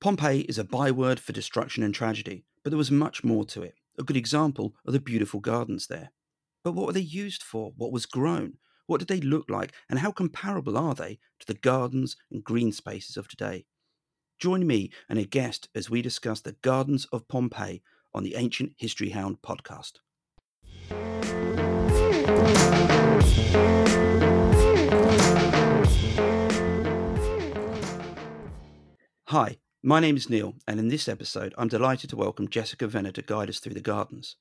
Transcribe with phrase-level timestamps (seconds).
[0.00, 3.74] Pompeii is a byword for destruction and tragedy, but there was much more to it.
[3.98, 6.12] A good example are the beautiful gardens there.
[6.62, 7.72] But what were they used for?
[7.76, 8.58] What was grown?
[8.86, 9.72] What did they look like?
[9.90, 13.66] And how comparable are they to the gardens and green spaces of today?
[14.38, 17.82] Join me and a guest as we discuss the gardens of Pompeii
[18.14, 19.94] on the Ancient History Hound podcast.
[29.26, 29.58] Hi,
[29.88, 33.22] my name is Neil, and in this episode, I'm delighted to welcome Jessica Venner to
[33.22, 34.36] guide us through the gardens.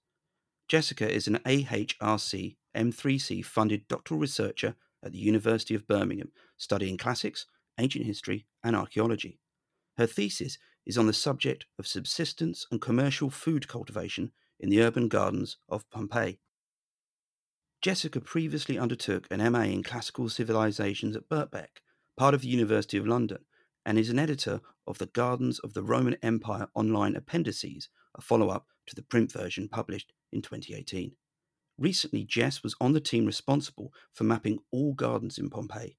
[0.68, 7.46] Jessica is an AHRC M3C funded doctoral researcher at the University of Birmingham, studying classics,
[7.80, 9.40] ancient history, and archaeology.
[9.98, 15.08] Her thesis is on the subject of subsistence and commercial food cultivation in the urban
[15.08, 16.42] gardens of Pompeii.
[17.82, 21.80] Jessica previously undertook an MA in classical civilizations at Birkbeck,
[22.18, 23.46] part of the University of London,
[23.88, 28.50] and is an editor of the Gardens of the Roman Empire online appendices, a follow
[28.50, 31.14] up to the print version published in 2018.
[31.78, 35.98] Recently, Jess was on the team responsible for mapping all gardens in Pompeii.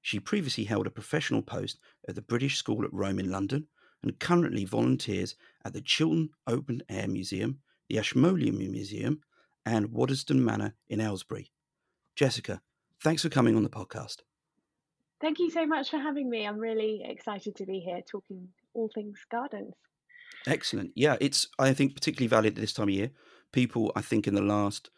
[0.00, 1.78] She previously held a professional post
[2.08, 3.68] at the British School at Rome in London
[4.02, 9.20] and currently volunteers at the Chiltern Open Air Museum, the Ashmolean Museum,
[9.64, 11.52] and Waddesdon Manor in Aylesbury.
[12.16, 12.62] Jessica,
[13.00, 14.22] thanks for coming on the podcast.
[15.22, 16.44] Thank you so much for having me.
[16.44, 19.72] I'm really excited to be here talking all things gardens.
[20.48, 20.90] Excellent.
[20.96, 23.12] Yeah, it's I think particularly valid at this time of year.
[23.52, 24.90] People, I think, in the last,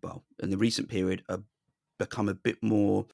[0.00, 1.42] well, in the recent period, have
[1.98, 3.06] become a bit more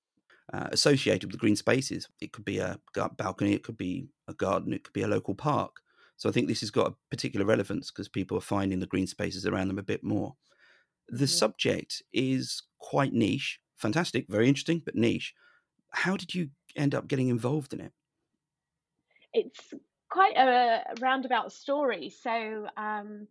[0.52, 2.06] uh, associated with green spaces.
[2.20, 2.78] It could be a
[3.16, 5.76] balcony, it could be a garden, it could be a local park.
[6.18, 9.06] So I think this has got a particular relevance because people are finding the green
[9.06, 10.34] spaces around them a bit more.
[11.08, 11.26] The mm-hmm.
[11.26, 15.32] subject is quite niche, fantastic, very interesting, but niche.
[15.92, 17.92] How did you end up getting involved in it?
[19.32, 19.74] It's
[20.10, 22.10] quite a roundabout story.
[22.10, 23.28] So, um,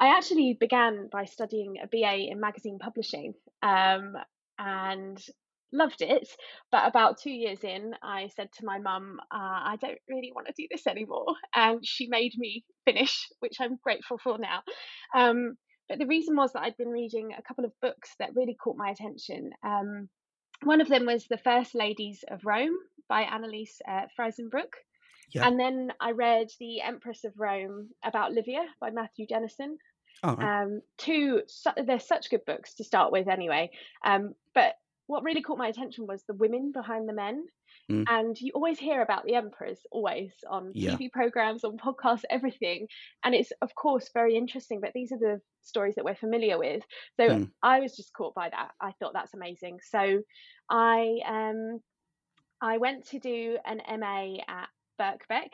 [0.00, 4.14] I actually began by studying a BA in magazine publishing um,
[4.58, 5.24] and
[5.72, 6.28] loved it.
[6.72, 10.48] But about two years in, I said to my mum, uh, I don't really want
[10.48, 11.34] to do this anymore.
[11.54, 14.62] And she made me finish, which I'm grateful for now.
[15.14, 15.54] Um,
[15.88, 18.76] but the reason was that I'd been reading a couple of books that really caught
[18.76, 19.50] my attention.
[19.64, 20.08] Um,
[20.62, 22.76] one of them was The First Ladies of Rome
[23.08, 24.06] by Anneliese uh.
[25.32, 25.46] Yeah.
[25.46, 29.78] And then I read The Empress of Rome about Livia by Matthew Dennison.
[30.22, 31.42] Oh, um, two,
[31.84, 33.70] they're such good books to start with anyway.
[34.04, 34.74] Um, but
[35.06, 37.46] what really caught my attention was the women behind the men.
[37.90, 38.04] Mm.
[38.08, 40.92] And you always hear about the emperors, always on yeah.
[40.92, 42.86] TV programs, on podcasts, everything.
[43.24, 46.82] And it's, of course, very interesting, but these are the stories that we're familiar with.
[47.16, 47.50] So mm.
[47.62, 48.70] I was just caught by that.
[48.80, 49.78] I thought that's amazing.
[49.90, 50.22] So
[50.70, 51.80] I um,
[52.60, 54.68] I went to do an MA at
[55.00, 55.50] Birkbeck.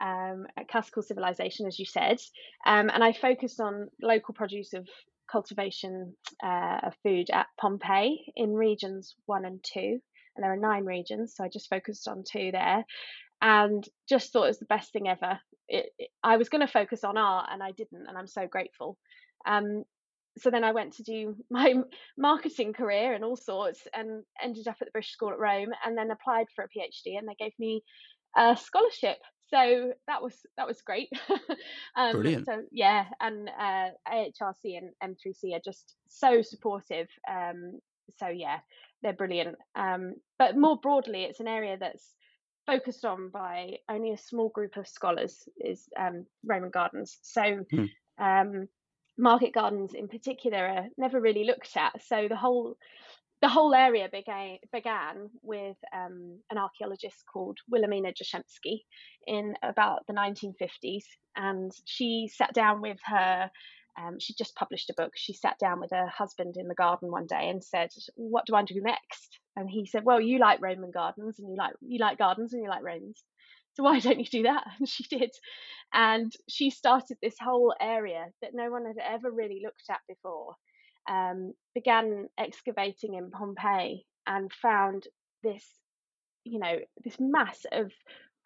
[0.00, 2.18] Um, at classical civilization, as you said,
[2.66, 4.88] um, and I focused on local produce of
[5.30, 10.00] cultivation uh, of food at Pompeii in regions one and two
[10.36, 12.84] and there are nine regions, so I just focused on two there,
[13.40, 15.38] and just thought it was the best thing ever.
[15.68, 18.46] It, it, I was going to focus on art, and I didn't, and I'm so
[18.46, 18.96] grateful.
[19.46, 19.84] Um,
[20.38, 21.74] so then I went to do my
[22.16, 25.96] marketing career and all sorts, and ended up at the British School at Rome, and
[25.96, 27.82] then applied for a PhD, and they gave me
[28.36, 29.18] a scholarship.
[29.52, 31.10] So that was that was great.
[31.96, 32.46] um, Brilliant.
[32.46, 37.08] So yeah, and uh, AHRC and M3C are just so supportive.
[37.30, 37.80] Um,
[38.18, 38.60] so yeah,
[39.02, 39.56] they're brilliant.
[39.74, 42.14] Um, but more broadly, it's an area that's
[42.66, 47.18] focused on by only a small group of scholars is um, Roman gardens.
[47.22, 47.84] So hmm.
[48.18, 48.68] um,
[49.18, 51.92] market gardens in particular are never really looked at.
[52.06, 52.76] So the whole
[53.40, 58.84] the whole area began began with um, an archaeologist called Wilhelmina Jashemski
[59.26, 61.04] in about the 1950s,
[61.34, 63.50] and she sat down with her
[63.98, 65.12] um, she just published a book.
[65.16, 68.54] She sat down with her husband in the garden one day and said, "What do
[68.54, 71.98] I do next?" And he said, "Well, you like Roman gardens, and you like you
[71.98, 73.22] like gardens, and you like Romans.
[73.74, 75.30] So why don't you do that?" And she did,
[75.92, 80.56] and she started this whole area that no one had ever really looked at before.
[81.08, 85.08] Um, began excavating in Pompeii and found
[85.42, 85.66] this,
[86.44, 87.90] you know, this mass of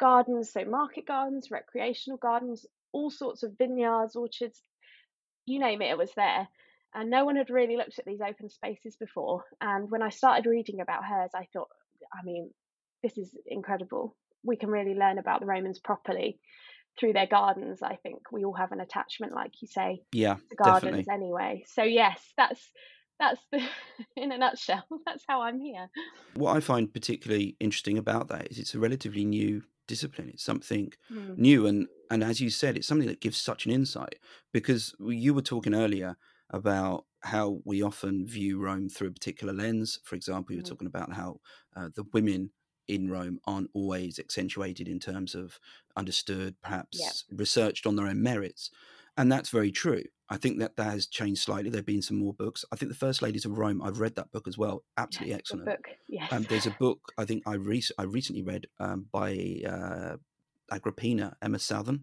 [0.01, 4.63] gardens, so market gardens, recreational gardens, all sorts of vineyards, orchards,
[5.47, 6.49] you name it, it was there.
[6.95, 9.45] And no one had really looked at these open spaces before.
[9.61, 11.69] And when I started reading about hers, I thought,
[12.13, 12.51] I mean,
[13.03, 14.17] this is incredible.
[14.43, 16.39] We can really learn about the Romans properly
[16.99, 17.83] through their gardens.
[17.83, 21.15] I think we all have an attachment, like you say, yeah, to gardens definitely.
[21.15, 21.65] anyway.
[21.67, 22.61] So yes, that's
[23.19, 23.61] that's the
[24.17, 24.85] in a nutshell.
[25.07, 25.89] That's how I'm here.
[26.35, 30.31] What I find particularly interesting about that is it's a relatively new discipline.
[30.31, 31.37] It's something Mm.
[31.37, 34.19] new, and and as you said, it's something that gives such an insight
[34.53, 36.17] because you were talking earlier
[36.51, 39.99] about how we often view Rome through a particular lens.
[40.05, 40.73] For example, you were Mm.
[40.73, 41.41] talking about how
[41.75, 42.53] uh, the women
[42.87, 45.59] in Rome aren't always accentuated in terms of
[45.97, 48.71] understood, perhaps researched on their own merits.
[49.17, 50.05] And that's very true.
[50.29, 51.71] I think that that has changed slightly.
[51.71, 52.65] There have been some more books.
[52.73, 54.85] I think The First Ladies of Rome, I've read that book as well.
[54.97, 55.67] Absolutely Yes, excellent.
[55.67, 55.89] book.
[56.09, 56.33] Yes.
[56.33, 60.17] Um, there's a book I think I, rec- I recently read um, by uh,
[60.71, 62.03] Agrippina, Emma Southon,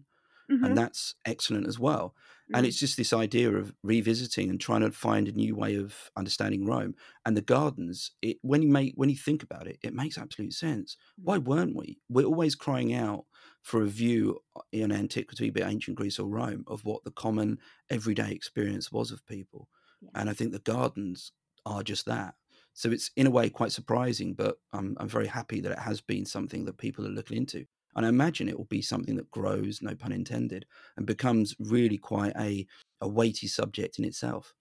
[0.50, 0.64] Mhm.
[0.66, 2.14] and that's excellent as well.
[2.52, 2.68] And Mm.
[2.68, 6.66] it's just this idea of revisiting and trying to find a new way of understanding
[6.66, 6.94] Rome
[7.24, 8.10] and the gardens.
[8.20, 10.96] It when you make when you think about it, it makes absolute sense.
[11.16, 11.44] Why Mm.
[11.44, 11.98] weren't we?
[12.10, 13.24] We're always crying out
[13.64, 17.10] for a view uh, in antiquity, be it ancient Greece or Rome, of what the
[17.10, 17.58] common
[17.90, 19.68] everyday experience was of people.
[20.14, 21.32] And I think the gardens
[21.64, 22.34] are just that.
[22.74, 26.02] So it's in a way quite surprising, but I'm I'm very happy that it has
[26.02, 27.64] been something that people are looking into.
[27.96, 30.66] And I imagine it will be something that grows, no pun intended,
[30.96, 32.66] and becomes really quite a,
[33.00, 34.52] a weighty subject in itself.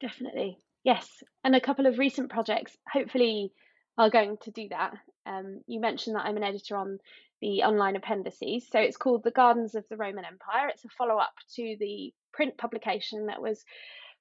[0.00, 0.58] Definitely.
[0.84, 1.08] Yes.
[1.44, 3.52] And a couple of recent projects hopefully
[3.96, 4.94] are going to do that.
[5.24, 6.98] Um, you mentioned that I'm an editor on
[7.42, 8.66] the online appendices.
[8.70, 10.68] So it's called The Gardens of the Roman Empire.
[10.68, 13.62] It's a follow up to the print publication that was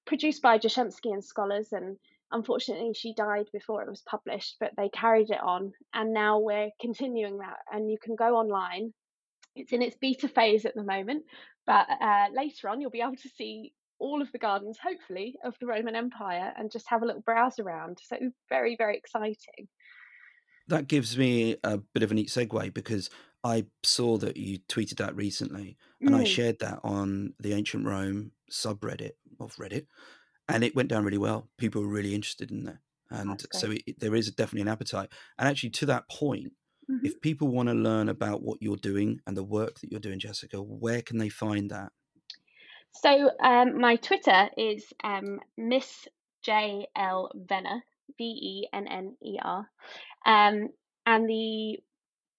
[0.06, 1.68] produced by Jashemski and scholars.
[1.71, 1.97] And
[2.31, 5.71] unfortunately, she died before it was published, but they carried it on.
[5.94, 7.57] And now we're continuing that.
[7.71, 8.91] And you can go online.
[9.56, 11.23] It's in its beta phase at the moment,
[11.68, 15.56] but uh, later on, you'll be able to see all of the gardens, hopefully, of
[15.59, 18.00] the Roman Empire and just have a little browse around.
[18.01, 18.18] So
[18.50, 19.68] very, very exciting.
[20.71, 23.09] That gives me a bit of a neat segue because
[23.44, 27.85] I saw that you tweeted that recently, and I Mm, shared that on the Ancient
[27.85, 29.88] Rome subreddit of Reddit,
[30.50, 31.50] and it went down really well.
[31.57, 32.79] People were really interested in that,
[33.12, 35.12] and so it, there is definitely an appetite.
[35.39, 36.53] And actually, to that point,
[36.89, 40.00] hmm if people want to learn about what you're doing and the work that you're
[40.01, 41.91] doing, Jessica, where can they find that?
[42.94, 46.07] So um, my Twitter is um, Miss
[46.44, 47.83] J L Venner,
[48.18, 49.68] V E N N E R,
[50.25, 50.69] um,
[51.06, 51.77] and the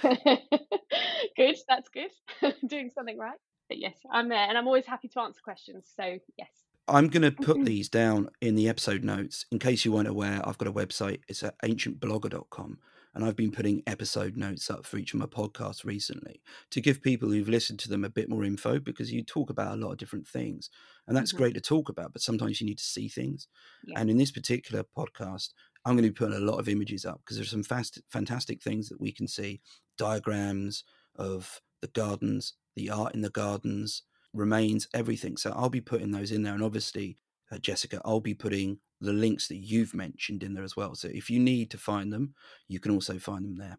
[1.37, 2.11] good, that's good.
[2.69, 3.39] Doing something right.
[3.69, 5.91] But yes, I'm there and I'm always happy to answer questions.
[5.97, 6.51] So, yes.
[6.87, 7.65] I'm going to put Mm-hmm.
[7.65, 9.47] these down in the episode notes.
[9.51, 11.21] In case you weren't aware, I've got a website.
[11.29, 12.79] It's at ancientblogger.com.
[13.15, 17.01] And I've been putting episode notes up for each of my podcasts recently to give
[17.01, 19.93] people who've listened to them a bit more info because you talk about a lot
[19.93, 20.69] of different things.
[21.07, 21.37] And that's Mhm.
[21.37, 23.47] great to talk about, but sometimes you need to see things.
[23.87, 24.01] Yeah.
[24.01, 25.51] And in this particular podcast,
[25.85, 28.61] I'm going to be putting a lot of images up because there's some fast, fantastic
[28.61, 29.61] things that we can see
[29.97, 30.83] diagrams
[31.15, 34.03] of the gardens, the art in the gardens,
[34.35, 35.37] remains, everything.
[35.37, 36.55] So I'll be putting those in there.
[36.55, 37.17] And obviously,
[37.51, 40.95] uh, Jessica, I'll be putting the links that you've mentioned in there as well.
[40.95, 42.35] So if you need to find them,
[42.69, 43.79] you can also find them there.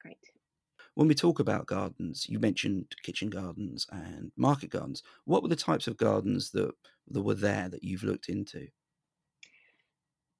[0.00, 0.18] Great.
[0.94, 5.02] When we talk about gardens, you mentioned kitchen gardens and market gardens.
[5.24, 6.72] What were the types of gardens that,
[7.10, 8.68] that were there that you've looked into?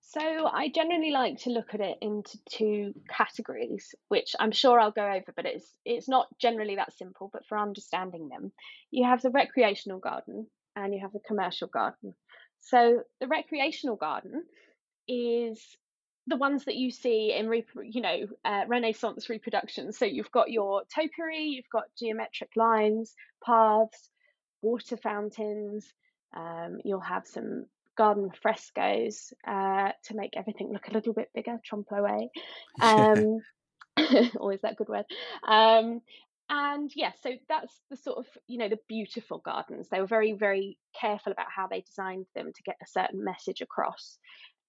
[0.08, 4.93] So, I generally like to look at it into two categories, which I'm sure I'll
[4.93, 8.53] go over, but it's it's not generally that simple, but for understanding them,
[8.93, 10.46] you have the recreational garden
[10.77, 12.15] and you have the commercial garden.
[12.60, 14.44] So, the recreational garden
[15.08, 15.60] is
[16.29, 17.51] the ones that you see in
[17.84, 19.98] you know uh, Renaissance reproductions.
[19.98, 24.10] So you've got your topiary, you've got geometric lines, paths,
[24.63, 25.93] water fountains.
[26.36, 31.58] Um, you'll have some garden frescoes uh, to make everything look a little bit bigger.
[31.65, 32.29] Trompe l'oeil.
[32.82, 33.41] Um,
[34.38, 35.06] always that good word.
[35.48, 36.00] Um,
[36.48, 39.88] and yeah, so that's the sort of you know the beautiful gardens.
[39.88, 43.62] They were very very careful about how they designed them to get a certain message
[43.62, 44.19] across.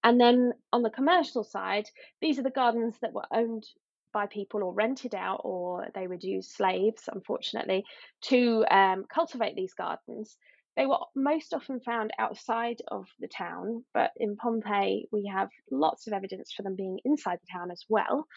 [0.02, 1.88] And then on the commercial side,
[2.20, 3.64] these are the gardens that were owned
[4.12, 7.84] by people or rented out, or they would use slaves, unfortunately,
[8.22, 10.36] to um, cultivate these gardens.
[10.78, 16.06] They were most often found outside of the town, but in Pompeii, we have lots
[16.06, 18.28] of evidence for them being inside the town as well.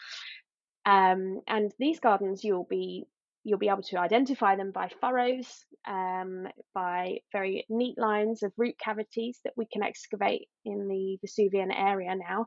[0.84, 3.04] Um, and these gardens, you'll be
[3.44, 8.76] you'll be able to identify them by furrows, um, by very neat lines of root
[8.78, 12.46] cavities that we can excavate in the Vesuvian area now.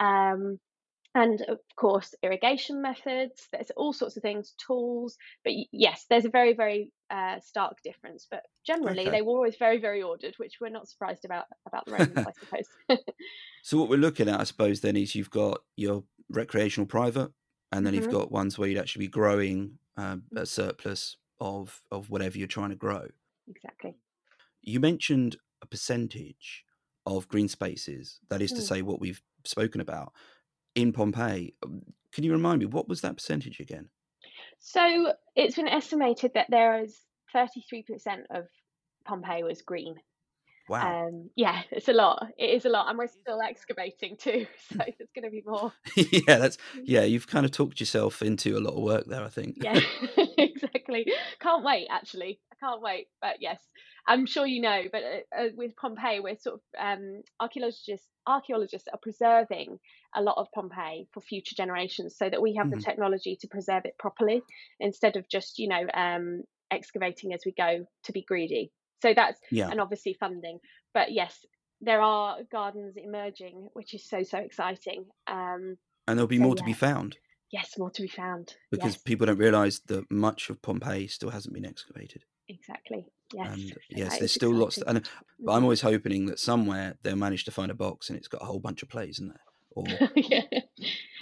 [0.00, 0.58] Um,
[1.14, 3.48] and of course, irrigation methods.
[3.52, 5.16] There's all sorts of things, tools.
[5.44, 8.26] But yes, there's a very, very uh, stark difference.
[8.30, 9.10] But generally, Okay.
[9.10, 12.32] they were always very, very ordered, which we're not surprised about about the Romans, I
[12.38, 12.68] suppose.
[13.62, 17.32] So what we're looking at, I suppose, then is you've got your recreational private,
[17.72, 18.08] and then Mhm.
[18.08, 22.46] you've got ones where you'd actually be growing um, a surplus of of whatever you're
[22.48, 23.08] trying to grow.
[23.48, 23.98] Exactly.
[24.62, 26.64] You mentioned a percentage
[27.06, 28.62] of green spaces, that is to Mm.
[28.62, 30.12] say, what we've spoken about
[30.74, 31.54] in Pompeii.
[31.64, 31.82] Um,
[32.12, 33.88] Can you remind me what was that percentage again?
[34.60, 36.98] So it's been estimated that there is
[37.34, 37.84] 33%
[38.30, 38.46] of
[39.04, 39.96] Pompeii was green.
[40.68, 41.06] Wow.
[41.06, 42.26] Um, yeah, it's a lot.
[42.36, 45.72] It is a lot, and we're still excavating too, so there's going to be more.
[45.96, 47.02] yeah, that's yeah.
[47.02, 49.24] You've kind of talked yourself into a lot of work there.
[49.24, 49.56] I think.
[49.62, 49.80] Yeah,
[50.36, 51.10] exactly.
[51.40, 51.88] Can't wait.
[51.90, 53.06] Actually, I can't wait.
[53.22, 53.58] But yes,
[54.08, 54.82] I'm sure you know.
[54.90, 58.08] But uh, uh, with Pompeii, we're sort of um, archaeologists.
[58.26, 59.78] Archaeologists are preserving
[60.14, 62.74] a lot of Pompeii for future generations, so that we have Mhm.
[62.76, 64.42] the technology to preserve it properly,
[64.80, 68.72] instead of just you know um, excavating as we go to be greedy.
[69.02, 69.68] So that's yeah.
[69.70, 70.58] and obviously funding.
[70.94, 71.44] But yes,
[71.80, 75.06] there are gardens emerging, which is so so exciting.
[75.26, 75.76] Um,
[76.08, 77.18] And there'll be so more to be found
[77.50, 78.56] yes, more to be found.
[78.70, 82.24] because yes, people don't realise that much of Pompeii still hasn't been excavated.
[82.48, 83.06] exactly.
[83.32, 84.78] Yes, and yes, there's still lots.
[84.78, 84.96] exciting.
[84.98, 85.64] and but I'm Mhm.
[85.64, 88.60] always hoping that somewhere they'll manage to find a box and it's got a whole
[88.60, 89.84] bunch of plays in there, or
[90.16, 90.42] yeah.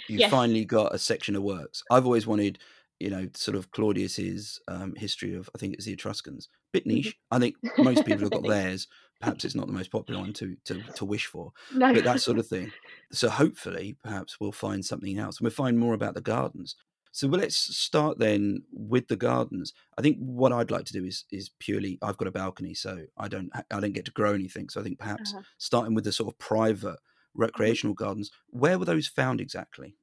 [0.07, 0.31] you Yes.
[0.31, 1.83] finally got a section of works.
[1.91, 2.59] I've always wanted,
[2.99, 6.49] you know, sort of Claudius's um, history of I think it's the Etruscans.
[6.71, 6.87] Bit Mhm.
[6.87, 7.17] niche.
[7.31, 8.87] I think most people have got theirs.
[9.19, 11.93] Perhaps it's not the most popular one to to, to wish for, No.
[11.93, 12.71] but that sort of thing.
[13.11, 16.75] So hopefully, perhaps we'll find something else, and we'll find more about the gardens.
[17.11, 19.73] So well, let's start then with the gardens.
[19.97, 21.97] I think what I'd like to do is is purely.
[22.01, 24.69] I've got a balcony, so I don't I don't get to grow anything.
[24.69, 25.43] So I think perhaps Uh-huh.
[25.57, 26.99] starting with the sort of private
[27.33, 28.31] recreational gardens.
[28.47, 29.97] Where were those found exactly?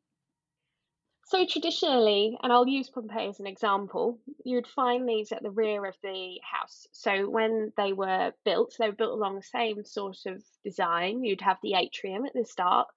[1.27, 5.85] So traditionally, and I'll use Pompeii as an example, you'd find these at the rear
[5.87, 6.87] of the house.
[6.93, 11.25] So when they were built, they were built along the same sort of design.
[11.25, 12.89] You'd have the atrium at the start.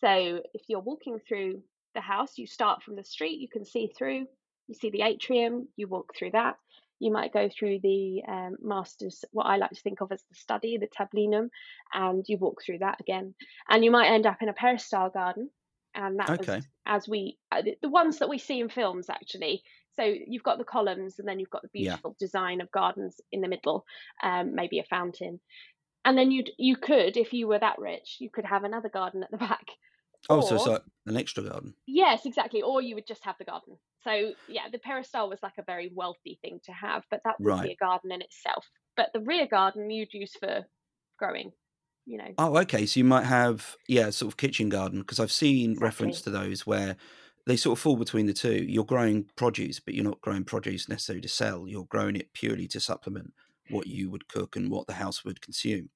[0.00, 1.62] So if you're walking through
[1.94, 4.26] the house, you start from the street, you can see through,
[4.68, 6.56] you see the atrium, you walk through that.
[6.98, 10.36] You might go through the um, master's, what I like to think of as the
[10.36, 11.50] study, the tablinum,
[11.92, 13.34] and you walk through that again.
[13.68, 15.50] And you might end up in a peristyle garden.
[15.94, 16.62] And that was Okay.
[16.86, 19.62] as we uh, the- ones that we see in films actually
[19.94, 21.90] so you've got the columns and then you've got the Yeah.
[21.90, 23.84] beautiful design of gardens in the middle
[24.22, 25.38] um, maybe a fountain
[26.04, 29.22] and then you'd you could if you were that rich you could have another garden
[29.22, 29.66] at the back
[30.28, 31.74] Oh, so it's Or- like an extra garden.
[31.86, 35.58] yes exactly or you would just have the garden so yeah the peristyle was like
[35.58, 37.60] a very wealthy thing to have but that would Right.
[37.60, 40.64] be a garden in itself but the rear garden you'd use for
[41.18, 41.52] growing
[42.06, 42.86] you know Oh, okay.
[42.86, 46.66] So you might have yeah, sort of kitchen garden because I've seen reference to those
[46.66, 46.96] where
[47.46, 48.64] they sort of fall between the two.
[48.64, 51.68] You're growing produce, but you're not growing produce necessarily to sell.
[51.68, 53.34] You're growing it purely to supplement
[53.68, 55.90] what you would cook and what the house would consume.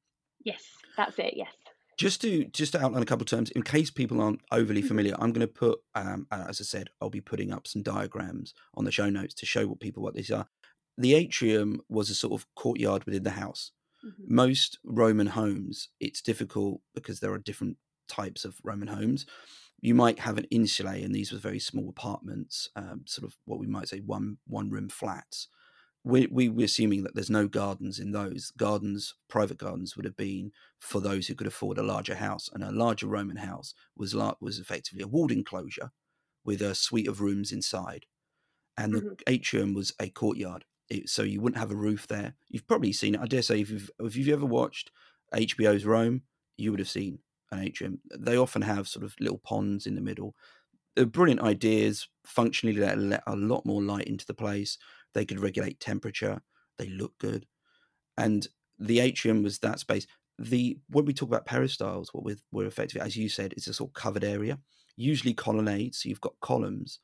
[0.44, 0.62] yes
[0.96, 1.54] that's it yes
[1.96, 4.90] Just to just to outline a couple of terms, in case people aren't overly Mhm.
[4.90, 7.82] familiar, I'm going to put, um, uh, as I said, I'll be putting up some
[7.82, 10.46] diagrams on the show notes to show what people what these are.
[10.98, 13.72] The atrium was a sort of courtyard within the house.
[14.02, 14.28] Mhm.
[14.28, 19.24] Most Roman homes, it's difficult because there are different types of Roman homes.
[19.80, 23.60] You might have an insulae, and these were very small apartments, um, sort of what
[23.60, 25.48] we might say one one room flats.
[26.06, 29.14] We, we we're assuming that there's no gardens in those gardens.
[29.28, 32.70] Private gardens would have been for those who could afford a larger house, and a
[32.72, 35.92] larger Roman house was was effectively a walled enclosure
[36.44, 38.06] with a suite of rooms inside,
[38.76, 39.16] and the Mhm.
[39.26, 40.64] atrium was a courtyard.
[40.88, 42.36] It, so you wouldn't have a roof there.
[42.48, 43.20] You've probably seen it.
[43.20, 44.90] I dare say if you've if you've ever watched
[45.32, 46.22] HBO's Rome,
[46.56, 47.20] you would have seen
[47.52, 48.00] an atrium.
[48.16, 50.36] They often have sort of little ponds in the middle.
[50.94, 52.08] They're brilliant ideas.
[52.24, 54.78] Functionally, they let a lot more light into the place.
[55.16, 56.42] They could regulate temperature.
[56.78, 57.46] They look good,
[58.18, 58.46] and
[58.78, 60.06] the atrium was that space.
[60.38, 63.72] The when we talk about peristyles, what we're, we're effectively, as you said, it's a
[63.74, 64.58] sort of covered area,
[64.96, 66.02] usually colonnades.
[66.02, 67.00] So you've got columns,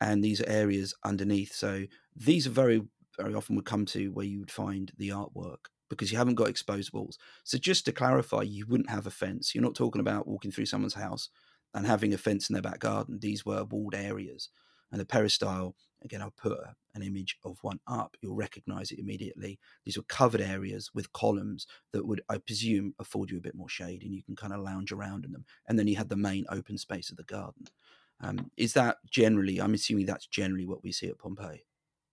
[0.00, 1.54] and these are areas underneath.
[1.54, 2.82] So these are very
[3.16, 6.48] very often would come to where you would find the artwork because you haven't got
[6.48, 7.18] exposed walls.
[7.44, 9.54] So just to clarify, you wouldn't have a fence.
[9.54, 11.30] You're not talking about walking through someone's house
[11.74, 13.18] and having a fence in their back garden.
[13.20, 14.50] These were walled areas.
[14.92, 16.58] And the peristyle, again, I'll put
[16.94, 18.16] an image of one up.
[18.20, 19.58] You'll recognize it immediately.
[19.84, 23.68] These were covered areas with columns that would, I presume, afford you a bit more
[23.68, 25.44] shade and you can kind of lounge around in them.
[25.68, 27.66] And then you had the main open space of the garden.
[28.20, 31.64] Um, is that generally, I'm assuming that's generally what we see at Pompeii?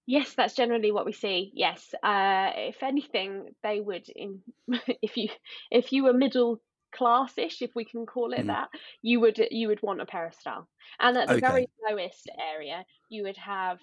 [0.05, 1.51] Yes, that's generally what we see.
[1.53, 4.41] Yes, uh, if anything, they would in
[5.01, 5.29] if you
[5.71, 6.61] if you were middle
[6.93, 8.53] classish, if we can call it Mhm.
[8.53, 8.69] that,
[9.01, 10.69] you would you would want a peristyle,
[10.99, 11.49] and at the Okay.
[11.49, 13.79] very lowest area, you would have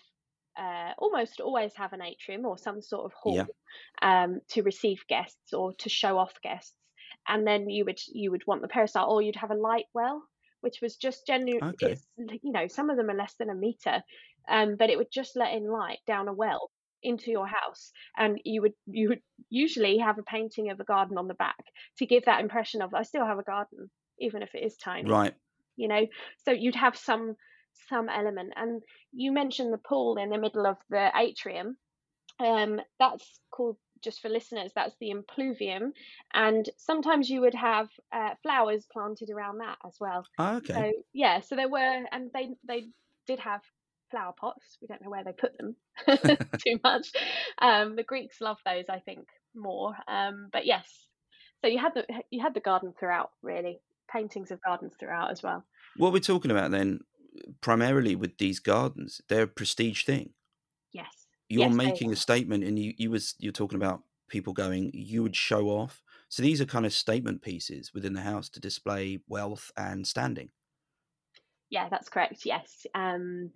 [0.58, 3.46] uh, almost always have an atrium or some sort of hall Yeah.
[4.02, 6.76] um, to receive guests or to show off guests,
[7.28, 10.22] and then you would you would want the peristyle, or you'd have a light well,
[10.60, 12.00] which was just generally, Okay.
[12.16, 14.02] You know some of them are less than a meter,
[14.48, 16.70] um, but it would just let in light down a well
[17.02, 21.19] into your house, and you would you would usually have a painting of a garden
[21.19, 21.64] on the back
[21.99, 25.11] to give that impression of I still have a garden, even if it is tiny.
[25.11, 25.35] Right.
[25.76, 26.07] You know,
[26.45, 27.37] so you'd have some
[27.88, 28.52] some element.
[28.57, 31.76] And you mentioned the pool in the middle of the atrium.
[32.38, 35.92] Um, that's called just for listeners, that's the impluvium,
[36.33, 40.26] and sometimes you would have uh, flowers planted around that as well.
[40.38, 40.75] Ah, okay.
[40.75, 42.88] So yeah, so there were, and they they
[43.26, 43.62] did have
[44.10, 44.78] flower pots.
[44.80, 45.76] We don't know where they put them
[46.58, 47.12] too much.
[47.60, 49.94] Um, the Greeks love those, I think, more.
[50.08, 51.08] Um, but yes,
[51.60, 55.42] so you had the you had the garden throughout, really, paintings of gardens throughout as
[55.42, 55.64] well.
[55.96, 57.00] What we're talking about then,
[57.60, 60.34] primarily with these gardens, they're a prestige thing.
[60.92, 61.26] Yes.
[61.48, 64.90] You're Yes, making a statement, and you you was you're talking about people going.
[64.94, 66.02] You would show off.
[66.28, 70.50] So these are kind of statement pieces within the house to display wealth and standing.
[71.70, 72.44] Yeah, that's correct.
[72.44, 72.86] Yes.
[72.94, 73.52] Um,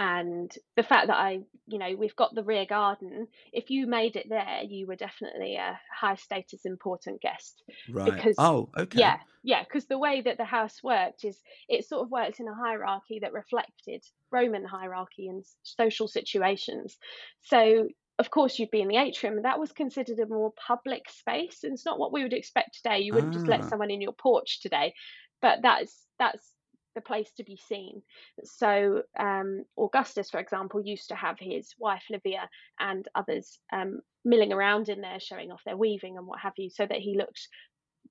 [0.00, 3.28] and the fact that I, you know, we've got the rear garden.
[3.52, 7.62] If you made it there, you were definitely a high status, important guest.
[7.86, 8.14] Right.
[8.14, 8.98] Because oh, okay.
[8.98, 11.38] Yeah, yeah, because the way that the house worked is
[11.68, 14.02] it sort of worked in a hierarchy that reflected
[14.32, 16.96] Roman hierarchy and social situations.
[17.42, 17.88] So,
[18.18, 21.62] of course, you'd be in the atrium, and that was considered a more public space.
[21.62, 23.00] And it's not what we would expect today.
[23.00, 23.68] You wouldn't just let Ah.
[23.68, 24.94] someone in your porch today,
[25.42, 26.54] but that's that's
[26.94, 28.02] the place to be seen.
[28.44, 34.52] So, um, Augustus, for example, used to have his wife Livia and others um, milling
[34.52, 37.48] around in there, showing off their weaving and what have you, so that he looked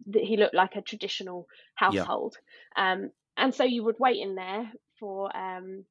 [0.07, 1.45] that he looked like a traditional
[1.89, 2.05] Yeah.
[2.05, 2.35] household.
[2.75, 5.85] Um, and so you would wait in there for um,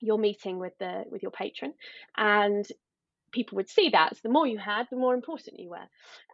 [0.00, 1.74] your meeting with the with your patron,
[2.16, 2.66] and
[3.32, 4.14] people would see that.
[4.14, 5.88] So the more you had, the more important you were.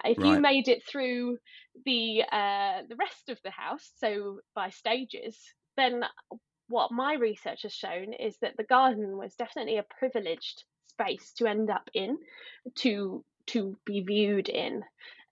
[0.05, 1.39] If you made it through
[1.85, 5.39] the uh, the rest of the house, so by stages,
[5.77, 6.05] then
[6.69, 11.47] what my research has shown is that the garden was definitely a privileged space to
[11.47, 12.17] end up in,
[12.77, 14.83] to to be viewed in,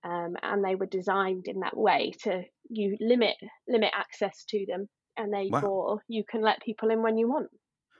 [0.04, 3.36] um, and they were designed in that way to you limit
[3.68, 7.48] limit access to them, and they therefore you can let people in when you want.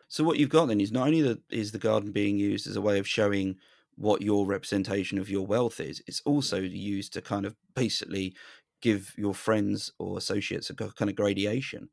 [0.08, 2.76] So what you've got then is not only that is the garden being used as
[2.76, 3.56] a way of showing
[3.94, 8.34] what your representation of your wealth is, it's also used to kind of basically
[8.82, 11.88] give your friends or associates a kind of gradation.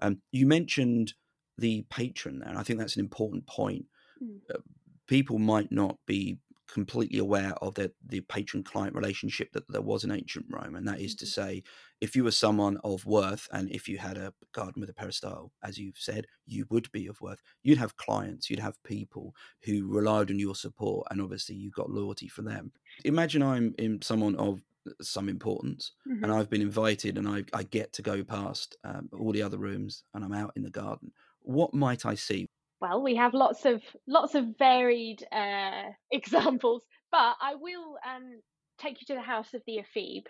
[0.00, 1.14] Um, you mentioned
[1.58, 3.86] the patron there, and I think that's an important point.
[4.22, 4.40] Mm.
[4.54, 4.58] Uh,
[5.06, 10.04] people might not be completely aware of the, the patron client relationship that there was
[10.04, 11.28] in ancient Rome, and that is to Mhm.
[11.28, 11.62] say,
[12.00, 15.52] if you were someone of worth and if you had a garden with a peristyle,
[15.64, 17.42] as you've said, you would be of worth.
[17.64, 21.90] You'd have clients, you'd have people who relied on your support, and obviously you got
[21.90, 22.72] loyalty from them.
[23.04, 24.62] Imagine I'm in someone of
[25.00, 26.22] some importance Mhm.
[26.22, 29.58] and I've been invited and I, I get to go past um, all the other
[29.58, 31.12] rooms and I'm out in the garden.
[31.42, 32.46] What might I see?
[32.80, 38.40] Well, we have lots of lots of varied uh, examples, but I will um,
[38.78, 40.26] take you to the house of the Ephebe.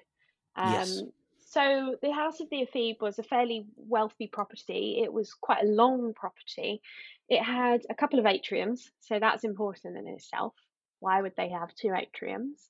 [0.56, 1.02] Um, Yes.
[1.52, 5.00] So the house of the Ephebe was a fairly wealthy property.
[5.02, 6.80] It was quite a long property.
[7.28, 10.54] It had a couple of atriums, so that's important in itself.
[11.00, 12.68] Why would they have two atriums?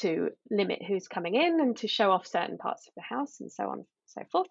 [0.00, 3.50] To limit who's coming in and to show off certain parts of the house and
[3.50, 4.48] so on and so forth.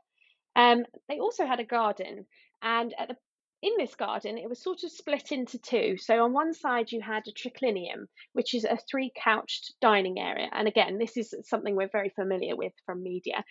[0.56, 2.26] Um, they also had a garden,
[2.62, 3.16] and at the
[3.62, 5.98] in this garden, it was sort of split into two.
[5.98, 10.50] So on one side, you had a triclinium, which is a three couched dining area.
[10.52, 13.44] And again, this is something we're very familiar with from media.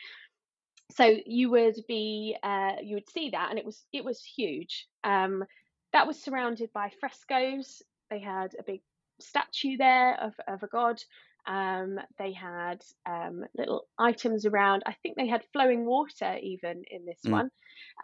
[0.92, 4.86] So you would be, uh, you would see that, and it was it was huge.
[5.02, 5.44] Um,
[5.92, 7.82] that was surrounded by frescoes.
[8.10, 8.82] They had a big
[9.20, 11.02] statue there of, of a god.
[11.46, 14.82] Um, they had um, little items around.
[14.86, 17.32] I think they had flowing water even in this Mm.
[17.32, 17.50] one.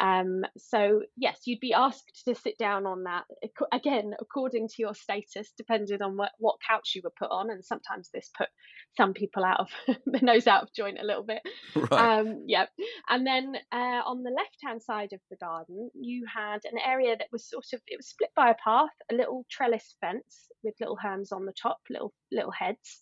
[0.00, 3.24] Um, so yes, you'd be asked to sit down on that
[3.72, 7.50] again, according to your status, depending on what, what couch you were put on.
[7.50, 8.48] And sometimes this put
[8.96, 9.68] some people out of
[10.06, 11.42] the nose out of joint a little bit.
[11.76, 12.10] right.
[12.20, 12.70] Um, yep.
[13.08, 17.16] And then uh, on the left hand side of the garden, you had an area
[17.16, 20.74] that was sort of it was split by a path, a little trellis fence with
[20.80, 23.00] little herms on the top, little little heads.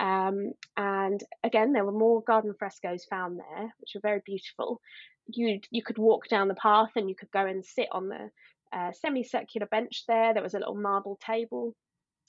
[0.00, 4.80] Um, and again, there were more garden frescoes found there, which were very beautiful.
[5.26, 8.30] You you could walk down the path and you could go and sit on the
[8.72, 10.34] uh, semicircular bench there.
[10.34, 11.74] There was a little marble table.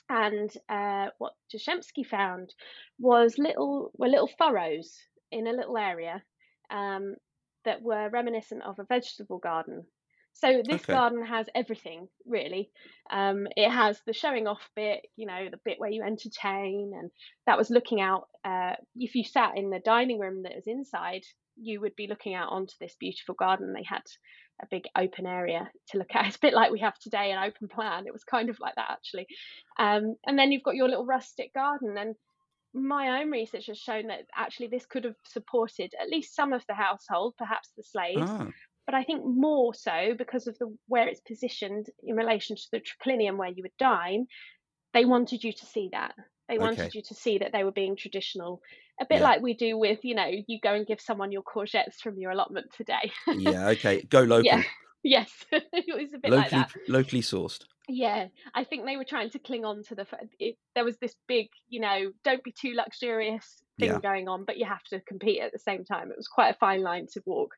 [0.10, 2.54] And uh, what Jashemski found
[2.98, 4.98] was little were little furrows
[5.32, 6.24] in a little area
[6.72, 7.16] um,
[7.66, 9.86] that were reminiscent of a vegetable garden.
[10.40, 10.86] So this Okay.
[10.86, 12.72] garden has everything really.
[13.10, 17.12] Um, it has the showing off bit, you know, the bit where you entertain, and
[17.46, 18.30] that was looking out.
[18.44, 21.24] Uh, if you sat in the dining room that was inside,
[21.58, 23.74] you would be looking out onto this beautiful garden.
[23.74, 24.04] They had
[24.62, 26.26] a big open area to look at.
[26.28, 28.08] It's a bit like we have today, an open plan.
[28.08, 29.28] It was kind of like that actually.
[29.78, 31.98] Um, and then you've got your little rustic garden.
[31.98, 32.16] And
[32.74, 36.66] my own research has shown that actually this could have supported at least some of
[36.68, 38.32] the household, perhaps the slaves.
[38.32, 38.54] Ah.
[38.90, 42.82] But I think more so because of the where it's positioned in relation to the
[42.82, 44.26] triclinium where you would dine,
[44.96, 46.16] they wanted you to see that.
[46.48, 46.90] They wanted okay.
[46.96, 48.62] you to see that they were being traditional
[49.00, 49.24] a bit yeah.
[49.24, 52.32] like we do with you know you go and give someone your courgettes from your
[52.32, 54.64] allotment today yeah okay go local yeah
[55.04, 59.06] yes it was a bit locally, like that locally sourced yeah i think they were
[59.06, 60.06] trying to cling on to the
[60.40, 64.00] it, there was this big you know don't be too luxurious thing yeah.
[64.00, 66.12] going on but you have to compete at the same time.
[66.12, 67.56] It was quite a fine line to walk.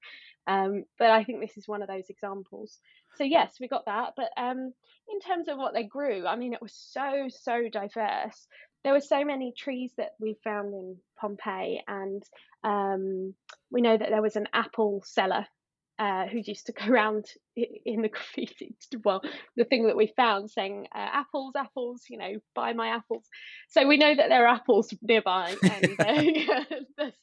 [0.48, 2.80] Um, but i think this is one of those examples.
[3.16, 4.14] So yes we got that.
[4.16, 4.74] But um,
[5.10, 8.48] in terms of what they grew i mean it was so so diverse.
[8.84, 12.24] There were so many trees that we found in Pompeii, and
[12.64, 13.36] um,
[13.70, 15.46] we know that there was an apple seller
[16.00, 17.26] uh, who used to go around
[17.56, 18.76] in the graffiti.
[19.04, 19.22] Well,
[19.56, 23.26] the thing that we found saying uh, apples, apples, you know, buy my apples.
[23.70, 26.64] So we know that there are apples nearby, and uh,
[26.98, 27.18] that's,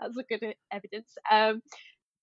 [0.00, 1.14] that's a good evidence.
[1.30, 1.62] Um,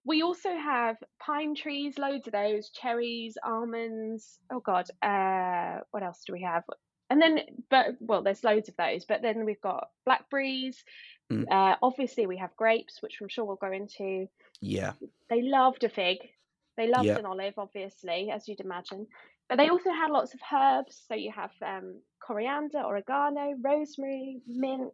[0.08, 4.38] we also have pine trees, loads of those, cherries, almonds.
[4.52, 6.64] Oh God, uh, what else do we have?
[7.10, 7.40] And then
[7.70, 10.84] but well there's loads of those but then we've got blackberries.
[11.32, 11.46] Mm.
[11.52, 14.28] uh, obviously we have grapes which i'm sure we'll go into.
[14.62, 14.94] Yeah.
[15.30, 16.18] They loved a fig.
[16.78, 19.08] They loved an olive obviously as you'd imagine.
[19.50, 21.04] But they also had lots of herbs.
[21.08, 24.94] So you have um, coriander oregano rosemary mint.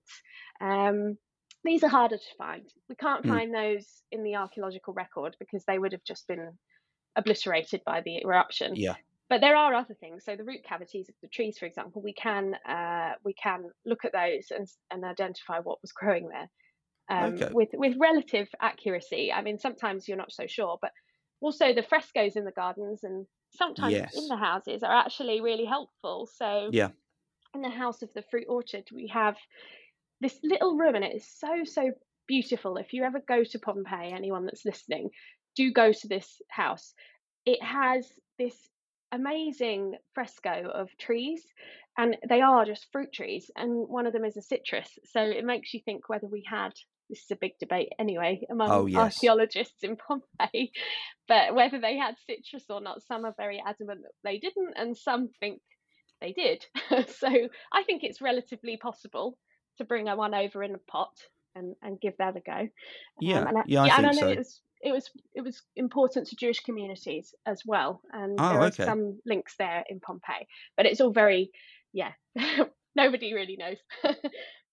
[0.59, 1.17] Um,
[1.63, 2.63] these are harder to find.
[2.89, 3.29] We can't mm.
[3.29, 6.51] find those in the archaeological record because they would have just been
[7.15, 8.75] obliterated by the eruption.
[8.75, 8.95] Yeah
[9.31, 10.25] but there are other things.
[10.25, 14.03] So the root cavities of the trees, for example, we can uh, we can look
[14.03, 16.49] at those and, and identify what was growing there
[17.09, 17.49] um, okay.
[17.53, 19.31] with with relative accuracy.
[19.31, 20.91] I mean, sometimes you're not so sure, but
[21.39, 24.17] also the frescoes in the gardens and sometimes yes.
[24.17, 26.27] in the houses are actually really helpful.
[26.35, 26.89] So yeah,
[27.55, 29.37] in the house of the fruit orchard, we have
[30.19, 31.91] this little room, and it is so so
[32.27, 32.75] beautiful.
[32.75, 35.11] If you ever go to Pompeii, anyone that's listening,
[35.55, 36.93] do go to this house.
[37.45, 38.55] It has this
[39.11, 41.43] amazing fresco of trees
[41.97, 45.45] and they are just fruit trees and one of them is a citrus so it
[45.45, 46.71] makes you think whether we had
[47.09, 48.99] this is a big debate anyway among oh, yes.
[48.99, 50.71] archaeologists in Pompeii
[51.27, 54.95] but whether they had citrus or not some are very adamant that they didn't and
[54.95, 55.61] some think
[56.21, 56.65] they did
[57.09, 57.27] so
[57.73, 59.37] I think it's relatively possible
[59.77, 61.13] to bring a one over in a pot
[61.55, 62.69] and, and give that a go
[63.19, 64.27] yeah um, and I, yeah, I yeah, think so.
[64.29, 68.61] it was it was it was important to Jewish communities as well, and oh, there
[68.61, 68.85] are okay.
[68.85, 70.47] some links there in Pompeii.
[70.77, 71.51] But it's all very,
[71.93, 72.11] yeah,
[72.95, 73.77] nobody really knows.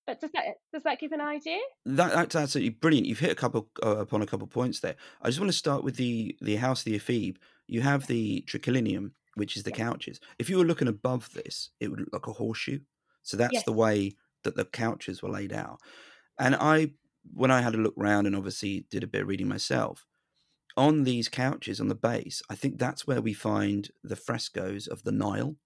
[0.06, 1.58] but does that does that give an idea?
[1.84, 3.06] That, that's absolutely brilliant.
[3.06, 4.96] You've hit a couple uh, upon a couple points there.
[5.22, 7.36] I just want to start with the the house, of the ephebe.
[7.66, 9.78] You have the triclinium, which is the yes.
[9.78, 10.20] couches.
[10.38, 12.80] If you were looking above this, it would look like a horseshoe.
[13.22, 13.64] So that's yes.
[13.64, 15.80] the way that the couches were laid out.
[16.38, 16.92] And I
[17.34, 20.06] when I had a look around and obviously did a bit of reading myself,
[20.76, 25.02] on these couches on the base, I think that's where we find the frescoes of
[25.02, 25.56] the Nile.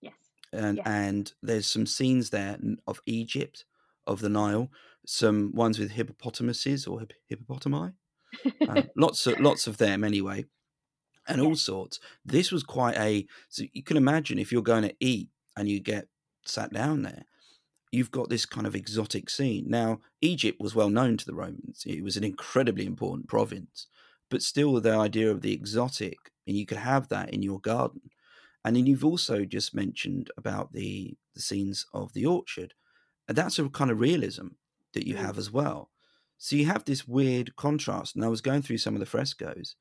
[0.00, 0.14] Yes.
[0.52, 0.86] And yes.
[0.86, 2.56] and there's some scenes there
[2.86, 3.64] of Egypt,
[4.06, 4.70] of the Nile,
[5.04, 7.94] some ones with hippopotamuses or hippopotami.
[8.68, 10.44] uh, lots of lots of them anyway,
[11.26, 11.98] and all sorts.
[12.24, 13.26] This was quite a.
[13.48, 16.06] So you can imagine if you're going to eat and you get
[16.46, 17.24] sat down there,
[17.92, 19.66] you've got this kind of exotic scene.
[19.68, 23.86] Now, Egypt was well known to the Romans, it was an incredibly important province,
[24.30, 28.00] but still the idea of the exotic, and you could have that in your garden.
[28.64, 32.74] And then you've also just mentioned about the, the scenes of the orchard.
[33.28, 34.48] And that's a kind of realism
[34.94, 35.24] that you hmm.
[35.24, 35.90] have as well.
[36.38, 38.16] So you have this weird contrast.
[38.16, 39.76] And I was going through some of the frescoes,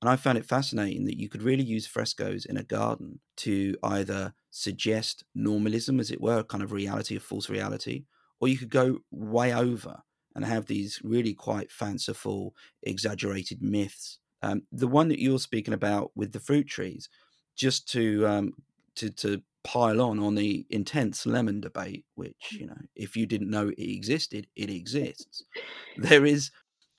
[0.00, 3.76] and I found it fascinating that you could really use frescoes in a garden to
[3.82, 8.04] either suggest normalism, as it were, kind of reality, a false reality,
[8.40, 10.02] or you could go way over
[10.34, 14.18] and have these really quite fanciful, exaggerated myths.
[14.42, 17.08] Um, the one that you're speaking about with the fruit trees,
[17.54, 18.52] just to um,
[18.96, 23.50] to to pile on on the intense lemon debate, which you know, if you didn't
[23.50, 25.44] know it existed, it exists.
[25.98, 26.50] There is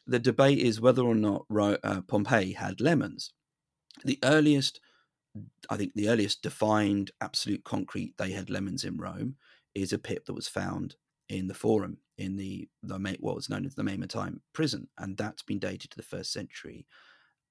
[0.07, 3.33] the debate is whether or not uh, Pompeii had lemons.
[4.05, 4.79] The earliest,
[5.69, 9.35] I think, the earliest defined absolute concrete they had lemons in Rome
[9.75, 10.95] is a pit that was found
[11.29, 15.43] in the Forum in the, the what was known as the Mamertine prison, and that's
[15.43, 16.85] been dated to the first century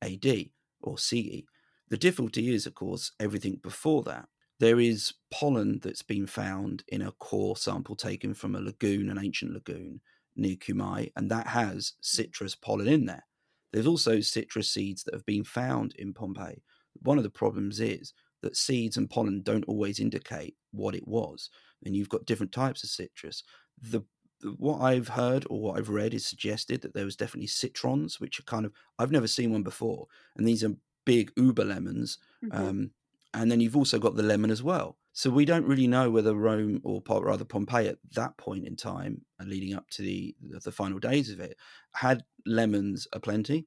[0.03, 1.44] AD or CE.
[1.88, 4.29] The difficulty is, of course, everything before that.
[4.59, 9.18] There is pollen that's been found in a core sample taken from a lagoon, an
[9.18, 10.01] ancient lagoon,
[10.35, 13.25] near Cumae, and that has citrus pollen in there.
[13.72, 16.62] There's also citrus seeds that have been found in Pompeii.
[17.03, 21.51] One of the problems is that seeds and pollen don't always indicate what it was,
[21.85, 23.43] and you've got different types of citrus.
[23.81, 24.03] The
[24.59, 28.39] what I've heard or what I've read is suggested that there was definitely citrons, which
[28.39, 30.07] are kind of I've never seen one before,
[30.37, 32.19] and these are big uber lemons.
[32.45, 32.69] Mm-hmm.
[32.69, 32.91] Um,
[33.33, 34.97] and then you've also got the lemon as well.
[35.13, 39.23] So we don't really know whether Rome or rather Pompeii at that point in time,
[39.43, 41.57] leading up to the the final days of it,
[41.95, 43.67] had lemons aplenty.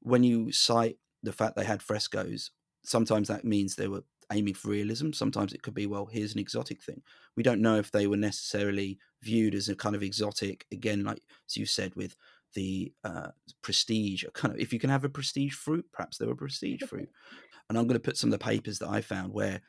[0.00, 2.50] When you cite the fact they had frescoes,
[2.84, 5.12] sometimes that means they were aiming for realism.
[5.12, 7.02] Sometimes it could be, well, here's an exotic thing.
[7.36, 11.22] We don't know if they were necessarily viewed as a kind of exotic, again, like
[11.48, 12.16] as you said, with
[12.54, 13.28] the uh,
[13.62, 17.08] prestige, kind of, if you can have a prestige fruit, perhaps they were prestige fruit.
[17.68, 19.60] And I'm going to put some of the papers that I found where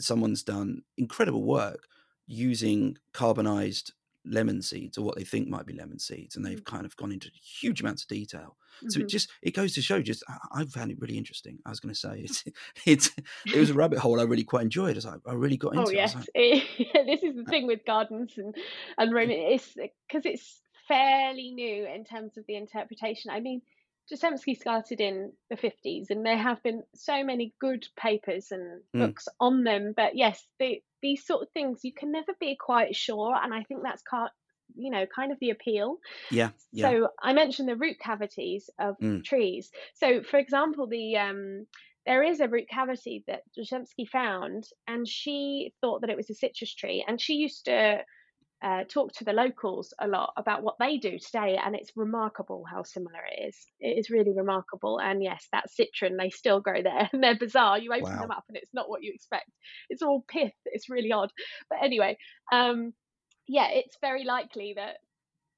[0.00, 1.88] someone's done incredible work
[2.24, 3.94] using carbonized
[4.28, 6.66] lemon seeds or what they think might be lemon seeds and they've mm.
[6.66, 8.90] kind of gone into huge amounts of detail mm-hmm.
[8.90, 9.08] so it mm-hmm.
[9.08, 11.98] just it goes to show just i found it really interesting i was going to
[11.98, 12.44] say it's
[12.86, 13.10] it's
[13.46, 15.80] it was a rabbit hole i really quite enjoyed as I, I really got oh,
[15.80, 16.64] into oh yes like, it,
[17.06, 18.54] this is the thing with gardens and
[18.96, 23.62] and it's because it's fairly new in terms of the interpretation i mean
[24.10, 29.00] Jashemski started in the 50s, and there have been so many good papers and mm.
[29.00, 29.92] books on them.
[29.94, 33.62] But yes, they, these sort of things you can never be quite sure, and I
[33.64, 34.30] think that's kind,
[34.76, 35.98] you know, kind of the appeal.
[36.30, 36.50] Yeah.
[36.72, 36.90] yeah.
[36.90, 39.24] So I mentioned the root cavities of mm.
[39.24, 39.70] trees.
[39.94, 41.66] So, for example, the um,
[42.06, 46.34] there is a root cavity that Jashemski found, and she thought that it was a
[46.34, 47.98] citrus tree, and she used to
[48.62, 52.64] uh, talk to the locals a lot about what they do today, and it's remarkable
[52.70, 53.56] how similar it is.
[53.80, 55.00] It is really remarkable.
[55.00, 57.78] And yes, that citron, they still grow there, and they're bizarre.
[57.78, 58.20] You open wow.
[58.20, 59.50] them up, and it's not what you expect.
[59.88, 60.52] It's all pith.
[60.66, 61.30] It's really odd.
[61.70, 62.18] But anyway,
[62.52, 62.92] um,
[63.46, 64.96] yeah, it's very likely that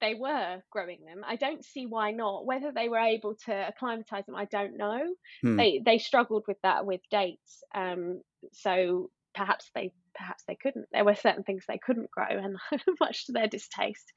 [0.01, 1.23] they were growing them.
[1.27, 2.47] I don't see why not.
[2.47, 5.01] Whether they were able to acclimatize them, I don't know.
[5.43, 5.57] Hmm.
[5.57, 7.63] They they struggled with that with dates.
[7.75, 8.21] Um,
[8.53, 10.87] so perhaps they perhaps they couldn't.
[10.93, 12.57] There were certain things they couldn't grow, and
[13.01, 14.13] much to their distaste.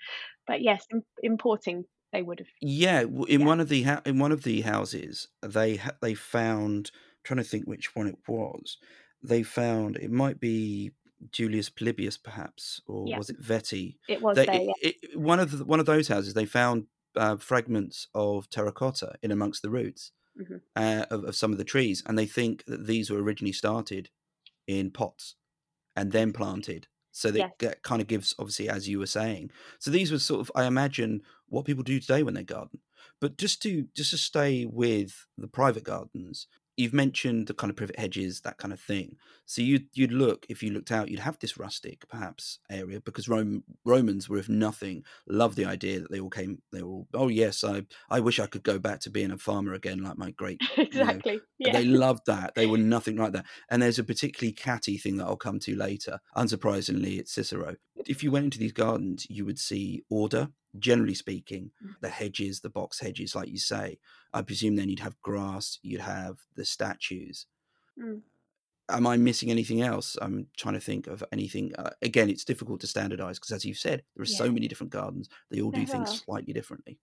[0.48, 0.86] But yes,
[1.22, 2.48] importing they would have.
[2.62, 3.46] Yeah, in yeah.
[3.46, 6.92] one of the in one of the houses, they they found.
[6.94, 8.78] I'm trying to think which one it was.
[9.22, 10.92] They found it might be
[11.32, 13.18] Julius Polybius, perhaps, or yeah.
[13.18, 13.98] was it Vetti?
[14.08, 14.74] It was they, there, yeah.
[14.82, 16.34] it, one of the, one of those houses.
[16.34, 20.58] They found uh, fragments of terracotta in amongst the roots mm-hmm.
[20.76, 24.10] uh, of, of, some of the trees, and they think that these were originally started
[24.68, 25.36] in pots
[25.96, 26.88] and then planted.
[27.12, 27.76] So that yes.
[27.84, 29.52] kind of gives, obviously, as you were saying.
[29.80, 32.80] So these were sort of, I imagine, what people do today when they garden.
[33.22, 37.76] But just to just to stay with the private gardens, you've mentioned the kind of
[37.76, 39.18] privet hedges, that kind of thing.
[39.46, 43.30] So you'd you'd look if you looked out, you'd have this rustic perhaps area because
[43.30, 46.62] Rome, Romans were if nothing loved the idea that they all came.
[46.72, 49.38] They were all, oh yes, I I wish I could go back to being a
[49.38, 50.62] farmer again like my great.
[50.78, 51.42] exactly.
[51.60, 51.80] You know, yeah.
[51.80, 52.56] They loved that.
[52.56, 53.46] They were nothing like that.
[53.70, 56.20] And there's a particularly catty thing that I'll come to later.
[56.36, 57.76] Unsurprisingly, it's Cicero.
[58.06, 61.94] If you went into these gardens, you would see order generally speaking, mm.
[62.02, 64.00] the hedges, the box hedges, like you say,
[64.34, 67.46] I presume then you'd have grass, you'd have the statues.
[68.02, 68.22] Mm.
[68.90, 70.18] Am I missing anything else?
[70.22, 71.74] I'm trying to think of anything.
[71.78, 74.38] Uh, again, it's difficult to standardize because, as you've said, there are yeah.
[74.38, 75.30] so many different gardens.
[75.50, 77.00] They all do things slightly differently.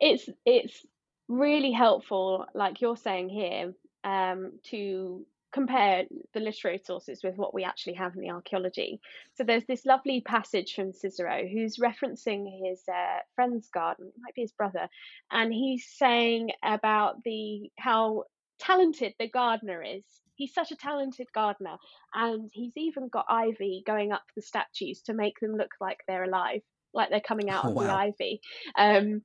[0.00, 0.84] It's it's
[1.28, 3.72] really helpful, like you're saying here,
[4.04, 5.24] um, to
[5.56, 9.00] compare the literary sources with what we actually have in the archaeology.
[9.36, 14.34] So there's this lovely passage from Cicero who's referencing his uh, friend's garden, it might
[14.34, 14.86] be his brother,
[15.30, 18.24] and he's saying about the how
[18.60, 20.04] talented the gardener is.
[20.34, 21.78] He's such a talented gardener,
[22.12, 26.24] and he's even got ivy going up the statues to make them look like they're
[26.24, 26.60] alive,
[26.92, 27.84] like they're coming out oh, of wow.
[27.84, 28.40] the ivy.
[28.76, 29.22] Um,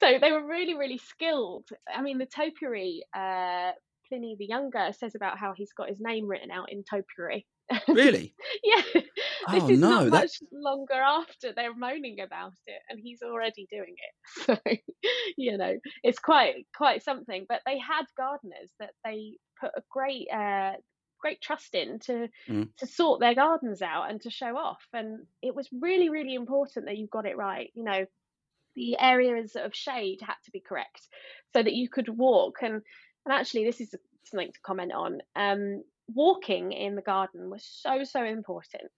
[0.00, 1.68] so they were really, really skilled.
[1.92, 3.72] I mean, the topiary uh,
[4.14, 7.46] Pliny the Younger says about how he's got his name written out in topiary.
[7.88, 8.34] Really?
[8.64, 8.82] yeah.
[8.94, 9.04] This
[9.48, 13.94] oh, is no, not much longer after they're moaning about it, and he's already doing
[13.96, 14.60] it.
[14.64, 14.76] So,
[15.36, 17.46] you know, it's quite quite something.
[17.48, 20.72] But they had gardeners that they put a great uh,
[21.18, 22.68] great trust in to mm.
[22.78, 24.82] to sort their gardens out and to show off.
[24.92, 27.70] And it was really really important that you got it right.
[27.74, 28.06] You know,
[28.76, 31.08] the areas of shade had to be correct
[31.54, 32.82] so that you could walk and
[33.24, 35.20] and actually, this is something to comment on.
[35.36, 35.82] Um,
[36.12, 38.90] walking in the garden was so, so important.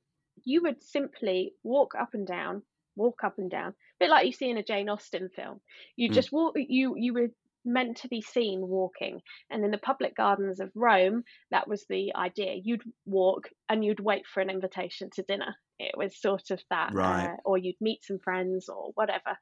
[0.44, 2.62] You would simply walk up and down,
[2.96, 5.60] walk up and down, a bit like you see in a Jane Austen film.
[5.96, 6.14] You mm.
[6.14, 7.32] just walk, you, you would
[7.66, 9.20] meant to be seen walking.
[9.50, 12.54] And in the public gardens of Rome, that was the idea.
[12.62, 15.54] You'd walk and you'd wait for an invitation to dinner.
[15.78, 17.26] It was sort of that, Right.
[17.32, 19.36] uh, or you'd meet some friends or whatever.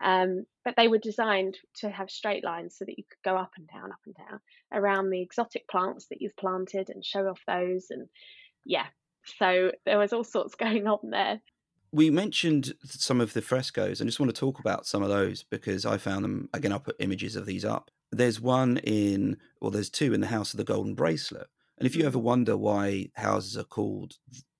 [0.00, 3.52] Um, but they were designed to have straight lines so that you could go up
[3.56, 4.40] and down, up and down
[4.72, 7.86] around the exotic plants that you've planted and show off those.
[7.90, 8.08] And
[8.66, 8.86] yeah,
[9.38, 11.40] so there was all sorts going on there.
[11.92, 14.00] We mentioned some of the frescoes.
[14.00, 16.48] I just want to talk about some of those because I found them.
[16.52, 17.90] Again, I'll put images of these up.
[18.10, 21.46] There's one in, well, there's two in the House of the Golden Bracelet.
[21.78, 22.22] And if you ever mm.
[22.22, 24.14] wonder why houses are called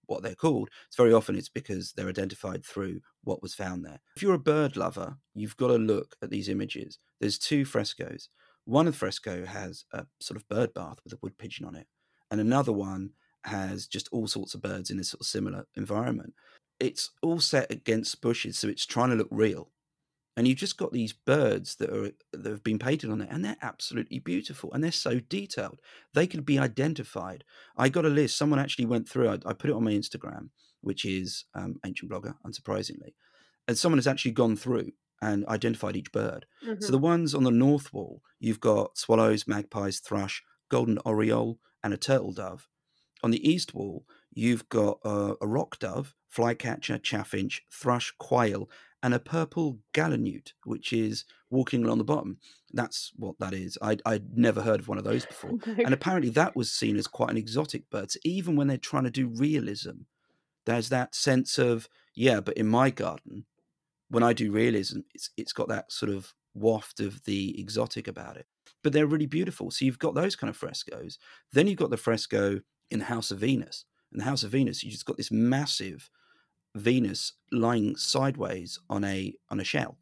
[0.06, 4.00] what they're called, it's very often it's because they're identified through what was found there.
[4.16, 6.98] If you're a bird lover, you've got to look at these images.
[7.20, 8.30] There's two frescoes.
[8.64, 11.74] One of the fresco has a sort of bird bath with a wood pigeon on
[11.74, 11.86] it,
[12.30, 13.10] and another one
[13.44, 16.34] has just all sorts of birds in a sort of similar environment.
[16.80, 19.72] It's all set against bushes, so it's trying to look real.
[20.36, 23.44] And you've just got these birds that are that have been painted on it, and
[23.44, 25.80] they're absolutely beautiful, and they're so detailed.
[26.14, 27.44] They can be identified.
[27.76, 28.38] I got a list.
[28.38, 29.28] Someone actually went through.
[29.28, 33.14] I, I put it on my Instagram, which is um, ancient blogger, unsurprisingly,
[33.66, 36.46] and someone has actually gone through and identified each bird.
[36.78, 36.92] So Mhm.
[36.92, 41.96] the ones on the north wall, you've got swallows, magpies, thrush, golden oriole, and a
[41.96, 42.68] turtle dove.
[43.22, 44.06] On the east wall,
[44.38, 48.70] you've got uh, a rock dove, flycatcher, chaffinch, thrush, quail,
[49.02, 52.38] and a purple gallinule, which is walking along the bottom.
[52.72, 53.76] That's what that is.
[53.82, 55.58] I'd, I'd never heard of one of those before.
[55.66, 58.10] And apparently, that was seen as quite an exotic bird.
[58.10, 60.02] So even when they're trying to do realism,
[60.66, 63.46] there's that sense of, yeah, but in my garden,
[64.08, 68.36] when I do realism, it's it's got that sort of waft of the exotic about
[68.36, 68.46] it.
[68.82, 69.70] But they're really beautiful.
[69.70, 71.18] So you've got those kind of frescoes.
[71.52, 73.84] Then you've got the fresco in the House of Venus.
[74.12, 76.10] In the House of Venus, you just got this massive
[76.74, 79.98] Venus lying sideways on a on a shell.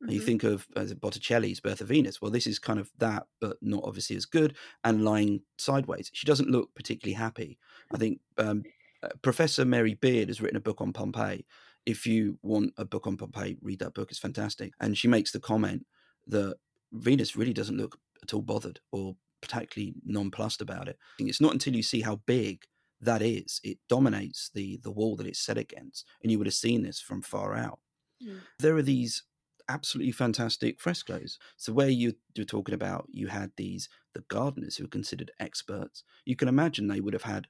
[0.00, 2.22] And you think of as Botticelli's Birth of Venus.
[2.22, 6.10] Well, this is kind of that, but not obviously as good, and lying sideways.
[6.14, 7.58] She doesn't look particularly happy.
[7.92, 8.62] I think um,
[9.02, 11.44] uh, Professor Mary Beard has written a book on Pompeii.
[11.84, 14.10] If you want a book on Pompeii, read that book.
[14.10, 14.72] It's fantastic.
[14.80, 15.84] And she makes the comment
[16.28, 16.56] that
[16.92, 20.98] Venus really doesn't look at all bothered or particularly nonplussed about it.
[21.18, 22.66] It's not until you see how big
[23.00, 26.54] that is, it dominates the the wall that it's set against, and you would have
[26.54, 27.80] seen this from far out.
[28.22, 28.48] Mm.
[28.58, 29.24] There are these
[29.68, 31.38] absolutely fantastic frescoes.
[31.56, 36.04] So where you you're talking about, you had these the gardeners who were considered experts.
[36.26, 37.48] You can imagine they would have had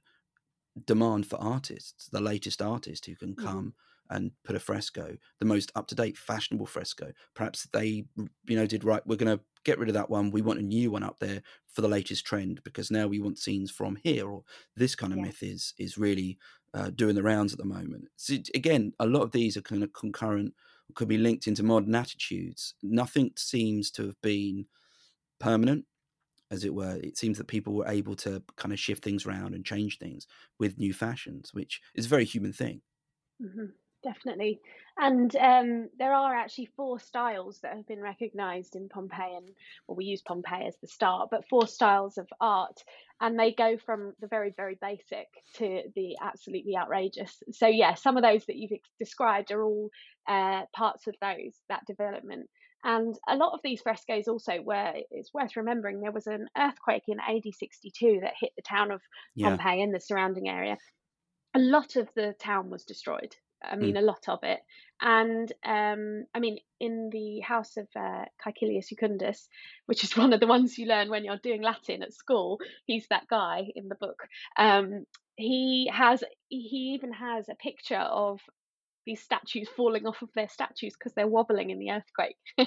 [0.85, 3.35] demand for artists, the latest artist who can Mhm.
[3.35, 3.75] come
[4.09, 7.13] and put a fresco, the most up to date, fashionable fresco.
[7.35, 9.05] Perhaps they, you know, did right.
[9.05, 10.31] We're going to get rid of that one.
[10.31, 13.37] We want a new one up there for the latest trend because now we want
[13.39, 14.27] scenes from here.
[14.29, 14.43] Or
[14.75, 15.25] this kind of Yeah.
[15.25, 16.37] myth is is really
[16.73, 18.09] uh, doing the rounds at the moment.
[18.15, 20.53] So again, a lot of these are kind of concurrent,
[20.95, 22.75] could be linked into modern attitudes.
[22.81, 24.67] Nothing seems to have been
[25.39, 25.85] permanent
[26.51, 26.97] as it were.
[27.03, 30.27] It seems that people were able to kind of shift things around and change things
[30.59, 32.81] with new fashions, which is a very human thing.
[33.39, 33.69] hmm
[34.03, 34.59] definitely.
[34.97, 39.49] And um, there are actually four styles that have been recognised in Pompeii, and
[39.87, 42.83] well, we use Pompeii as the start, but four styles of art,
[43.21, 47.41] and they go from the very, very basic to the absolutely outrageous.
[47.51, 49.89] So yeah, some of those that you've described are all
[50.27, 52.49] uh, parts of those that development.
[52.83, 57.03] And a lot of these frescoes also were, it's worth remembering, there was an earthquake
[57.09, 59.01] in AD 62 that hit the town of
[59.35, 59.49] Yeah.
[59.49, 60.77] Pompeii and the surrounding area.
[61.55, 63.35] A lot of the town was destroyed.
[63.63, 64.59] I mean, a lot of it.
[65.01, 69.47] And um, I mean, in the house of uh, Caecilius Iucundus,
[69.85, 73.07] which is one of the ones you learn when you're doing Latin at school, he's
[73.09, 74.27] that guy in the book.
[74.57, 78.41] Um, he has, he even has a picture of
[79.09, 82.37] these statues falling off of their statues because they're wobbling in the earthquake.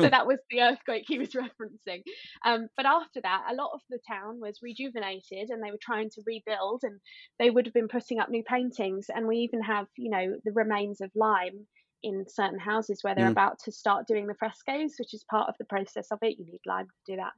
[0.00, 2.02] so that was the earthquake he was referencing.
[2.44, 6.10] Um, but after that, a lot of the town was rejuvenated and they were trying
[6.10, 7.00] to rebuild and
[7.38, 9.06] they would have been putting up new paintings.
[9.14, 11.66] And we even have, you know, the remains of lime
[12.02, 13.36] in certain houses where they're Mm.
[13.36, 16.38] about to start doing the frescoes, which is part of the process of it.
[16.38, 17.32] You need lime to do that.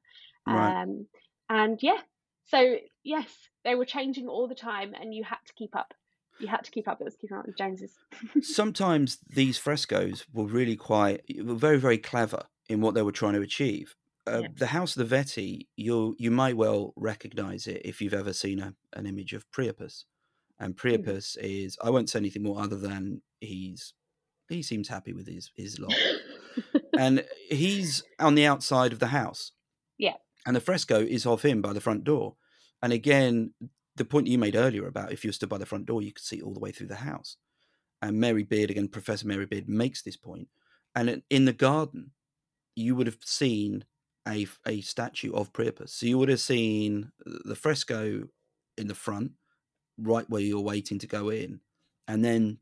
[0.46, 0.76] Right.
[0.78, 1.08] Um,
[1.48, 2.00] and yeah,
[2.44, 5.94] so yes, they were changing all the time and you had to keep up.
[6.38, 7.00] You had to keep up.
[7.00, 7.92] It was keeping up with Joneses.
[8.42, 13.34] Sometimes these frescoes were really quite, were very, very clever in what they were trying
[13.34, 13.94] to achieve.
[14.26, 14.48] Uh, Yeah.
[14.56, 18.58] The House of the Vettii, you you might well recognize it if you've ever seen
[18.58, 20.04] a, an image of Priapus.
[20.58, 23.92] And Priapus is, I won't say anything more other than he's
[24.48, 25.94] he seems happy with his his lot.
[26.98, 29.52] and he's on the outside of the house.
[29.98, 30.14] Yeah.
[30.46, 32.36] And the fresco is of him by the front door.
[32.82, 33.52] And again,
[33.96, 36.24] the point you made earlier about if you stood by the front door, you could
[36.24, 37.36] see all the way through the house.
[38.02, 40.48] And Mary Beard, again, Professor Mary Beard makes this point.
[40.94, 42.12] And in- the garden,
[42.76, 43.84] you would have seen
[44.26, 45.90] a a statue of Priapus.
[45.90, 48.28] So you would have seen the fresco
[48.76, 49.32] in the front,
[49.98, 51.60] right where you're waiting to go in,
[52.08, 52.58] and then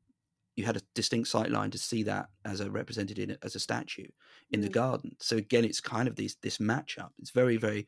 [0.57, 3.61] you had a distinct sight line to see that as a represented in as a
[3.61, 4.09] statue
[4.51, 4.73] in the Mm.
[4.73, 5.17] garden.
[5.21, 7.13] So again, it's kind of this this matchup.
[7.19, 7.87] It's very very,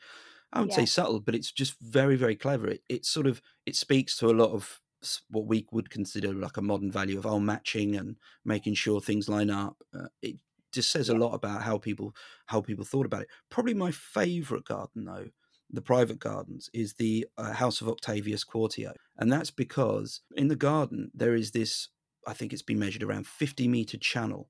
[0.54, 0.86] I would say Yeah.
[0.86, 2.68] subtle, but it's just very very clever.
[2.68, 4.80] It it sort of it speaks to a lot of
[5.28, 9.28] what we would consider like a modern value of oh matching and making sure things
[9.28, 9.82] line up.
[9.94, 10.36] Uh, it
[10.72, 12.14] just says a lot about how people
[12.46, 13.28] how people thought about it.
[13.50, 15.28] Probably my favourite garden though,
[15.70, 20.56] the private gardens, is the uh, House of Octavius Quartio, and that's because in the
[20.56, 21.88] garden there is this.
[22.26, 24.48] I think it's been measured around fifty meter channel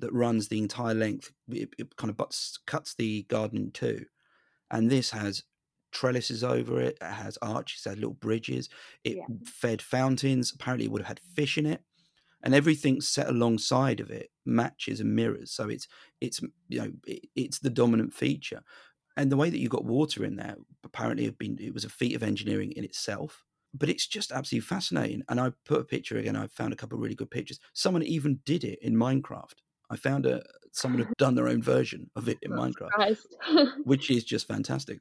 [0.00, 1.32] that runs the entire length.
[1.48, 4.06] It, it kind of butts, cuts the garden in two,
[4.70, 5.42] and this has
[5.92, 6.98] trellises over it.
[7.00, 8.68] It has arches, it has little bridges.
[9.04, 9.26] It Yeah.
[9.44, 10.52] fed fountains.
[10.54, 11.34] Apparently, it would have had mm.
[11.34, 11.82] fish in it,
[12.42, 15.52] and everything set alongside of it matches and mirrors.
[15.52, 15.88] So it's
[16.20, 18.62] it's you know it, it's the dominant feature,
[19.16, 21.88] and the way that you got water in there apparently have been it was a
[21.90, 23.44] feat of engineering in itself.
[23.74, 25.22] But it's just absolutely fascinating.
[25.28, 26.36] And I put a picture again.
[26.36, 27.60] I found a couple of really good pictures.
[27.74, 29.56] Someone even did it in Minecraft.
[29.90, 32.90] I found a someone had done their own version of it in Not Minecraft
[33.84, 35.00] which is just fantastic.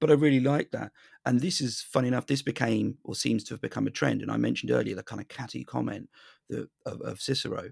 [0.00, 0.92] But I really like that.
[1.24, 4.22] And this is funny enough, this became or seems to have become a trend.
[4.22, 6.10] And I mentioned earlier the kind of catty comment
[6.50, 7.70] that, of, of Cicero.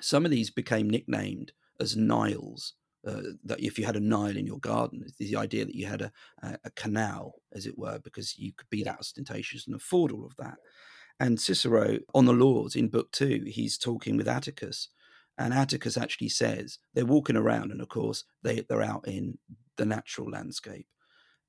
[0.00, 2.74] Some of these became nicknamed as Niles.
[3.06, 6.00] Uh, that if you had a Nile in your garden, the idea that you had
[6.00, 6.10] a,
[6.42, 10.24] a, a canal, as it were, because you could be that ostentatious and afford all
[10.24, 10.56] of that.
[11.20, 14.88] And Cicero, on the Laws in Book Two, he's talking with Atticus,
[15.38, 19.38] and Atticus actually says they're walking around, and of course they they're out in
[19.76, 20.86] the natural landscape,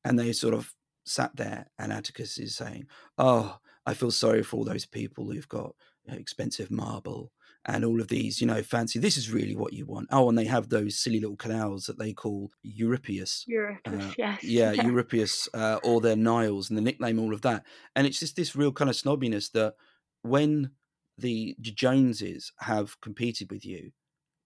[0.04, 0.74] and they sort of
[1.06, 5.48] sat there, and Atticus is saying, "Oh, I feel sorry for all those people who've
[5.48, 7.32] got you know, expensive marble."
[7.68, 9.00] And all of these, you know, fancy.
[9.00, 10.10] This is really what you want.
[10.12, 13.44] Oh, and they have those silly little canals that they call Euripius.
[13.48, 14.44] Europe, uh, yes.
[14.44, 17.64] yeah, Euripius, uh, or their Niles and the nickname, all of that.
[17.96, 19.74] And it's just this real kind of snobbiness that
[20.22, 20.74] when
[21.18, 23.92] the Joneses have competed with you,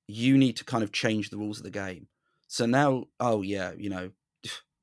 [0.08, 2.08] you need to kind of change the rules of the game.
[2.48, 4.12] So now, oh yeah, you know,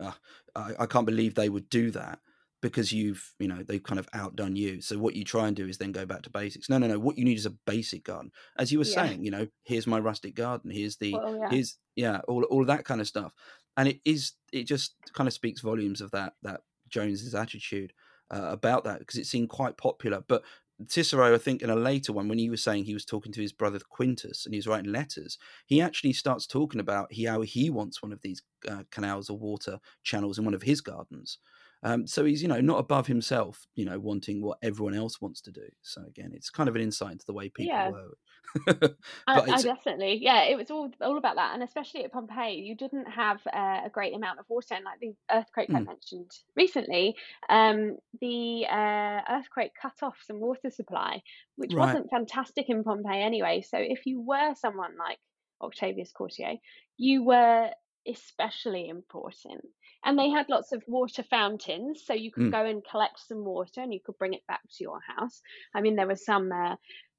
[0.01, 0.13] uh,
[0.57, 2.21] I, I can't believe they would do that
[2.63, 4.81] because you've, you know, they've kind of outdone you.
[4.81, 6.71] So what you try and do is then go back to basics.
[6.71, 6.99] No, no, no.
[6.99, 8.95] What you need is a basic garden, as you were Yeah.
[8.95, 9.25] saying.
[9.25, 10.71] You know, here's my rustic garden.
[10.71, 11.51] Here's the Well, yeah.
[11.51, 13.33] here's yeah, all all of that kind of stuff.
[13.77, 17.93] And it is it just kind of speaks volumes of that that Jones's attitude
[18.31, 20.25] uh, about that because it seemed quite popular.
[20.27, 20.43] But
[20.89, 23.41] Cicero, I think, in a later one, when he was saying he was talking to
[23.41, 27.41] his brother Quintus and he was writing letters, he actually starts talking about he, how
[27.41, 31.39] he wants one of these uh, canals or water channels in one of his gardens.
[31.83, 35.41] Um, so he's, you know, not above himself, you know, wanting what everyone else wants
[35.43, 35.69] to do.
[35.83, 37.93] So again, it's kind of an insight into the way people Yeah.
[37.93, 38.11] were.
[39.29, 42.61] I, but I definitely, yeah, it was all all about that, and especially at Pompeii,
[42.61, 45.87] you didn't have uh, a great amount of water, and like the earthquake I Mm.
[45.87, 47.17] mentioned recently,
[47.49, 51.23] um, the uh, earthquake cut off some water supply,
[51.57, 51.77] which right.
[51.77, 53.63] wasn't fantastic in Pompeii anyway.
[53.63, 55.19] So if you were someone like
[55.61, 56.61] Octavius Quartio,
[56.97, 57.73] you were
[58.09, 59.65] especially important.
[60.05, 62.53] And they had lots of water fountains, so you could Mm.
[62.53, 65.41] go and collect some water and you could bring it back to your house.
[65.75, 66.77] I mean, there were some uh,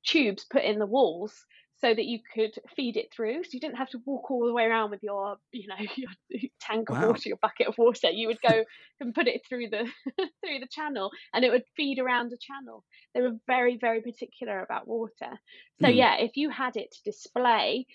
[0.08, 1.46] tubes put in the walls
[1.76, 3.44] so that you could feed it through.
[3.44, 5.76] So you didn't have to walk all the way around with your, you know,
[6.30, 7.02] your tank of Wow.
[7.02, 8.10] water, your bucket of water.
[8.10, 8.64] You would go
[9.00, 9.86] and put it through the
[10.44, 12.84] through the channel, and it would feed around the channel.
[13.14, 15.40] They were very, very particular about water.
[15.82, 15.88] So Mm.
[15.88, 17.86] yeah, if you had it to display,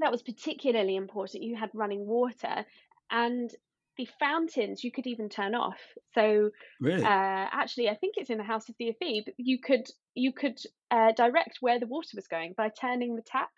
[0.00, 1.44] that was particularly important.
[1.44, 2.64] You had running water,
[3.10, 3.50] and
[3.96, 5.78] the fountains you could even turn off.
[6.14, 7.02] So Really?
[7.02, 7.06] uh,
[7.52, 9.32] actually, I think it's in the House of the Ephebe.
[9.38, 10.58] You could you could
[10.90, 13.50] uh, direct where the water was going by turning the tap.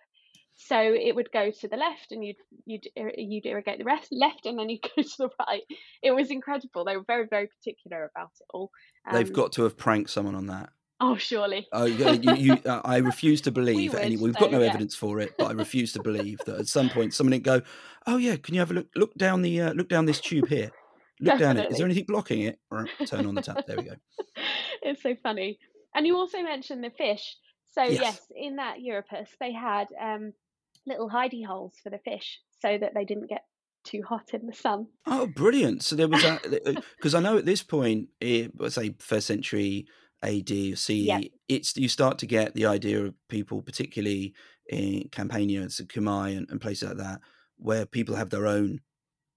[0.61, 2.36] So it would go to the left, and you'd
[2.66, 5.62] you'd you'd irrigate the rest left, and then you go to the right.
[6.03, 6.84] It was incredible.
[6.84, 8.70] They were very very particular about it all.
[9.12, 10.70] They've Um, got to have pranked someone on that.
[11.01, 14.16] Oh surely Oh, you, you, you, uh, I refuse to believe that would, any.
[14.16, 14.68] We've got no yeah.
[14.68, 17.62] evidence for it, but I refuse to believe that at some point someone didn't go,
[18.07, 18.88] "Oh yeah, can you have a look?
[18.96, 20.70] Look down the uh, look down this tube here.
[21.20, 21.70] Look down it.
[21.70, 22.59] Is there anything blocking it?
[22.70, 23.66] Right, Turn on the tap.
[23.66, 23.94] There we go.
[24.82, 25.59] it's so funny.
[25.94, 27.36] And you also mentioned the fish.
[27.72, 28.01] So Yes.
[28.01, 30.32] yes, in that Europus, they had um,
[30.86, 33.44] little hidey holes for the fish so that they didn't get
[33.84, 34.86] too hot in the sun.
[35.07, 35.82] Oh, brilliant!
[35.82, 36.42] So there was that
[36.96, 39.86] because I know at this point, it, let's say first century
[40.22, 41.20] AD or CE, Yeah.
[41.48, 44.34] it's you start to get the idea of people, particularly
[44.68, 47.20] in Campania and Cumae and, and places like that,
[47.56, 48.80] where people have their own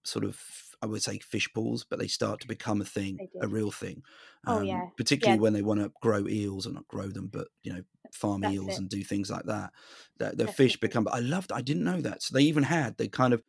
[0.03, 0.39] sort of
[0.83, 4.01] I would say fish pools, but they start to become a thing, a real thing.
[4.47, 4.81] Oh, yeah.
[4.81, 5.41] Um, particularly Yeah.
[5.43, 8.55] when they want to grow eels or not grow them, but you know, farm That's
[8.55, 8.77] eels it.
[8.79, 9.71] and do things like that.
[10.17, 11.03] The, the fish become.
[11.03, 11.51] But I loved.
[11.51, 12.23] I didn't know that.
[12.23, 12.97] So they even had.
[12.97, 13.43] They kind of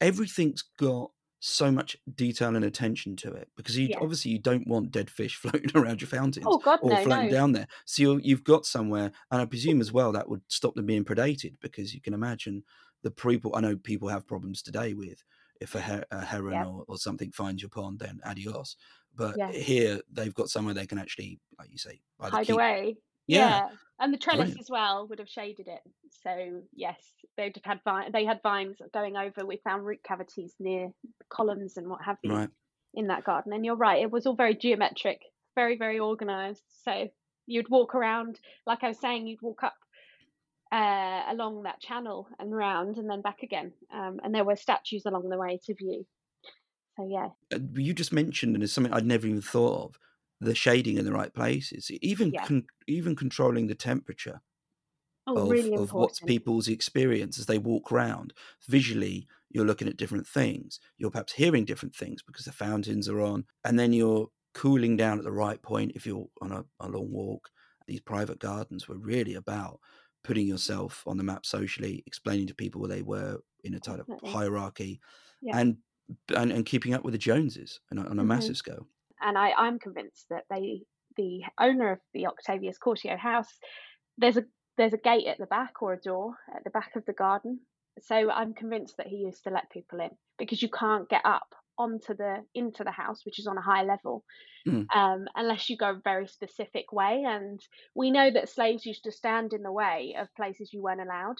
[0.00, 1.10] everything's got
[1.46, 4.00] so much detail and attention to it because you Yeah.
[4.00, 7.28] obviously you don't want dead fish floating around your fountains Oh God, or no, floating
[7.28, 7.28] no.
[7.28, 7.68] down there.
[7.84, 11.04] So you're, you've got somewhere, and I presume as well that would stop them being
[11.04, 12.64] predated because you can imagine
[13.02, 13.54] the people.
[13.54, 15.22] I know people have problems today with
[15.60, 16.64] if a, her, a heron Yeah.
[16.64, 18.76] or, or something finds your pond, then adios.
[19.14, 19.52] But Yeah.
[19.52, 22.50] here they've got somewhere they can actually, like you say, Hide keep.
[22.50, 22.98] away.
[23.26, 23.68] Yeah,
[23.98, 24.60] And the trellis brilliant.
[24.60, 25.80] as well would have shaded it.
[26.22, 26.98] So yes,
[27.36, 29.44] they'd have had vine, they had vines going over.
[29.44, 30.90] We found root cavities near
[31.28, 32.50] columns and what have you Right.
[32.94, 33.52] in that garden.
[33.52, 35.20] And you're right, it was all very geometric,
[35.54, 36.64] very very organised.
[36.84, 37.08] So
[37.46, 39.74] you'd walk around, like I was saying, you'd walk up
[40.72, 43.72] uh, along that channel and round and then back again.
[43.94, 46.04] Um, and there were statues along the way to view.
[46.96, 49.98] So yeah, Uh, You just mentioned, and it's something I'd never even thought of,
[50.40, 52.42] the shading in the right places, even Yeah.
[52.42, 54.42] con- even controlling the temperature.
[55.26, 58.32] oh, of, really of what's people's experience as they walk around.
[58.68, 60.80] Visually, you're looking at different things.
[60.98, 65.18] You're perhaps hearing different things because the fountains are on, and then you're cooling down
[65.18, 67.50] at the right point if you're on a, a long walk.
[67.86, 69.80] These private gardens were really about
[70.24, 74.00] putting yourself on the map socially, explaining to people where they were in a type
[74.00, 75.00] of hierarchy,
[75.40, 75.54] Yeah.
[75.54, 75.78] and,
[76.34, 78.24] and and keeping up with the Joneses on a, on a Mhm.
[78.24, 78.88] massive scale.
[79.20, 80.82] And I, I'm convinced that they,
[81.16, 83.48] the owner of the Octavius Quartio house,
[84.18, 84.44] there's a
[84.76, 87.60] there's a gate at the back or a door at the back of the garden.
[88.00, 91.54] So I'm convinced that he used to let people in because you can't get up
[91.78, 94.24] onto the into the house, which is on a high level,
[94.66, 94.86] Mm.
[94.94, 97.22] um, unless you go a very specific way.
[97.24, 97.60] And
[97.94, 101.36] we know that slaves used to stand in the way of places you weren't allowed.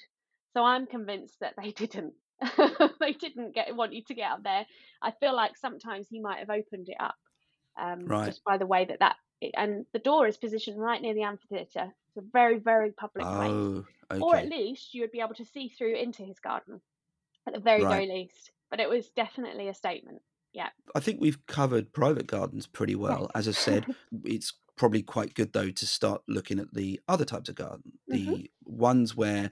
[0.54, 2.14] So I'm convinced that they didn't.
[3.00, 4.66] they didn't get want you to get up there.
[5.02, 7.16] I feel like sometimes he might have opened it up
[7.76, 8.24] um, Right.
[8.24, 9.16] just by the way that that
[9.54, 11.94] and the door is positioned right near the amphitheatre.
[12.08, 13.86] It's a very very public place, Oh,
[14.20, 16.82] or at least you would be able to see through into his garden
[17.46, 18.52] at the very very least.
[18.70, 20.22] But it was definitely a statement.
[20.52, 20.70] Yeah.
[20.94, 23.30] I think we've covered private gardens pretty well.
[23.34, 23.88] As I said,
[24.24, 28.24] it's probably quite good though to start looking at the other types of garden, the
[28.26, 28.46] Mhm.
[28.64, 29.50] ones where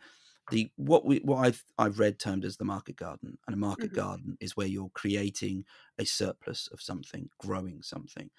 [0.51, 3.93] the what we what I've I've read termed as the market garden, and a market
[3.93, 3.95] Mhm.
[3.95, 5.65] garden is where you're creating
[5.99, 8.31] a surplus of something, growing something.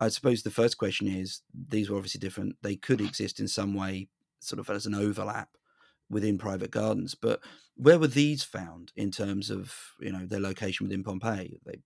[0.00, 2.56] I suppose the first question is these were obviously different.
[2.62, 4.08] They could exist in some way,
[4.40, 5.56] sort of as an overlap
[6.10, 7.40] within private gardens, but
[7.76, 11.58] where were these found in terms of you know their location within Pompeii?
[11.64, 11.82] They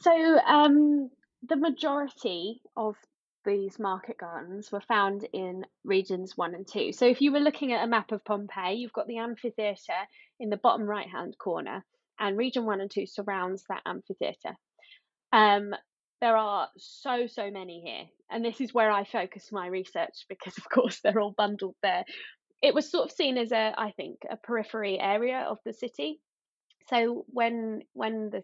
[0.00, 1.10] So um,
[1.42, 2.96] the majority of
[3.44, 6.92] these market gardens were found in regions one and two.
[6.92, 9.92] So if you were looking at a map of Pompeii, you've got the amphitheatre
[10.40, 11.84] in the bottom right hand corner,
[12.18, 14.56] and region one and two surrounds that amphitheatre.
[15.32, 15.74] Um,
[16.20, 20.56] there are so, so many here, and this is where I focus my research because,
[20.58, 22.04] of course, they're all bundled there.
[22.62, 26.20] It was sort of seen as a, I think, a periphery area of the city.
[26.88, 28.42] So when when the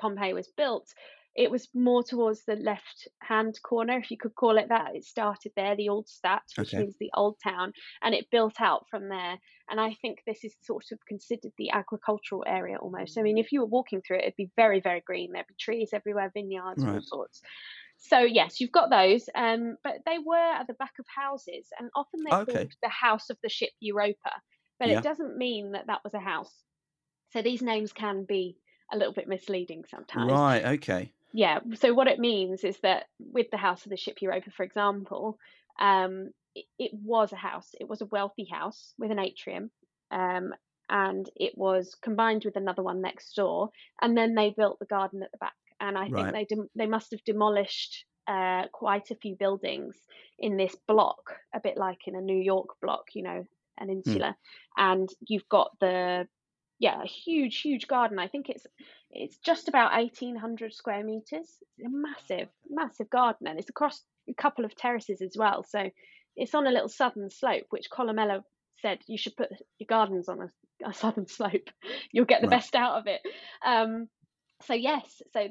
[0.00, 0.92] Pompeii was built,
[1.40, 4.94] it was more towards the left hand corner, if you could call it that.
[4.94, 6.76] It started there, the Altstadt, which Okay.
[6.76, 7.72] means the old town,
[8.02, 9.38] and it built out from there.
[9.70, 13.16] And I think this is sort of considered the agricultural area almost.
[13.18, 15.32] I mean, if you were walking through it, it'd be very, very green.
[15.32, 17.40] There'd be trees everywhere, vineyards, all sorts.
[17.98, 21.90] So yes, you've got those, um, but they were at the back of houses, and
[21.94, 22.44] often they're Okay.
[22.44, 24.32] called the house of the ship Europa.
[24.78, 24.90] But Yeah.
[24.90, 26.64] it doesn't mean that that was a house.
[27.30, 28.58] So these names can be
[28.92, 30.42] a little bit misleading sometimes.
[30.42, 30.64] Right.
[30.64, 31.12] Okay.
[31.32, 31.60] Yeah.
[31.74, 35.38] So what it means is that with the House of the Ship Europa, for example,
[35.78, 37.70] um, it, it was a house.
[37.78, 39.70] It was a wealthy house with an atrium,
[40.10, 40.52] um,
[40.88, 43.70] and it was combined with another one next door.
[44.00, 45.54] And then they built the garden at the back.
[45.78, 46.32] And I think Right.
[46.32, 49.96] they dem- they must have demolished uh, quite a few buildings
[50.38, 53.44] in this block, a bit like in a New York block, you know,
[53.78, 54.20] an Hmm.
[54.20, 54.36] insula.
[54.76, 56.26] And you've got the
[56.80, 58.18] yeah, a huge, huge garden.
[58.18, 58.66] I think it's
[59.12, 61.48] it's just about eighteen hundred square meters.
[61.78, 65.62] It's a massive, massive garden, and it's across a couple of terraces as well.
[65.62, 65.90] So
[66.36, 68.42] it's on a little southern slope, which Columella
[68.82, 71.68] said you should put your gardens on a, a southern slope.
[72.12, 72.58] You'll get the Right.
[72.58, 73.20] best out of it.
[73.64, 74.08] Um,
[74.62, 75.48] so yes, so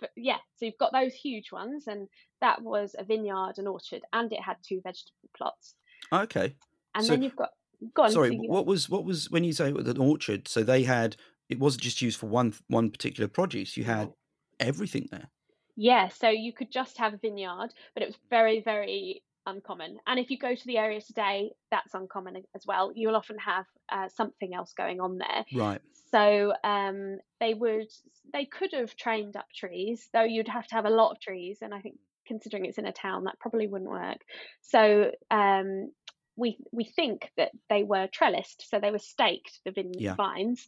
[0.00, 2.08] but yeah, so you've got those huge ones, and
[2.40, 5.74] that was a vineyard, an orchard, and it had two vegetable plots.
[6.12, 6.56] Okay.
[6.96, 7.50] And So- then you've got
[7.94, 8.12] go on.
[8.12, 8.30] Sorry.
[8.30, 10.48] so What was what was when you say it was an orchard?
[10.48, 11.16] So they had
[11.48, 13.76] it wasn't just used for one one particular produce.
[13.76, 14.12] You had
[14.60, 15.28] everything there.
[15.76, 19.98] Yeah, so you could just have a vineyard, but it was very, very uncommon.
[20.06, 22.92] And if you go to the area today, that's uncommon as well.
[22.94, 25.44] You'll often have uh, something else going on there.
[25.54, 25.80] Right.
[26.10, 27.88] So um, they would,
[28.32, 31.58] they could have trained up trees, though you'd have to have a lot of trees.
[31.62, 34.18] And I think considering it's in a town, that probably wouldn't work.
[34.60, 35.90] So um,
[36.36, 40.16] we we think that they were trellised, so they were staked the vine Yeah.
[40.16, 40.66] vines,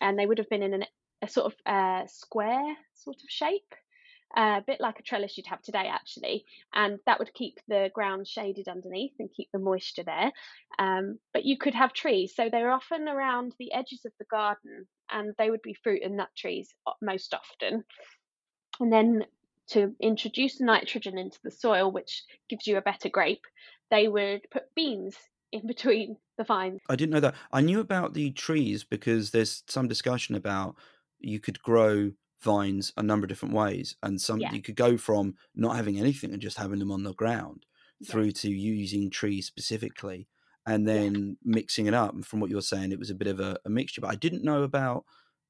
[0.00, 0.84] and they would have been in an,
[1.22, 3.74] a sort of uh, square sort of shape
[4.36, 6.44] a bit like a trellis you'd have today, actually,
[6.74, 10.32] and that would keep the ground shaded underneath and keep the moisture there.
[10.78, 14.86] Um, but you could have trees, so they're often around the edges of the garden,
[15.10, 17.84] and they would be fruit and nut trees most often.
[18.80, 19.24] And then
[19.68, 23.44] to introduce nitrogen into the soil, which gives you a better grape,
[23.90, 25.16] they would put beans
[25.52, 26.80] in between the vines.
[26.88, 27.34] I didn't know that.
[27.52, 30.76] I knew about the trees because there's some discussion about
[31.18, 32.12] you could grow
[32.42, 34.52] vines a number of different ways and some yeah.
[34.52, 37.66] you could go from not having anything and just having them on the ground
[38.00, 38.12] yeah.
[38.12, 40.28] through to using trees specifically
[40.64, 41.32] and then yeah.
[41.42, 43.68] mixing it up and from what you're saying it was a bit of a, a
[43.68, 45.04] mixture but i didn't know about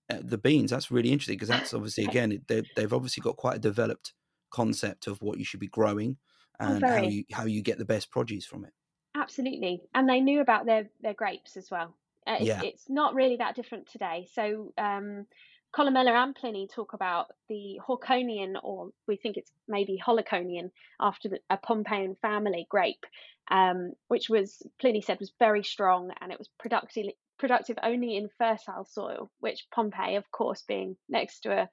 [0.08, 3.60] the beans that's really interesting because that's obviously again they, they've obviously got quite a
[3.60, 4.14] developed
[4.50, 6.16] concept of what you should be growing
[6.60, 8.72] oh, and oh, how you how you get the best produce from it.
[9.14, 11.94] Absolutely and they knew about their their grapes as well.
[12.26, 12.60] Uh, it's, yeah.
[12.62, 14.28] it's not really that different today.
[14.32, 15.26] So um,
[15.74, 21.40] Columella and Pliny talk about the Horconian, or we think it's maybe Holoconian, after the,
[21.50, 23.04] a Pompeian family grape,
[23.50, 27.06] um, which was Pliny said was very strong and it was productive
[27.38, 31.68] productive only in fertile soil, which Pompeii, of course, being next to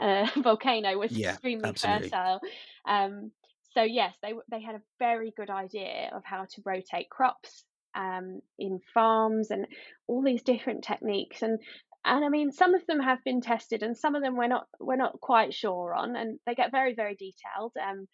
[0.00, 2.08] a, volcano, was yeah, extremely absolutely.
[2.08, 2.40] fertile.
[2.86, 3.32] Um,
[3.74, 7.64] so yes, they they had a very good idea of how to rotate crops
[7.94, 9.66] um, in farms and
[10.06, 11.42] all these different techniques.
[11.42, 11.58] And
[12.04, 14.66] and I mean, some of them have been tested, and some of them we're not
[14.80, 17.72] we're not quite sure on, and they get very very detailed.
[17.76, 18.06] Um,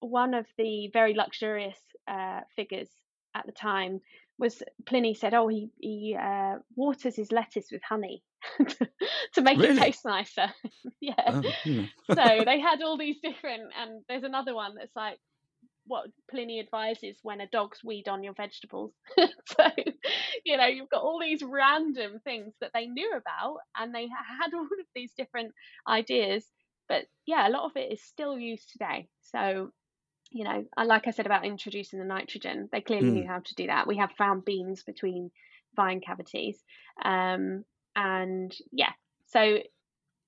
[0.00, 2.88] one of the very luxurious uh, figures
[3.34, 4.00] at the time
[4.38, 8.22] was Pliny said, "Oh, he he uh, waters his lettuce with honey
[9.34, 9.76] to make really?
[9.76, 10.48] it taste nicer."
[11.00, 11.40] yeah.
[11.64, 11.84] Hmm.
[12.14, 15.18] so they had all these different, and there's another one that's like
[15.88, 18.92] what Pliny advises when a dog's weed on your vegetables.
[19.16, 19.70] so,
[20.44, 24.54] you know, you've got all these random things that they knew about and they had
[24.54, 25.52] all of these different
[25.88, 26.44] ideas.
[26.88, 29.08] But yeah, a lot of it is still used today.
[29.22, 29.72] So,
[30.30, 33.14] you know, like I said about introducing the nitrogen, they clearly mm.
[33.14, 33.86] knew how to do that.
[33.86, 35.30] We have found beans between
[35.74, 36.62] vine cavities.
[37.02, 37.64] Um,
[37.96, 38.92] and yeah,
[39.26, 39.58] so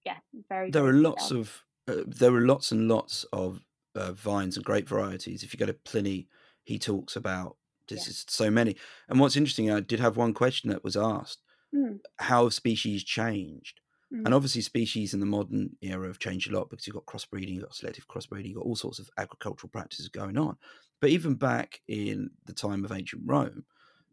[0.04, 0.16] yeah,
[0.48, 0.70] very.
[0.70, 3.60] There are lots of uh, there are lots and lots of
[3.94, 5.42] uh, vines and grape varieties.
[5.42, 6.28] If you go to Pliny,
[6.64, 7.56] he talks about
[7.88, 8.10] this yeah.
[8.10, 8.76] is so many.
[9.08, 11.42] And what's interesting, I did have one question that was asked:
[11.74, 11.98] mm.
[12.18, 13.80] How have species changed?
[14.12, 14.26] Mm.
[14.26, 17.54] And obviously, species in the modern era have changed a lot because you've got crossbreeding,
[17.54, 20.56] you've got selective crossbreeding, you've got all sorts of agricultural practices going on.
[21.00, 23.64] But even back in the time of ancient Rome,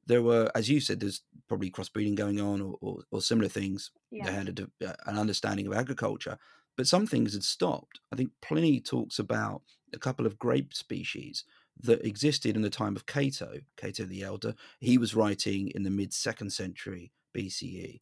[0.05, 3.91] there were, as you said, there's probably crossbreeding going on or, or, or similar things.
[4.09, 4.25] Yeah.
[4.25, 6.37] They had a, an understanding of agriculture,
[6.77, 7.99] but some things had stopped.
[8.11, 11.43] I think Pliny talks about a couple of grape species
[11.81, 14.55] that existed in the time of Cato, Cato the Elder.
[14.79, 18.01] He was writing in the mid second century BCE.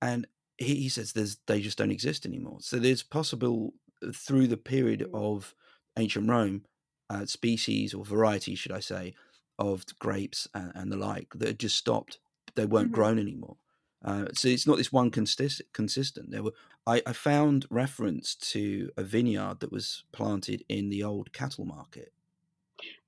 [0.00, 0.26] And
[0.58, 2.58] he, he says there's, they just don't exist anymore.
[2.60, 5.14] So there's possible uh, through the period mm.
[5.14, 5.54] of
[5.96, 6.64] ancient Rome,
[7.10, 9.14] uh, species or varieties, should I say,
[9.58, 12.18] of grapes and, and the like that had just stopped.
[12.54, 12.94] They weren't mm-hmm.
[12.94, 13.56] grown anymore.
[14.04, 16.30] Uh, so it's not this one consist- consistent.
[16.30, 16.52] There were
[16.86, 22.12] I, I, found reference to a vineyard that was planted in the old cattle market.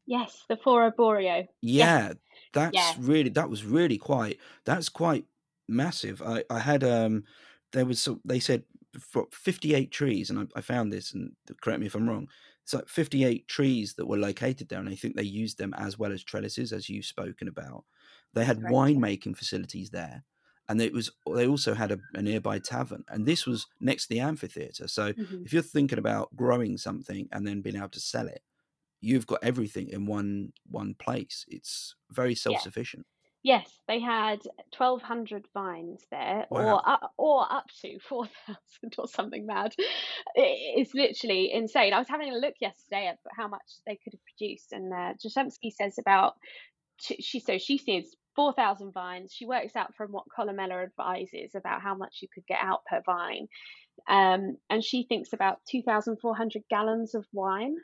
[0.05, 1.47] Yes, the Foro Boario.
[1.61, 2.17] Yeah, yes.
[2.53, 5.25] that's really that was really quite that's quite
[5.71, 6.23] massive.
[6.23, 7.25] I I had um
[7.73, 8.65] there was so they said
[9.33, 12.29] 58 trees and I, I found this and correct me if I'm wrong.
[12.65, 15.99] It's like 58 trees that were located there and I think they used them as
[15.99, 17.85] well as trellises as you've spoken about.
[18.35, 20.25] They had winemaking facilities there
[20.71, 24.15] and it was they also had a, a, nearby tavern and this was next to
[24.15, 25.43] the amphitheater so mm-hmm.
[25.45, 28.43] if you're thinking about growing something and then being able to sell it
[29.01, 33.20] you've got everything in one one place it's very self-sufficient yeah.
[33.43, 34.39] Yes they had
[34.77, 36.75] 1200 vines there wow.
[36.75, 38.29] or up, or up to 4000
[38.99, 39.75] or something mad
[40.35, 44.25] it's literally insane i was having a look yesterday at how much they could have
[44.25, 45.13] produced and uh,
[45.71, 46.35] says about
[47.01, 49.33] she so she says 4,000 vines.
[49.33, 53.03] She works out from what Columella advises about how much you could get out per
[53.05, 53.49] vine.
[54.09, 57.77] Um, and she thinks about 2,400 gallons of wine.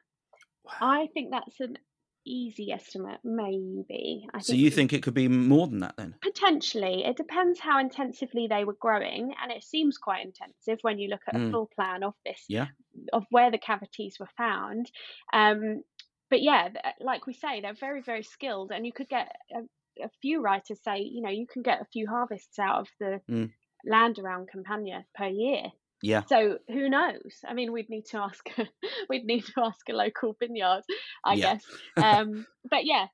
[0.65, 0.73] Wow.
[0.81, 1.79] I think that's an
[2.27, 4.27] easy estimate, maybe.
[4.35, 6.15] I so you think it could be more than that then?
[6.23, 7.05] Potentially.
[7.05, 11.23] It depends how intensively they were growing, and it seems quite intensive when you look
[11.29, 11.49] at mm.
[11.49, 12.67] a full plan of this, yeah.
[13.13, 14.91] of where the cavities were found.
[15.33, 15.83] Um,
[16.29, 16.69] but yeah,
[17.01, 20.81] like we say, they're very, very skilled, and you could get a, a few writers
[20.83, 23.51] say, you know, you can get a few harvests out of the mm.
[23.85, 25.63] land around Campania per year.
[26.07, 26.23] Yeah.
[26.29, 27.41] So who knows?
[27.47, 28.47] I mean, we'd need to ask.
[29.11, 30.83] we'd need to ask a local vineyard,
[31.25, 31.55] I yeah.
[31.55, 31.65] guess.
[31.97, 33.07] Um, but yeah,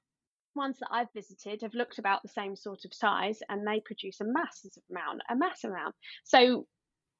[0.54, 4.20] ones that I've visited have looked about the same sort of size and they produce
[4.20, 5.94] a massive amount, a mass amount.
[6.24, 6.66] So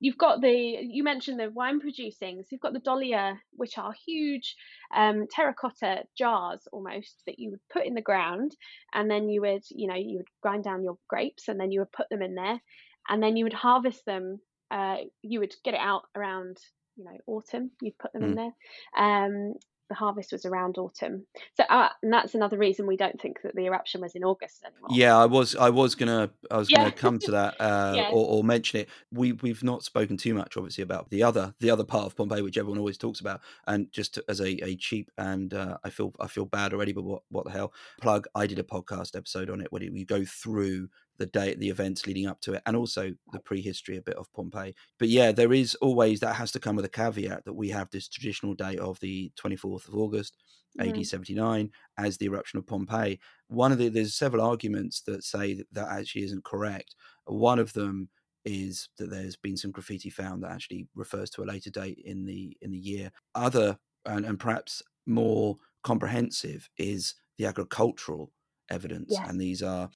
[0.03, 3.95] you've got the you mentioned the wine producing so you've got the dolia which are
[4.05, 4.57] huge
[4.95, 8.51] um, terracotta jars almost that you would put in the ground
[8.93, 11.79] and then you would you know you would grind down your grapes and then you
[11.81, 12.61] would put them in there
[13.09, 14.41] and then you would harvest them
[14.73, 16.59] uh, you would get it out around
[16.97, 18.27] you know autumn you'd put them mm.
[18.27, 18.53] in there
[18.97, 19.55] um,
[19.93, 21.27] the harvest was around autumn.
[21.55, 24.65] So, uh, and that's another reason we don't think that the eruption was in August
[24.65, 24.89] anymore.
[24.91, 28.09] Yeah, I was, I was gonna, I was gonna come to that uh, yeah.
[28.11, 28.89] or, or, mention it.
[29.13, 32.41] We we've not spoken too much, obviously, about the other, the other part of Pompeii,
[32.41, 33.43] which everyone always talks about.
[33.67, 36.93] And just to, as a, a cheap and uh, I feel, I feel bad already,
[36.93, 37.75] but what, what the hell?
[38.01, 38.27] Plug.
[38.35, 42.07] I did a podcast episode on it where we go through the day the events
[42.07, 44.75] leading up to it and also the prehistory a bit of pompeii.
[44.99, 47.91] But yeah there is always that has to come with a caveat that we have
[47.91, 50.37] this traditional date of the 24th of august
[50.79, 50.89] mm.
[50.89, 53.19] ad 79 as the eruption of pompeii.
[53.49, 56.95] One of the there's several arguments that say that, that actually isn't correct.
[57.27, 58.09] One of them
[58.45, 62.25] is that there's been some graffiti found that actually refers to a later date in
[62.25, 63.13] the in the year.
[63.35, 68.33] Other and, and perhaps more comprehensive is the agricultural
[68.71, 69.29] evidence yes.
[69.29, 69.91] and these are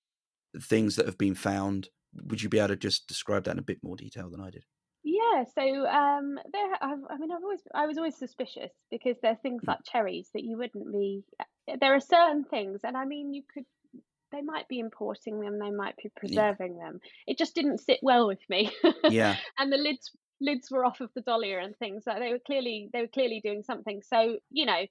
[0.61, 1.88] things that have been found.
[2.24, 4.50] Would you be able to just describe that in a bit more detail than I
[4.50, 4.64] did?
[5.04, 6.72] Yeah, so um, there.
[6.80, 9.68] I've, I mean, I've always, I was always suspicious because there's things mm.
[9.68, 11.22] like cherries that you wouldn't be.
[11.38, 13.64] Uh, there are certain things, and I mean, you could.
[14.32, 15.61] They might be importing them.
[15.61, 16.86] They might be preserving yeah.
[16.86, 17.00] them.
[17.28, 18.72] It just didn't sit well with me.
[19.04, 19.36] yeah.
[19.59, 22.02] And the lids lids were off of the dolia and things.
[22.04, 24.02] Like they were clearly they were clearly doing something.
[24.02, 24.86] So you know,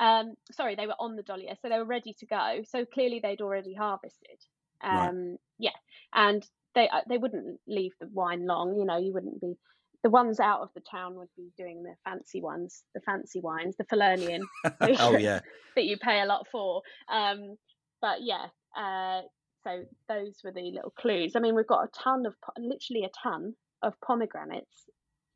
[0.00, 2.62] um, sorry, they were on the dolia, so they were ready to go.
[2.64, 4.38] So clearly they'd already harvested.
[4.82, 5.38] Um, right.
[5.58, 5.70] Yeah,
[6.14, 8.76] and they uh, they wouldn't leave the wine long.
[8.76, 9.54] You know, you wouldn't be
[10.02, 13.76] the ones out of the town would be doing the fancy ones, the fancy wines,
[13.76, 14.40] the Falernian.
[15.00, 15.40] oh yeah,
[15.74, 16.82] that you pay a lot for.
[17.08, 17.56] Um,
[18.00, 19.22] but yeah, uh,
[19.64, 21.32] so those were the little clues.
[21.34, 24.84] I mean, we've got a ton of, literally a ton of pomegranates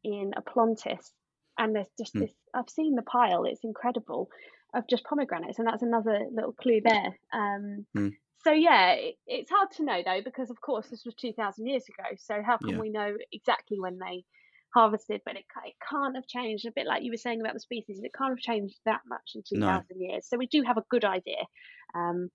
[0.05, 1.11] in Oplontis,
[1.59, 2.21] and there's just hmm.
[2.21, 2.33] this.
[2.55, 4.29] I've seen the pile; it's incredible
[4.75, 7.19] of just pomegranates, and that's another little clue there.
[7.33, 8.09] Um, hmm
[8.45, 11.67] so yeah, it, it's hard to know though because of course this was two thousand
[11.67, 12.09] years ago.
[12.19, 12.79] So how can yeah.
[12.79, 14.25] we know exactly when they
[14.75, 15.21] harvested?
[15.25, 16.67] But it it can't have changed.
[16.67, 19.33] A bit like you were saying about the species, it can't have changed that much
[19.35, 20.07] in two thousand no.
[20.07, 20.27] years.
[20.29, 21.45] So we do have a good idea.
[21.95, 22.31] Um,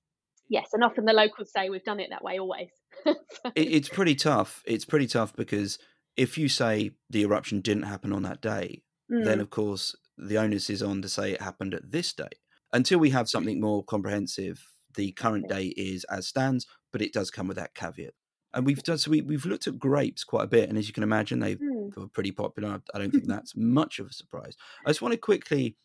[0.49, 2.69] yes, and often the locals say we've done it that way always.
[3.03, 3.15] so.
[3.55, 4.63] it, it's pretty tough.
[4.65, 5.77] It's pretty tough because
[6.15, 8.81] if you say the eruption didn't happen on that day,
[9.11, 9.25] mm.
[9.25, 12.35] then of course the onus is on to say it happened at this date.
[12.73, 14.61] Until we have something more comprehensive
[14.97, 18.13] the current day is as stands, but it does come with that caveat.
[18.53, 20.93] And we've done so we, we've looked at grapes quite a bit, and as you
[20.93, 21.95] can imagine, they mm.
[21.95, 22.81] were pretty popular.
[22.93, 24.57] I don't think that's much of a surprise.
[24.85, 25.77] I just want to quickly,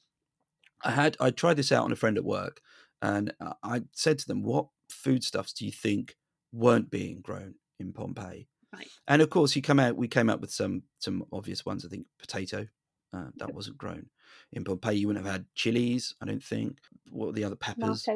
[0.82, 2.60] I had I tried this out on a friend at work,
[3.00, 3.32] and
[3.62, 6.16] I said to them, "What foodstuffs do you think
[6.52, 8.88] weren't being grown in Pompeii?" Right.
[9.06, 9.96] And of course, he come out.
[9.96, 11.84] We came up with some some obvious ones.
[11.84, 12.68] I think potato
[13.12, 14.06] uh, that wasn't grown
[14.52, 14.96] in Pompeii.
[14.96, 16.14] You wouldn't have had chilies.
[16.22, 16.78] I don't think.
[17.10, 18.06] What were the other peppers?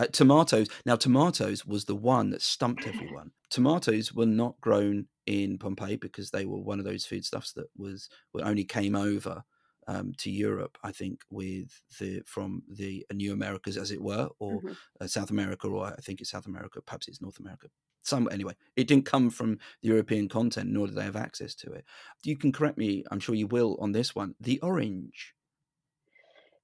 [0.00, 0.66] Uh, tomatoes.
[0.86, 3.32] Now, tomatoes was the one that stumped everyone.
[3.50, 8.08] tomatoes were not grown in Pompeii because they were one of those foodstuffs that was
[8.34, 9.44] only came over
[9.88, 10.78] um, to Europe.
[10.82, 14.72] I think with the from the New Americas, as it were, or mm-hmm.
[15.02, 16.80] uh, South America, or I think it's South America.
[16.80, 17.68] Perhaps it's North America.
[18.02, 21.72] Some anyway, it didn't come from the European continent, nor did they have access to
[21.72, 21.84] it.
[22.24, 23.04] You can correct me.
[23.10, 24.34] I'm sure you will on this one.
[24.40, 25.34] The orange.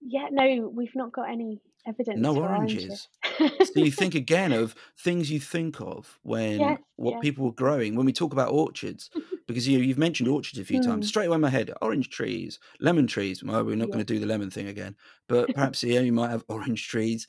[0.01, 2.20] Yeah, no, we've not got any evidence.
[2.20, 3.09] No oranges.
[3.41, 3.68] oranges.
[3.74, 7.20] so you think again of things you think of when yes, what yes.
[7.22, 7.95] people were growing.
[7.95, 9.11] When we talk about orchards,
[9.47, 10.84] because you you've mentioned orchards a few mm.
[10.84, 11.09] times.
[11.09, 13.43] Straight away in my head, orange trees, lemon trees.
[13.43, 14.97] Well, we're not going to do the lemon thing again,
[15.28, 17.26] but perhaps yeah, you might have orange trees.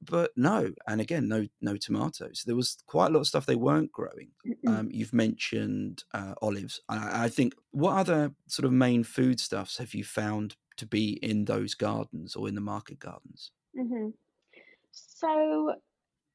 [0.00, 2.44] But no, and again, no no tomatoes.
[2.46, 4.30] There was quite a lot of stuff they weren't growing.
[4.66, 6.80] Um, you've mentioned uh, olives.
[6.88, 11.44] I, I think what other sort of main foodstuffs have you found to be in
[11.44, 13.50] those gardens or in the market gardens?
[13.78, 14.08] Mm-hmm.
[14.92, 15.74] So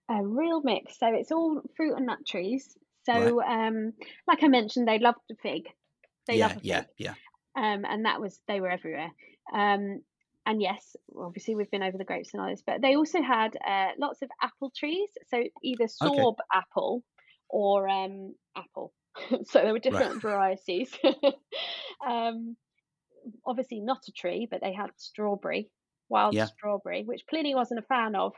[0.10, 1.00] a real mix.
[1.00, 2.78] So it's all fruit and nut trees.
[3.06, 3.68] So right.
[3.68, 3.94] um,
[4.28, 5.68] like I mentioned, they loved the fig.
[6.28, 6.90] They yeah, yeah, fig.
[6.98, 7.14] yeah.
[7.56, 9.12] Um, and that was they were everywhere.
[9.54, 10.02] Um,
[10.46, 13.56] and yes, obviously we've been over the grapes and all this, but they also had
[13.56, 15.10] uh, lots of apple trees.
[15.30, 16.44] So either sorb okay.
[16.54, 17.04] apple
[17.50, 18.94] or um, apple.
[19.46, 20.22] so there were different right.
[20.22, 20.92] varieties.
[22.08, 22.58] um,
[23.46, 25.70] obviously not a tree, but they had strawberry
[26.14, 26.46] wild yeah.
[26.46, 28.34] strawberry, which Pliny wasn't a fan of.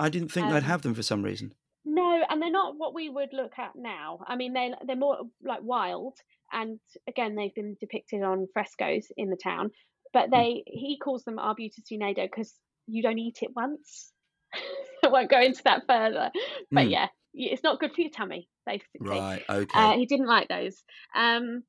[0.00, 1.54] I didn't think um, they'd have them for some reason.
[1.84, 4.20] No, and they're not what we would look at now.
[4.26, 6.14] I mean, they they're more like wild,
[6.52, 9.70] and again, they've been depicted on frescoes in the town.
[10.12, 10.30] But hmm.
[10.32, 10.62] they mm.
[10.66, 12.52] he calls them arbutus unedo because
[12.86, 14.12] you don't eat it once.
[15.04, 16.30] I won't go into that further.
[16.70, 16.90] But Mm.
[16.90, 19.08] yeah, it's not good for your tummy, basically.
[19.08, 19.42] Right.
[19.48, 19.78] Okay.
[19.78, 20.82] Uh, he didn't like those.
[21.14, 21.64] Um,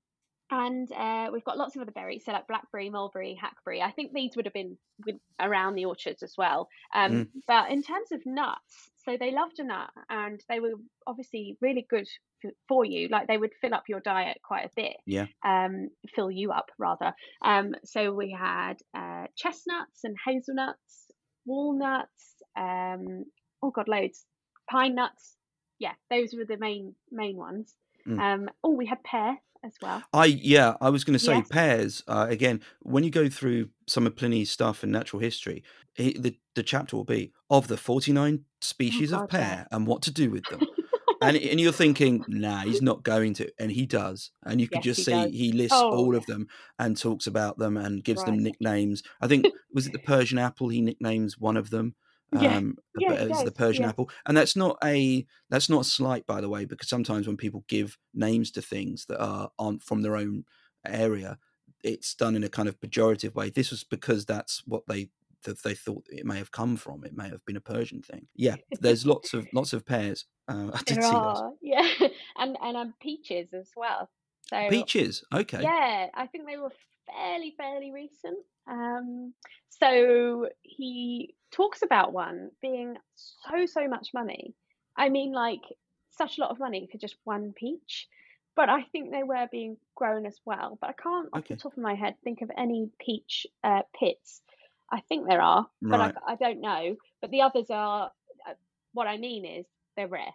[0.52, 3.82] and uh, we've got lots of other berries, so like blackberry, mulberry, hackberry.
[3.82, 6.68] I think these would have been with, around the orchards as well.
[6.94, 7.28] Um, Mm.
[7.48, 10.74] But in terms of nuts, so they loved a nut, and they were
[11.08, 12.08] obviously really good
[12.42, 13.08] for, for you.
[13.10, 14.98] Like they would fill up your diet quite a bit.
[15.06, 15.26] Yeah.
[15.46, 17.14] Um, fill you up rather.
[17.44, 21.12] Um, so we had uh, chestnuts and hazelnuts,
[21.46, 22.36] walnuts.
[22.58, 23.26] Um,
[23.62, 24.26] oh god, loads.
[24.70, 25.36] Pine nuts.
[25.80, 27.76] Yeah, those were the main main ones.
[28.08, 28.20] Mm.
[28.20, 30.04] Um, oh, we had pear as well.
[30.14, 31.50] I yeah, I was going to say Yes.
[31.50, 32.04] pears.
[32.08, 36.38] Uh, again, when you go through some of Pliny's stuff in natural history, he, the
[36.56, 39.58] the chapter will be of the forty nine species of Oh, God, yeah.
[39.58, 40.68] pear and what to do with them.
[41.22, 44.82] and and you're thinking, nah, he's not going to, and he does, and you can
[44.82, 45.32] Yes, just he see does.
[45.32, 46.48] he lists Oh, all of them
[46.80, 49.04] and talks about them and gives them nicknames.
[49.22, 50.70] I think was it the Persian apple?
[50.70, 51.96] He nicknames one of them.
[52.40, 52.58] Yeah.
[52.58, 53.90] Um, Yeah, as the Persian yeah.
[53.90, 57.38] apple, and that's not a that's not a slight, by the way, because sometimes when
[57.38, 60.46] people give names to things that are aren't from their own
[60.86, 61.38] area,
[61.84, 63.50] it's done in a kind of pejorative way.
[63.50, 65.10] This was because that's what they
[65.44, 67.04] that they thought it may have come from.
[67.04, 68.28] It may have been a Persian thing.
[68.36, 70.26] Yeah, there's lots of lots of pears.
[70.48, 71.42] Uh, I did There see those.
[71.42, 71.88] are, yeah,
[72.38, 74.10] and and um, peaches as well.
[74.50, 75.24] So Peaches.
[75.34, 75.62] Okay.
[75.62, 76.72] yeah, I think they were
[77.08, 78.38] fairly fairly recent.
[78.68, 79.34] Um,
[79.70, 84.54] so he talks about one being so so much money.
[84.98, 85.62] I mean, like
[86.12, 88.08] such a lot of money for just one peach.
[88.56, 90.78] But I think they were being grown as well.
[90.80, 91.56] But I can't, off Okay.
[91.56, 94.42] the top of my head, think of any peach uh, pits.
[94.92, 96.16] I think there are, but Right.
[96.28, 96.96] I, I don't know.
[97.22, 98.12] But the others are.
[98.48, 98.54] Uh,
[98.94, 100.34] what I mean is they're rare.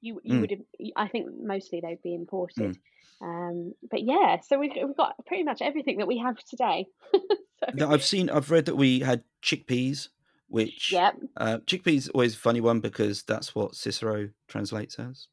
[0.00, 0.40] You you Mm.
[0.40, 0.64] would
[0.96, 2.78] I think mostly they'd be imported.
[3.20, 6.86] Um, but yeah, so we've, we've got pretty much everything that we have today.
[7.78, 8.30] so, I've seen.
[8.30, 10.08] I've read that we had chickpeas,
[10.48, 11.16] which yep.
[11.36, 15.26] uh, chickpeas always a funny one because that's what Cicero translates as.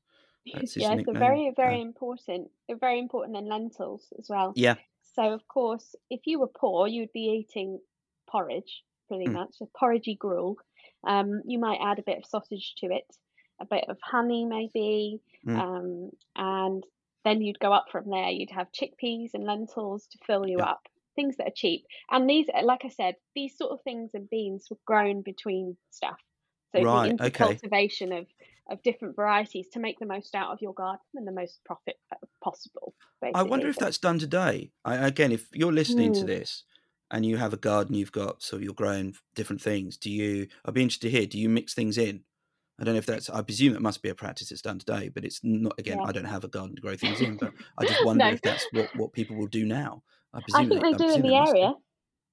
[0.52, 2.50] That's yeah, so very, very Uh, important.
[2.68, 4.54] They're very important in lentils as well.
[4.56, 4.76] yeah.
[5.16, 7.80] So of course, if you were poor, you'd be eating
[8.28, 9.34] porridge, pretty Mm.
[9.34, 10.58] much, a porridgey gruel.
[11.08, 13.06] Um, you might add a bit of sausage to it,
[13.60, 15.62] a bit of honey maybe, Mm.
[15.62, 16.84] um, and
[17.24, 18.30] then you'd go up from there.
[18.30, 20.64] You'd have chickpeas and lentils to fill you Yeah.
[20.64, 20.82] up,
[21.16, 21.86] things that are cheap.
[22.12, 26.20] And these, like I said, these sort of things and beans were grown between stuff.
[26.76, 27.62] So Right, the okay.
[27.64, 28.28] intercultivation of
[28.70, 31.98] of different varieties to make the most out of your garden and the most profit
[32.12, 32.96] uh, possible.
[33.34, 34.72] I wonder if that's done today.
[34.84, 36.26] I, again, if you're listening to Mm.
[36.26, 36.64] this
[37.12, 39.98] and you have a garden, you've got so you're growing different things.
[39.98, 40.48] Do you?
[40.64, 41.28] I'd be interested to hear.
[41.28, 42.24] Do you mix things in?
[42.80, 43.30] I don't know if that's.
[43.30, 45.76] I presume that must be a practice that's done today, but it's not.
[45.80, 46.06] Again, Yeah.
[46.06, 48.32] I don't have a garden to grow things in, but I just wonder No.
[48.32, 50.04] if that's what what people will do now.
[50.34, 51.68] I I presume think they, they do in the they must do.
[51.68, 51.76] area.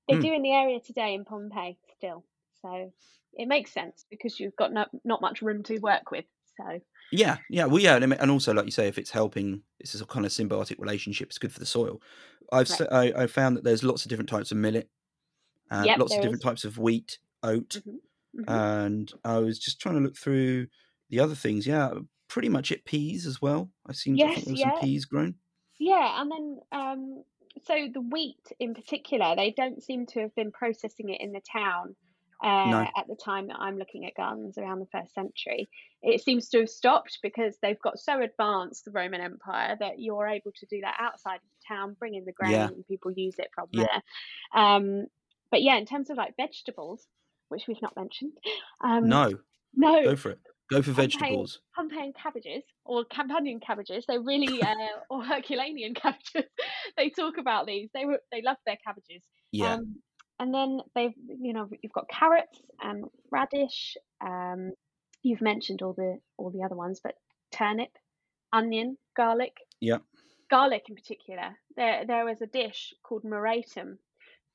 [0.09, 0.19] They Hmm.
[0.19, 2.25] do in the area today in Pompeii still.
[2.63, 2.93] So
[3.35, 6.27] it makes sense because you've got no, not much room to work with.
[6.57, 6.81] So
[7.11, 10.07] Yeah, yeah, well, yeah, and I also like you say, if it's helping, it's a
[10.07, 11.29] kind of symbiotic relationship.
[11.29, 12.01] It's good for the soil.
[12.51, 12.83] I've Right.
[12.91, 14.89] I, I found that there's lots of different types of millet,
[15.71, 16.45] uh, Yep, lots of different is.
[16.45, 18.01] types of wheat, oat, mhm,
[18.37, 18.45] mhm.
[18.49, 20.69] and I was just trying to look through
[21.11, 21.67] the other things.
[21.67, 21.93] Yeah,
[22.29, 23.71] pretty much it peas as well.
[23.87, 25.35] I seem to think yes, there was yeah, some peas grown.
[25.79, 27.25] yeah, and then um,
[27.65, 31.41] so the wheat in particular, they don't seem to have been processing it in the
[31.41, 31.95] town.
[32.43, 35.69] Uh, No, at the time that I'm looking at gardens around the first century,
[36.03, 40.27] it seems to have stopped because they've got so advanced, the Roman Empire, that you're
[40.27, 43.13] able to do that outside of the town, bring in the grain, yeah, and people
[43.13, 44.61] use it from yeah, there.
[44.61, 45.07] Um,
[45.53, 47.07] but yeah, in terms of like vegetables,
[47.53, 48.33] which we've not mentioned,
[48.83, 49.33] um, no,
[49.75, 50.41] no, go for it.
[50.71, 51.61] Go for Pompeian, vegetables.
[51.79, 54.75] Pompeian cabbages or Campanian cabbages, they're really uh,
[55.11, 56.51] or Herculanean cabbages.
[56.97, 57.91] they talk about these.
[57.95, 59.23] They were they love their cabbages.
[59.53, 59.97] Yeah, Um,
[60.39, 63.97] and then they've you know you've got carrots and radish.
[64.25, 64.73] Um,
[65.23, 67.15] you've mentioned all the all the other ones, but
[67.53, 67.91] turnip,
[68.53, 69.53] onion, garlic.
[69.81, 69.99] yeah,
[70.51, 71.57] Garlic in particular.
[71.77, 73.99] There there was a dish called moretum,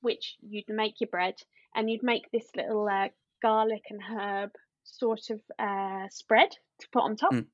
[0.01, 1.35] which you'd make your bread
[1.75, 3.09] and you'd make this little uh,
[3.41, 4.51] garlic and herb
[4.83, 7.33] sort of uh, spread to put on top.
[7.33, 7.45] mm,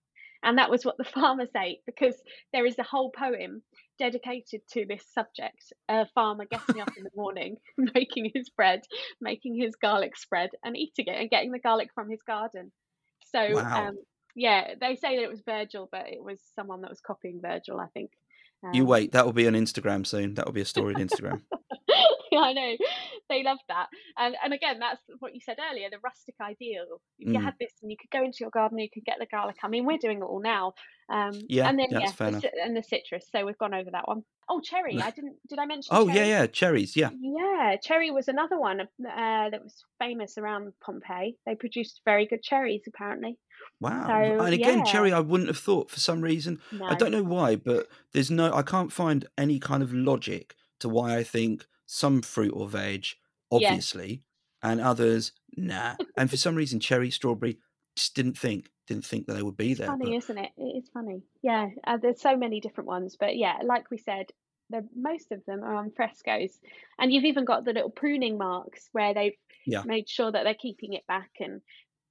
[0.43, 2.15] And that was what the farmers ate because
[2.51, 3.61] there is a whole poem
[3.99, 5.73] dedicated to this subject.
[5.89, 7.57] A farmer getting up in the morning,
[7.95, 8.81] making his bread,
[9.21, 12.71] making his garlic spread, and eating it and getting the garlic from his garden.
[13.31, 13.87] So, wow.
[13.87, 13.97] um,
[14.35, 17.79] yeah, they say that it was Virgil, but it was someone that was copying Virgil,
[17.79, 18.11] I think.
[18.71, 19.11] You Um, wait.
[19.11, 20.35] That will be on Instagram soon.
[20.35, 21.41] That will be a story on Instagram.
[22.37, 22.77] I know
[23.29, 27.01] they love that, and and again, that's what you said earlier, the rustic ideal.
[27.17, 27.43] You Mm.
[27.43, 29.57] had this, and you could go into your garden, you could get the garlic.
[29.63, 30.73] I mean, we're doing it all now,
[31.09, 33.27] um, Yeah, and then that's yeah, fair the, and the citrus.
[33.31, 34.23] So we've gone over that one.
[34.49, 35.01] Oh, cherry!
[35.01, 35.37] I didn't.
[35.49, 36.29] Did I mention Oh yeah, cherry?
[36.41, 36.95] yeah, cherries.
[36.95, 37.11] Yeah.
[37.11, 41.37] Yeah, cherry was another one uh, that was famous around Pompeii.
[41.45, 43.37] They produced very good cherries, apparently.
[43.79, 44.07] Wow.
[44.07, 46.61] So And again, yeah, cherry, I wouldn't have thought for some reason.
[46.87, 50.89] I don't know why, but there's no, I can't find any kind of logic to
[50.89, 53.05] why I think some fruit or veg,
[53.55, 54.23] yeah, obviously,
[54.61, 55.95] and others, nah.
[56.17, 57.59] And for some reason, cherry, strawberry,
[57.95, 59.87] just didn't think, didn't think that they would be it's there.
[59.87, 60.51] funny, But isn't it?
[60.57, 61.23] It is funny.
[61.41, 64.27] Yeah, uh, there's so many different ones, but yeah, like we said,
[64.69, 66.59] the most of them are on frescoes,
[66.99, 70.53] and you've even got the little pruning marks where they've yeah, made sure that they're
[70.55, 71.61] keeping it back and.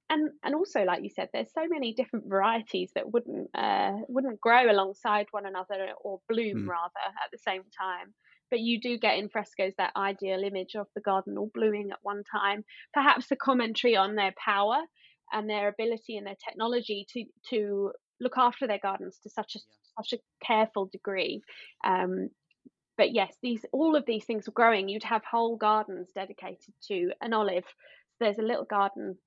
[0.09, 4.39] And, and also, like you said, there's so many different varieties that wouldn't uh, wouldn't
[4.39, 8.13] grow alongside one another or bloom mm, rather at the same time.
[8.53, 11.97] But you do get in frescoes that ideal image of the garden all blooming at
[12.03, 12.63] one time.
[12.93, 14.77] Perhaps a commentary on their power
[15.31, 19.59] and their ability and their technology to to look after their gardens to such a
[19.97, 21.41] such a careful degree.
[21.83, 22.29] Um,
[22.95, 24.87] but yes, these all of these things were growing.
[24.87, 27.65] You'd have whole gardens dedicated to an olive.
[28.19, 29.17] There's a little garden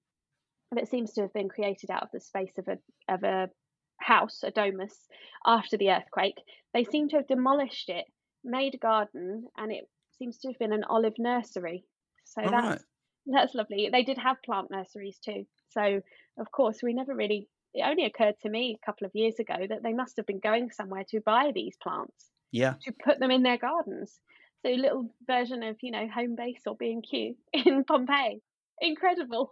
[0.70, 2.78] that seems to have been created out of the space of a
[3.12, 3.50] of a
[3.98, 5.08] house, a domus,
[5.44, 6.40] after the earthquake.
[6.72, 8.04] They seem to have demolished it,
[8.46, 11.84] made a garden, and it seems to have been an olive nursery.
[12.24, 12.82] So all that's right.
[13.26, 13.88] that's lovely.
[13.90, 15.46] They did have plant nurseries too.
[15.70, 16.02] So
[16.38, 19.56] of course we never really it only occurred to me a couple of years ago
[19.68, 22.76] that they must have been going somewhere to buy these plants Yeah.
[22.82, 24.20] to put them in their gardens.
[24.64, 28.40] So a little version of, you know, Homebase or B and Q in Pompeii.
[28.80, 29.50] Incredible.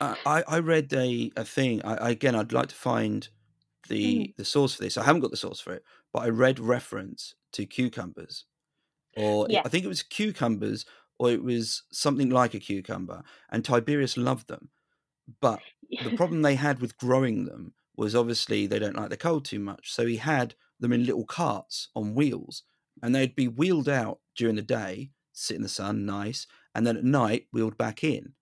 [0.00, 1.82] I, I I read a, a thing.
[1.84, 3.28] I, again, I'd like to find
[4.02, 4.96] Mm, the the source for this.
[4.96, 8.44] I haven't got the source for it, but I read reference to cucumbers,
[9.16, 10.84] or it, I think it was cucumbers,
[11.18, 14.70] or it was something like a cucumber, and Tiberius loved them.
[15.40, 15.60] But
[16.02, 19.58] the problem they had with growing them was obviously they don't like the cold too
[19.58, 22.62] much, so he had them in little carts on wheels,
[23.02, 26.96] and they'd be wheeled out during the day, sit in the sun, nice, and then
[26.96, 28.34] at night wheeled back in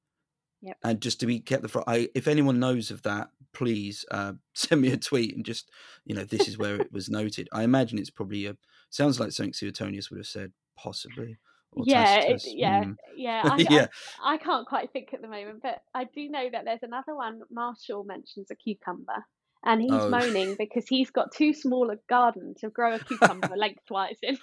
[0.63, 0.79] Yep.
[0.83, 1.89] and just to be kept the front.
[1.89, 5.71] I, if anyone knows of that, please uh, send me a tweet and just
[6.05, 7.49] you know this is where it was noted.
[7.53, 8.57] I imagine it's probably a
[8.91, 11.39] sounds like something Suetonius would have said, possibly,
[11.85, 12.97] Yeah, it, yeah, Mm.
[13.17, 13.43] yeah.
[13.45, 13.87] I, yeah,
[14.23, 17.15] I I can't quite think at the moment, but I do know that there's another
[17.15, 17.43] one.
[17.51, 19.25] Martial mentions a cucumber,
[19.65, 23.51] and he's oh, moaning because he's got too small a garden to grow a cucumber
[23.57, 24.39] lengthwise in.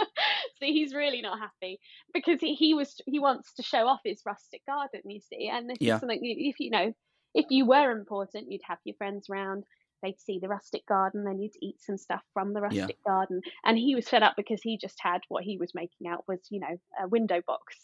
[0.58, 1.80] so he's really not happy
[2.12, 5.48] because he, he was he wants to show off his rustic garden, you see.
[5.48, 6.92] And this is something if you know,
[7.34, 9.64] if you were important, you'd have your friends round.
[10.02, 13.42] They'd see the rustic garden, then you'd eat some stuff from the yeah, rustic garden.
[13.64, 16.40] And he was fed up because he just had what he was making out was,
[16.50, 17.76] you know, a window box.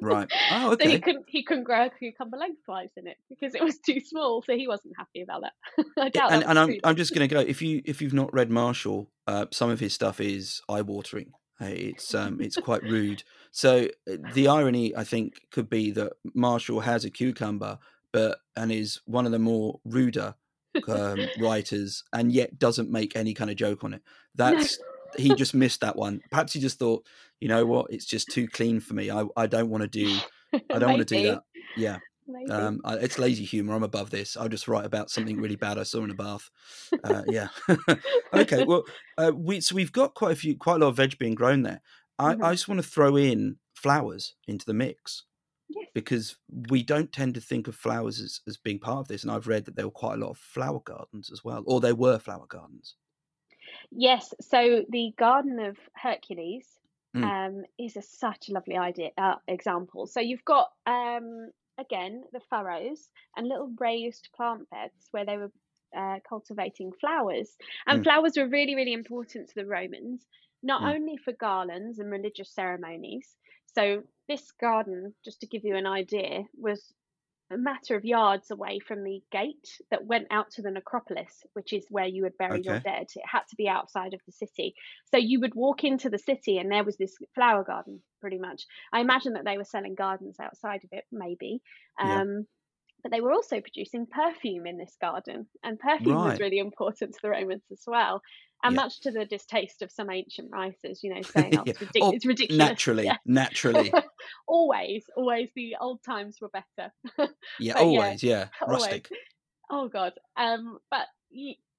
[0.00, 0.28] right.
[0.52, 3.78] Oh, so he couldn't he couldn't grow a cucumber lengthwise in it because it was
[3.78, 4.42] too small.
[4.42, 5.84] So he wasn't happy about that.
[5.98, 7.40] I Yeah, doubt and that and I'm I'm just gonna go.
[7.40, 11.32] If you if you've not read Martial, uh, some of his stuff is eye watering.
[11.60, 13.22] It's um it's quite rude.
[13.50, 17.78] So uh, the irony I think could be that Martial has a cucumber,
[18.12, 20.34] but and is one of the more ruder
[20.88, 24.02] um, writers, and yet doesn't make any kind of joke on it.
[24.36, 24.78] no, That's
[25.16, 26.20] he just missed that one.
[26.30, 27.06] Perhaps he just thought,
[27.40, 29.10] you know what, it's just too clean for me.
[29.10, 30.18] I I don't want to do
[30.72, 31.42] I don't want to do that.
[31.76, 31.98] Yeah.
[32.48, 33.74] Um, I, it's lazy humor.
[33.74, 34.36] I'm above this.
[34.36, 36.48] I'll just write about something really bad I saw in a bath.
[37.02, 37.48] Uh, yeah.
[38.32, 38.62] okay.
[38.62, 38.84] Well,
[39.18, 41.62] uh, we so we've got quite a few, quite a lot of veg being grown
[41.62, 41.80] there.
[42.18, 45.24] I, hmm I just want to throw in flowers into the mix
[45.68, 45.90] Yes.
[45.94, 46.38] because
[46.70, 49.22] we don't tend to think of flowers as, as being part of this.
[49.24, 51.80] And I've read that there were quite a lot of flower gardens as well, or
[51.80, 52.96] there were flower gardens.
[53.90, 56.78] Yes, so the Garden of Hercules
[57.14, 60.06] Mm, um, is a, such a lovely idea uh, example.
[60.06, 65.52] So you've got um, again the furrows and little raised plant beds where they were
[65.96, 67.56] uh, cultivating flowers,
[67.86, 70.26] and mm, flowers were really really important to the Romans,
[70.62, 70.94] not mm.
[70.94, 73.36] only for garlands and religious ceremonies.
[73.74, 76.92] So this garden, just to give you an idea, was
[77.50, 81.72] a matter of yards away from the gate that went out to the necropolis, which
[81.72, 83.06] is where you would bury your dead.
[83.14, 84.74] It had to be outside of the city.
[85.12, 88.64] So you would walk into the city and there was this flower garden, pretty much.
[88.92, 91.60] I imagine that they were selling gardens outside of it, maybe.
[92.02, 92.22] Yeah.
[92.22, 92.46] Um,
[93.02, 97.18] but they were also producing perfume in this garden, and perfume was really important to
[97.22, 98.20] the Romans as well.
[98.62, 98.76] And Yeah.
[98.76, 102.10] much to the distaste of some ancient writers, you know, saying, "Oh, it's, ridic- Oh,
[102.10, 103.92] it's ridiculous." naturally, Yeah, naturally.
[104.48, 106.92] always, always the old times were better.
[107.58, 108.22] Yeah, always.
[108.22, 109.00] Yeah, always.
[109.00, 109.10] rustic.
[109.70, 110.14] Oh God.
[110.36, 111.06] Um, but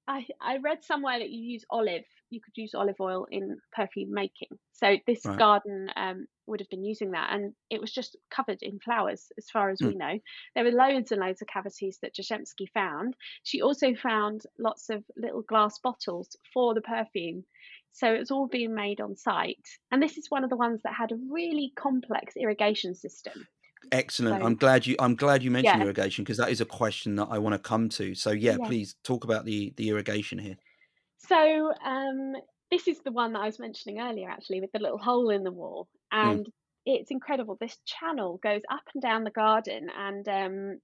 [0.08, 2.04] I, I read somewhere that you use olive.
[2.30, 4.48] You could use olive oil in perfume making.
[4.72, 5.38] So this Right.
[5.38, 9.50] garden um, would have been using that, and it was just covered in flowers, as
[9.50, 9.88] far as Mm.
[9.88, 10.18] we know.
[10.54, 13.16] There were loads and loads of cavities that Jashemski found.
[13.42, 17.44] She also found lots of little glass bottles for the perfume.
[17.92, 20.94] So it's all being made on site, and this is one of the ones that
[20.94, 23.46] had a really complex irrigation system.
[23.92, 24.40] Excellent.
[24.40, 24.96] So- I'm glad you.
[24.98, 25.84] I'm glad you mentioned Yeah.
[25.84, 28.14] irrigation because that is a question that I want to come to.
[28.14, 28.66] So yeah, Yeah.
[28.66, 30.56] please talk about the the irrigation here.
[31.18, 32.34] So um,
[32.70, 35.42] this is the one that I was mentioning earlier, actually, with the little hole in
[35.42, 36.46] the wall, and
[36.86, 37.56] it's incredible.
[37.60, 40.78] This channel goes up and down the garden, and um,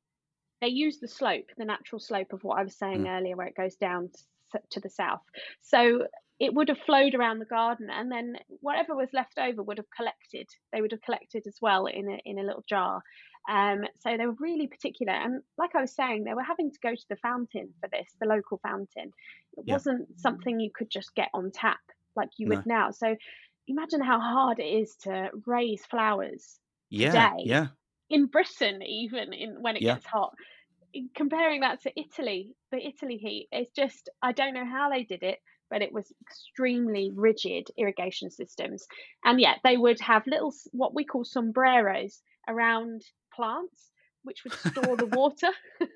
[0.61, 3.57] they use the slope, the natural slope of what I was saying earlier, where it
[3.57, 4.11] goes down
[4.71, 5.23] to the south.
[5.63, 6.07] So
[6.41, 9.91] it would have flowed around the garden, and then whatever was left over would have
[9.97, 10.47] collected.
[10.73, 13.03] They would have collected as well in a in a little jar.
[13.49, 16.79] Um, so they were really particular, and like I was saying, they were having to
[16.83, 19.11] go to the fountain for this, the local fountain.
[19.57, 19.79] It Yeah.
[19.79, 21.81] wasn't something you could just get on tap
[22.17, 22.49] like you No.
[22.49, 22.91] would now.
[22.91, 23.17] So
[23.67, 26.61] imagine how hard it is to raise flowers
[26.91, 27.43] Yeah, Today.
[27.43, 27.69] yeah,
[28.11, 29.99] in Britain, even in when it Yeah.
[29.99, 30.35] gets hot.
[31.17, 35.23] Comparing that to Italy, the Italy heat, it's just I don't know how they did
[35.25, 35.41] it,
[35.71, 38.87] but it was extremely rigid irrigation systems.
[39.25, 43.03] And yet they would have little what we call sombreros around
[43.35, 43.91] plants,
[44.23, 45.51] which would store the water.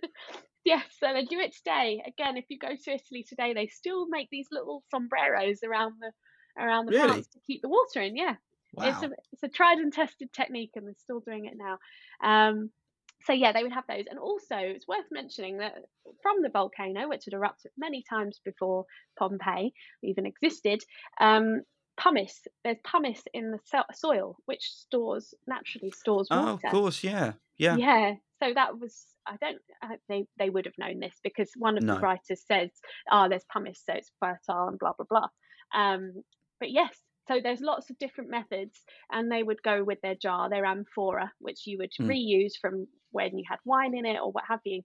[0.65, 2.03] yes, so they do it today.
[2.07, 6.13] Again, if you go to Italy today, they still make these little sombreros around the
[6.61, 7.09] around the Really?
[7.09, 8.17] plants to keep the water in.
[8.17, 8.35] Yeah.
[8.81, 11.79] It's a it's a tried and tested technique, and they're still doing it now.
[12.23, 12.71] Um,
[13.23, 15.75] so yeah, they would have those, and also it's worth mentioning that
[16.23, 18.85] from the volcano, which had erupted many times before
[19.19, 20.83] Pompeii even existed,
[21.21, 21.63] um,
[21.97, 22.47] pumice.
[22.65, 26.67] There's pumice in the so- soil, which stores naturally stores Oh, water.
[26.69, 30.79] of course, yeah, yeah, Yeah, so that was I don't uh, they they would have
[30.79, 31.95] known this because one of No.
[31.95, 32.71] the writers says,
[33.11, 35.29] "Ah, there's pumice, so it's fertile and blah blah blah."
[35.75, 36.23] Um,
[36.61, 36.97] but yes,
[37.29, 41.33] so there's lots of different methods, and they would go with their jar, their amphora,
[41.39, 42.09] which you would Mm.
[42.11, 44.83] reuse from when you had wine in it or what have you,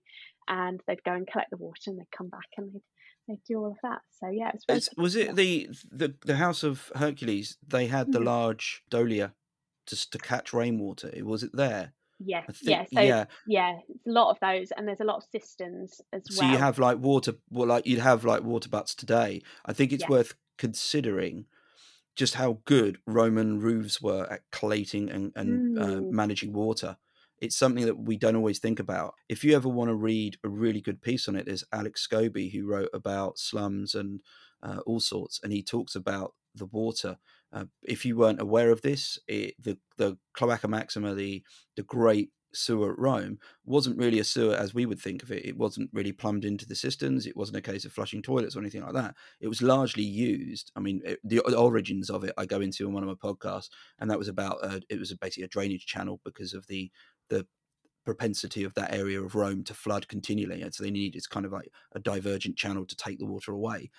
[0.48, 2.82] and they'd go and collect the water and they'd come back and they'd
[3.26, 4.02] they'd do all of that.
[4.20, 7.56] So yeah, it's very It's, was it the, the the House of Hercules?
[7.66, 8.26] They had the Mhm.
[8.26, 9.32] large dolia
[9.86, 11.10] to s- to catch rainwater.
[11.24, 11.94] Was it there?
[12.20, 13.24] yeah I think, yeah so yeah.
[13.46, 13.78] yeah.
[13.88, 16.48] it's a lot of those, and there's a lot of cisterns as So well.
[16.48, 19.42] So you have like water, well, like you'd have like water butts today.
[19.66, 20.08] I think it's Yeah.
[20.10, 21.46] worth considering
[22.16, 26.10] just how good Roman roofs were at collating and, and uh, Mm.
[26.10, 26.96] managing water.
[27.40, 29.14] It's something that we don't always think about.
[29.28, 32.52] If you ever want to read a really good piece on it, there's Alex Scobie
[32.52, 34.20] who wrote about slums and
[34.62, 37.18] uh, all sorts, and he talks about the water.
[37.52, 41.42] Uh, if you weren't aware of this, it, the the Cloaca Maxima, the
[41.76, 45.44] the great sewer at Rome, wasn't really a sewer as we would think of it.
[45.44, 47.26] It wasn't really plumbed into the cisterns.
[47.26, 49.16] It wasn't a case of flushing toilets or anything like that.
[49.40, 50.72] It was largely used.
[50.76, 53.68] I mean, it, the origins of it I go into in one of my podcasts,
[53.98, 56.90] and that was about uh, it was basically a drainage channel because of the
[57.28, 57.46] the
[58.04, 61.46] propensity of that area of Rome to flood continually, and so they needed it's kind
[61.46, 63.90] of like a divergent channel to take the water away.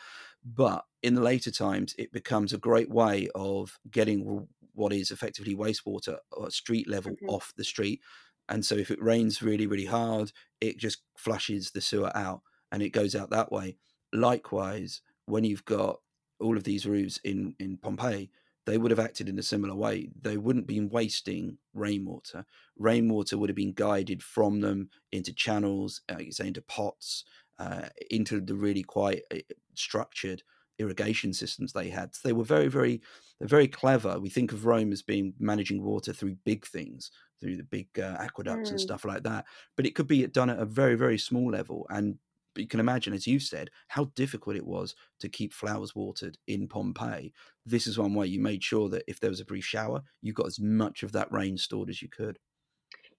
[0.44, 5.56] But in the later times, it becomes a great way of getting what is effectively
[5.56, 7.30] wastewater at street level Mhm.
[7.30, 8.02] off the street.
[8.50, 10.32] And so, if it rains really, really hard,
[10.62, 12.42] it just flushes the sewer out
[12.72, 13.78] and it goes out that way.
[14.14, 16.00] Likewise, when you've got
[16.40, 18.30] all of these roofs in, in Pompeii,
[18.66, 20.10] they would have acted in a similar way.
[20.20, 22.46] They wouldn't been wasting rainwater.
[22.78, 27.26] Rainwater would have been guided from them into channels, uh, you say, into pots,
[27.60, 29.38] uh, into the really quite uh,
[29.76, 30.44] structured
[30.80, 32.14] irrigation systems they had.
[32.16, 33.02] So they were very, very,
[33.40, 34.20] they're very clever.
[34.20, 38.16] We think of Rome as being managing water through big things, through the big uh,
[38.20, 38.82] aqueducts and Mm.
[38.82, 39.46] stuff like that.
[39.76, 41.86] But it could be done at a very, very small level.
[41.90, 42.20] And
[42.56, 46.68] you can imagine, as you said, how difficult it was to keep flowers watered in
[46.68, 47.34] Pompeii.
[47.66, 50.32] This is one way you made sure that if there was a brief shower, you
[50.34, 52.40] got as much of that rain stored as you could.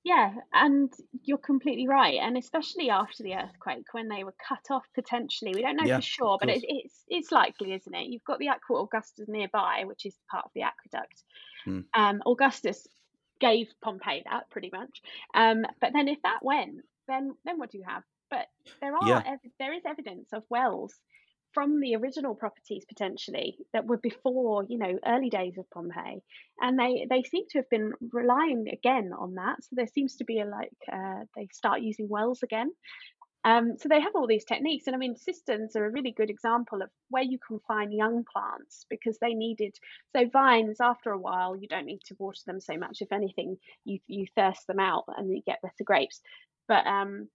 [0.07, 0.93] Yeah, and
[1.25, 5.53] you're completely right, and especially after the earthquake when they were cut off potentially.
[5.53, 8.07] We don't know Yeah, for sure, but it, it's it's likely, isn't it?
[8.07, 11.25] You've got the Aqua Augustus nearby, which is part of the aqueduct.
[11.65, 11.81] Hmm.
[11.93, 12.87] Um, Augustus
[13.41, 15.03] gave Pompeii that pretty much.
[15.35, 18.05] Um, but then if that went, then then what do you have?
[18.31, 18.47] But
[18.81, 19.23] there are Yeah.
[19.27, 20.95] ev- there is evidence of wells
[21.57, 26.23] from the original properties potentially that were before you know early days of Pompeii,
[26.61, 29.57] and they they seem to have been relying again on that.
[29.63, 32.73] So there seems to be a like uh, they start using wells again.
[33.43, 36.29] Um, so they have all these techniques, and I mean cisterns are a really good
[36.29, 39.75] example of where you can find young plants because they needed.
[40.15, 42.99] So vines, after a while, you don't need to water them so much.
[43.01, 43.57] If anything,
[43.87, 46.21] you you thirst them out and you get better grapes.
[46.69, 47.29] But um,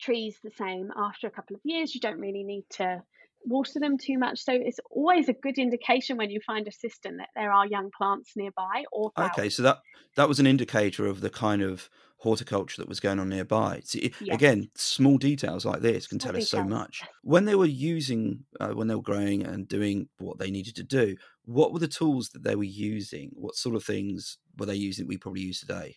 [0.00, 0.92] trees the same.
[0.96, 3.02] After a couple of years, you don't really need to
[3.46, 4.40] water them too much.
[4.40, 7.90] So it's always a good indication when you find a cistern that there are young
[7.96, 9.30] plants nearby or flowers.
[9.38, 9.78] Okay, so that
[10.16, 13.80] that was an indicator of the kind of horticulture that was going on nearby.
[13.84, 14.34] See, Yes.
[14.34, 17.02] Again, small details like this can Small tell us so much.
[17.22, 20.82] When they were using, uh, when they were growing and doing what they needed to
[20.82, 23.30] do, what were the tools that they were using?
[23.34, 25.96] What sort of things were they using that we probably use today?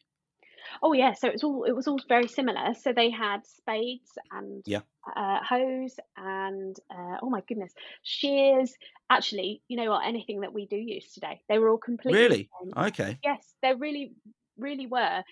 [0.82, 2.74] Oh yeah, so it was all it was all very similar.
[2.76, 4.82] So they had spades and Yeah.
[5.16, 7.74] uh, hoes and uh, oh my goodness,
[8.04, 8.74] shears.
[9.10, 10.06] Actually, you know what?
[10.06, 12.50] Anything that we do use today, they were all completely Really?
[12.62, 12.74] same.
[12.86, 13.20] Okay.
[13.24, 14.14] Yes, they really,
[14.58, 15.24] really were.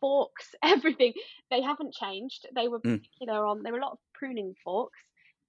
[0.00, 1.12] Forks, everything.
[1.50, 2.46] They haven't changed.
[2.54, 3.02] They were Mm.
[3.02, 3.62] particular on.
[3.62, 4.98] There were a lot of pruning forks.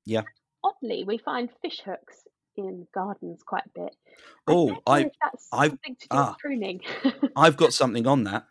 [0.06, 0.24] Yeah.
[0.64, 3.96] Oddly, we find fish hooks in gardens quite a bit.
[4.48, 6.30] Oh, I if that's I've something to do ah.
[6.30, 6.82] with pruning.
[7.36, 8.48] I've got something on that.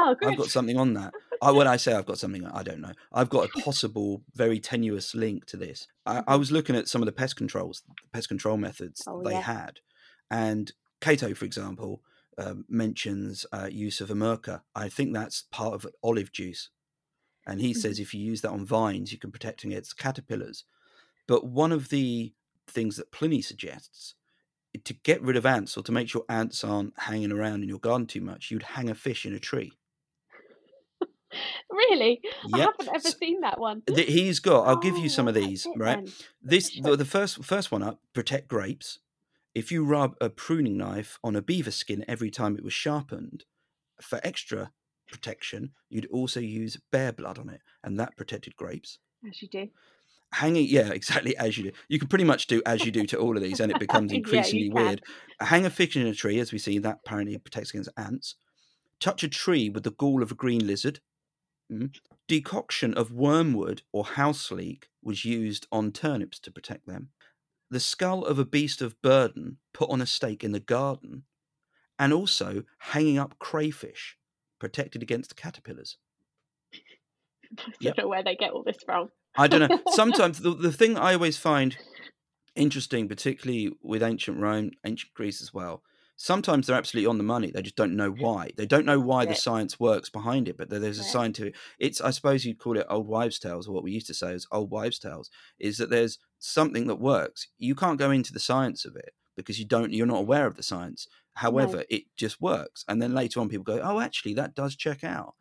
[0.00, 1.14] Oh, I've got something on that.
[1.40, 2.94] I, when I say I've got something, I don't know.
[3.12, 5.86] I've got a possible, very tenuous link to this.
[6.06, 6.36] I, I Mhm.
[6.36, 9.40] was looking at some of the pest controls, the pest control methods Oh, they yeah.
[9.40, 9.80] had,
[10.30, 12.02] and Cato, for example,
[12.38, 14.62] um, mentions uh, use of Amurca.
[14.74, 16.70] I think that's part of olive juice,
[17.46, 17.80] and he Mm-hmm.
[17.82, 20.64] says if you use that on vines, you can protect against caterpillars.
[21.28, 22.34] But one of the
[22.68, 24.14] things that Pliny suggests
[24.84, 27.80] to get rid of ants or to make sure ants aren't hanging around in your
[27.80, 29.77] garden too much, you'd hang a fish in a tree.
[31.70, 32.20] Really?
[32.54, 33.82] I haven't ever seen that one.
[33.94, 34.66] He's got.
[34.66, 35.66] I'll give you Oh, some of these.
[35.76, 36.04] Right.
[36.04, 36.12] then.
[36.42, 38.00] This the, the first first one up.
[38.14, 38.98] Protect grapes.
[39.54, 43.44] If you rub a pruning knife on a beaver skin every time it was sharpened,
[44.00, 44.70] for extra
[45.08, 48.98] protection, you'd also use bear blood on it, and that protected grapes.
[49.28, 49.68] As you do.
[50.32, 51.72] Hanging, yeah, exactly as you do.
[51.88, 54.12] You can pretty much do as you do to all of these, and it becomes
[54.12, 54.74] increasingly can.
[54.84, 55.02] weird.
[55.40, 58.34] Hang a fish in a tree, as we see, that apparently protects against ants.
[59.00, 61.00] Touch a tree with the gall of a green lizard.
[61.70, 61.94] Mm.
[62.26, 67.10] Decoction of wormwood or house leek was used on turnips to protect them.
[67.70, 71.24] The skull of a beast of burden put on a stake in the garden,
[71.98, 74.16] and also hanging up crayfish
[74.58, 75.98] protected against caterpillars.
[77.58, 77.98] I don't Yep.
[77.98, 79.10] know where they get all this from.
[79.36, 79.78] I don't know.
[79.92, 81.76] Sometimes the, the thing I always find
[82.56, 85.82] interesting, particularly with ancient Rome, ancient Greece as well,
[86.18, 87.50] sometimes they're absolutely on the money.
[87.50, 88.50] They just don't know why.
[88.56, 91.10] They don't know why the science works behind it, but there's a Right.
[91.10, 91.56] scientific.
[91.78, 94.32] It's I suppose you'd call it old wives' tales, or what we used to say
[94.34, 95.30] is old wives' tales.
[95.58, 97.48] Is that there's something that works.
[97.58, 99.92] You can't go into the science of it because you don't.
[99.92, 101.08] You're not aware of the science.
[101.34, 105.04] However, it just works, and then later on, people go, "Oh, actually, that does check
[105.04, 105.34] out."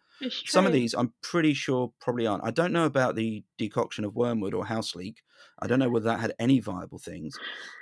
[0.45, 2.43] Some of these I'm pretty sure probably aren't.
[2.43, 5.21] I don't know about the decoction of wormwood or house leek.
[5.59, 7.39] I don't know whether that had any viable things.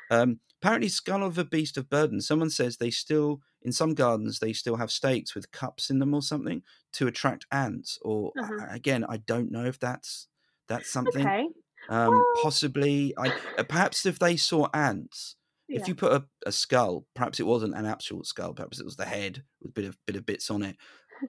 [0.09, 2.19] Um, apparently, skull of a beast of burden.
[2.21, 6.13] Someone says they still, in some gardens, they still have stakes with cups in them
[6.13, 6.63] or something
[6.93, 7.99] to attract ants.
[8.01, 8.65] Or Uh-huh.
[8.69, 10.27] again, I don't know if that's
[10.67, 11.25] that's something.
[11.27, 11.45] Okay.
[11.89, 13.27] Um, Well- possibly, I
[13.59, 15.35] uh, perhaps if they saw ants.
[15.67, 15.79] Yeah.
[15.81, 18.97] If you put a, a skull, perhaps it wasn't an actual skull, perhaps it was
[18.97, 20.77] the head with a bit of bit of bits on it.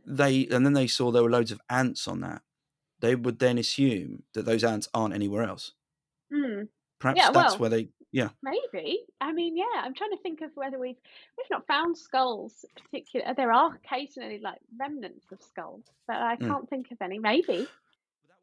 [0.07, 2.43] They and then they saw there were loads of ants on that.
[3.01, 5.73] They would then assume that those ants aren't anywhere else.
[6.33, 6.69] Mm,
[6.99, 7.89] Perhaps Yeah, that's well, where they.
[8.17, 9.01] Yeah, maybe.
[9.21, 9.83] I mean, yeah.
[9.83, 10.97] I'm trying to think of whether we've
[11.37, 12.65] we've not found skulls.
[12.83, 13.35] Particular.
[13.37, 16.47] There are occasionally like remnants of skulls, but I Mm.
[16.49, 17.19] can't think of any.
[17.19, 17.67] Maybe.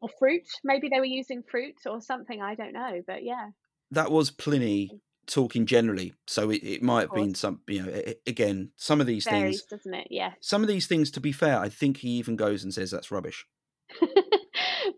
[0.00, 0.46] Or fruit.
[0.62, 2.40] Maybe they were using fruit or something.
[2.40, 3.02] I don't know.
[3.04, 3.48] But yeah.
[3.90, 4.90] that was Pliny
[5.26, 6.14] talking generally.
[6.28, 7.60] So it, it might have been some.
[7.66, 9.62] You know, again, some of these Varies, things.
[9.82, 10.06] doesn't it?
[10.10, 10.34] Yeah.
[10.40, 13.10] Some of these things, to be fair, I think he even goes and says that's
[13.10, 13.44] rubbish.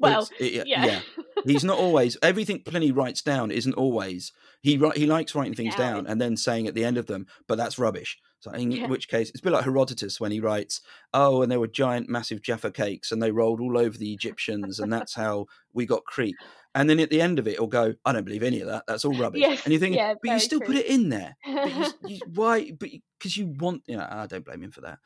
[0.01, 0.85] Well, it- yeah.
[0.85, 1.01] yeah.
[1.47, 4.32] He's not always everything Pliny writes down isn't always
[4.62, 7.27] he he likes writing things Yeah, down and then saying at the end of them,
[7.47, 8.18] but that's rubbish.
[8.40, 8.86] So in Yeah.
[8.86, 10.81] which case it's a bit like Herodotus when he writes,
[11.14, 14.78] "Oh, and there were giant, massive Jaffa cakes, and they rolled all over the Egyptians,
[14.78, 16.43] and that's how we got Crete."
[16.77, 18.85] And then at the end of it, it'll go, "I don't believe any of that.
[18.86, 21.35] That's all rubbish." Yes, and you think, yeah, but you still put it in there.
[21.43, 22.70] But you, you, why?
[22.78, 24.98] But because you want, you know, I don't blame him for that.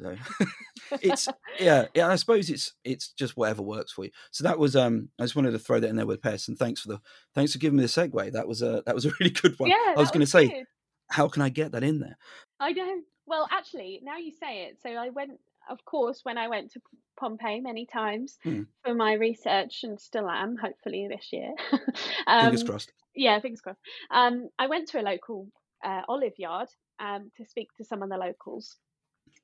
[0.00, 0.16] So,
[1.02, 1.28] it's
[1.60, 2.08] yeah, yeah.
[2.08, 4.10] I suppose it's it's just whatever works for you.
[4.30, 5.10] So that was um.
[5.18, 7.00] I just wanted to throw that in there with pests, and thanks for the
[7.34, 8.32] thanks for giving me the segue.
[8.32, 9.68] That was a that was a really good one.
[9.68, 9.76] yeah.
[9.88, 10.64] I was that going to say,
[11.10, 12.16] how can I get that in there?
[12.58, 13.02] I know.
[13.26, 14.78] Well, actually, now you say it.
[14.82, 15.32] So I went,
[15.68, 16.80] of course, when I went to
[17.18, 18.62] Pompeii many times Hmm.
[18.84, 21.54] for my research, and still am, hopefully this year.
[22.26, 22.92] um, Fingers crossed.
[23.14, 23.80] Yeah, fingers crossed.
[24.10, 25.48] Um, I went to a local
[25.84, 26.68] uh, olive yard
[27.00, 28.76] um, to speak to some of the locals.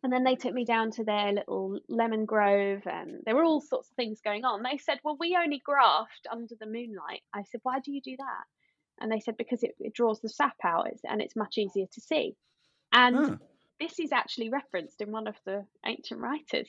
[0.02, 3.60] And then they took me down to their little lemon grove, and there were all
[3.60, 4.62] sorts of things going on.
[4.62, 7.22] They said, Well, we only graft under the moonlight.
[7.32, 8.44] I said, Why do you do that?
[9.01, 11.86] And they said, Because it, it draws the sap out it's, and it's much easier
[11.92, 12.36] to see.
[12.92, 13.38] And
[13.80, 16.68] this is actually referenced in one of the ancient writers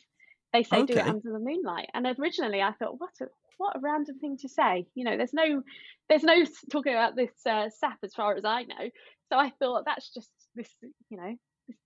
[0.53, 1.88] They say do it under the moonlight.
[1.94, 3.26] And originally I thought, what a
[3.57, 4.86] what a random thing to say.
[4.95, 5.61] You know, there's no
[6.10, 8.90] there's no talking about this uh, sap as far as I know.
[9.30, 10.69] So I thought that's just this,
[11.10, 11.36] you know,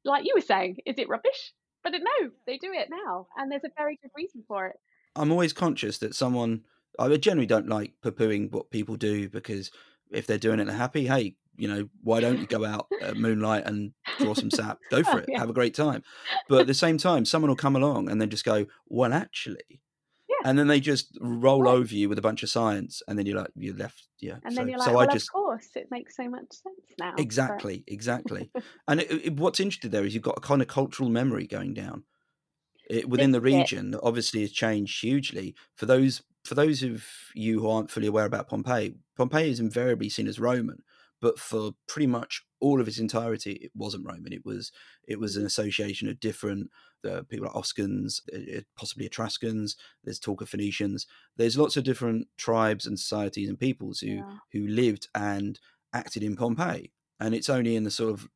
[0.03, 1.53] like you were saying, is it rubbish?
[1.83, 4.75] But no, they do it now, and there's a very good reason for it.
[5.15, 6.61] I'm always conscious that someone
[6.99, 9.71] I generally don't like poo-pooing what people do because
[10.11, 12.87] if they're doing it and they're happy, hey, you know, why don't you go out
[13.01, 14.77] at moonlight and draw some sap?
[14.91, 15.39] Go oh, for Oh, it, yeah.
[15.39, 16.03] have a great time.
[16.47, 19.81] But at the same time, someone will come along and then just go, well, actually,
[20.29, 20.35] Yeah.
[20.45, 21.71] and then they just roll Right.
[21.73, 24.37] over you with a bunch of science, and then you're like, you're left, yeah.
[24.43, 26.51] And so, then you're like, so well, I just of course, it makes so much
[26.51, 27.11] sense now.
[27.15, 28.51] but- exactly, exactly.
[28.87, 31.73] and it, it- what's interesting there is you've got a kind of cultural memory going
[31.73, 32.03] down
[32.89, 33.91] it, within the region.
[33.91, 37.05] that Obviously, has changed hugely for those for those of
[37.35, 38.95] you who aren't fully aware about Pompeii.
[39.17, 40.81] Pompeii is invariably seen as Roman,
[41.21, 44.33] but for pretty much all of its entirety, it wasn't Roman.
[44.33, 44.71] It was
[45.07, 46.69] it was an association of different
[47.07, 49.75] uh, people like Oscans, uh, possibly Etruscans.
[50.03, 51.07] There's talk of Phoenicians.
[51.37, 54.39] There's lots of different tribes and societies and peoples who Yeah.
[54.51, 55.59] who lived and
[55.93, 56.91] acted in Pompeii.
[57.19, 58.27] And it's only in the sort of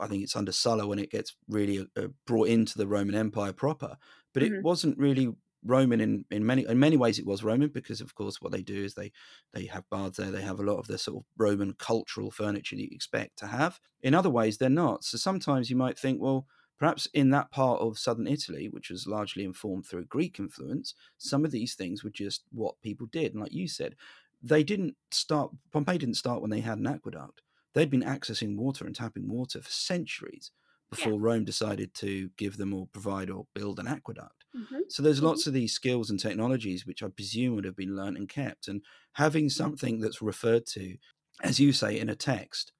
[0.00, 3.52] I think it's under Sulla when it gets really uh, brought into the Roman Empire
[3.52, 3.96] proper.
[4.34, 4.62] But it Mhm.
[4.62, 7.18] wasn't really Roman in, in many in many ways.
[7.18, 9.12] It was Roman because, of course, what they do is they
[9.52, 10.30] they have baths there.
[10.30, 13.80] They have a lot of the sort of Roman cultural furniture you expect to have.
[14.02, 15.04] In other ways, they're not.
[15.04, 16.46] So sometimes you might think, well,
[16.78, 21.44] perhaps in that part of southern Italy, which was largely informed through Greek influence, some
[21.44, 23.32] of these things were just what people did.
[23.32, 23.96] And like you said,
[24.42, 25.50] they didn't start.
[25.72, 27.42] Pompeii didn't start when they had an aqueduct.
[27.74, 30.52] They'd been accessing water and tapping water for centuries
[30.90, 34.37] before Rome decided to give them or provide or build an aqueduct.
[34.54, 34.82] Mhm.
[34.88, 35.22] So there's Mhm.
[35.22, 38.68] lots of these skills and technologies which I presume would have been learnt and kept.
[38.68, 38.82] And
[39.14, 40.96] having something that's referred to,
[41.42, 42.72] as you say, in a text,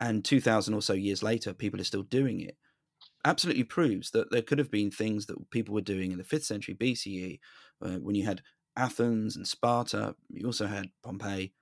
[0.00, 2.58] and 2,000 or so years later, people are still doing it,
[3.24, 6.44] absolutely proves that there could have been things that people were doing in the 5th
[6.46, 7.40] century BCE
[7.82, 8.42] uh, when you had
[8.76, 11.54] Athens and Sparta, you also had Pompeii,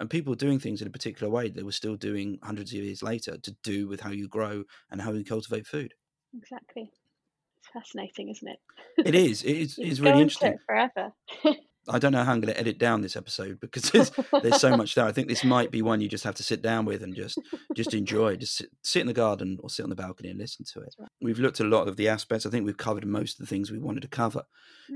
[0.00, 3.02] and people doing things in a particular way they were still doing hundreds of years
[3.02, 5.94] later to do with how you grow and how you cultivate food.
[6.34, 6.92] Exactly.
[7.72, 8.58] Fascinating, isn't it?
[9.06, 9.42] It is.
[9.42, 10.52] It is it's really interesting.
[10.54, 11.12] it forever.
[11.88, 14.76] I don't know how I'm going to edit down this episode because there's, there's so
[14.76, 15.06] much there.
[15.06, 17.38] I think this might be one you just have to sit down with and just
[17.74, 18.36] just enjoy.
[18.36, 20.94] Just sit, sit in the garden or sit on the balcony and listen to it.
[20.98, 21.08] Right.
[21.22, 22.44] We've looked at a lot of the aspects.
[22.44, 24.42] I think we've covered most of the things we wanted to cover.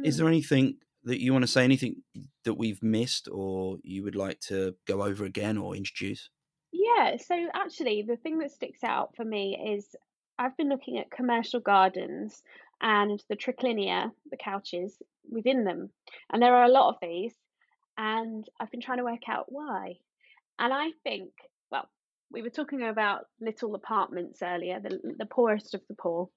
[0.04, 0.18] Is Mm.
[0.18, 1.64] there anything that you want to say?
[1.64, 2.02] Anything
[2.44, 6.28] that we've missed or you would like to go over again or introduce?
[6.70, 9.96] Yeah, so actually, the thing that sticks out for me is
[10.38, 12.42] I've been looking at commercial gardens
[12.84, 15.88] and the triclinia, the couches within them.
[16.30, 17.34] And there are a lot of these,
[17.96, 19.94] and I've been trying to work out why.
[20.58, 21.30] And I think,
[21.70, 21.88] well,
[22.30, 26.28] we were talking about little apartments earlier, the, the poorest of the poor.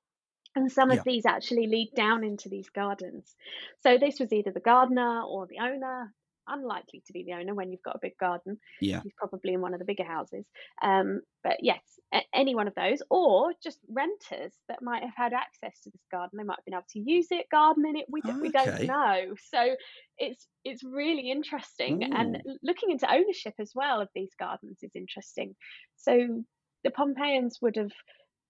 [0.56, 0.99] And some Yeah.
[0.99, 3.36] of these actually lead down into these gardens.
[3.82, 6.14] So this was either the gardener or the owner.
[6.48, 9.03] Unlikely to be the owner when you've got a big garden Yeah.
[9.03, 10.45] he's probably in one of the bigger houses.
[10.82, 11.99] Um, but yes,
[12.34, 16.38] any one of those, or just renters that might have had access to this garden.
[16.38, 18.06] They might have been able to use it, garden in it.
[18.10, 19.36] We, d- we don't know.
[19.49, 19.76] So
[20.18, 22.44] it's it's really interesting, and Ooh.
[22.48, 25.56] l- looking into ownership as well of these gardens is interesting.
[25.95, 26.44] So
[26.84, 27.91] the Pompeians would have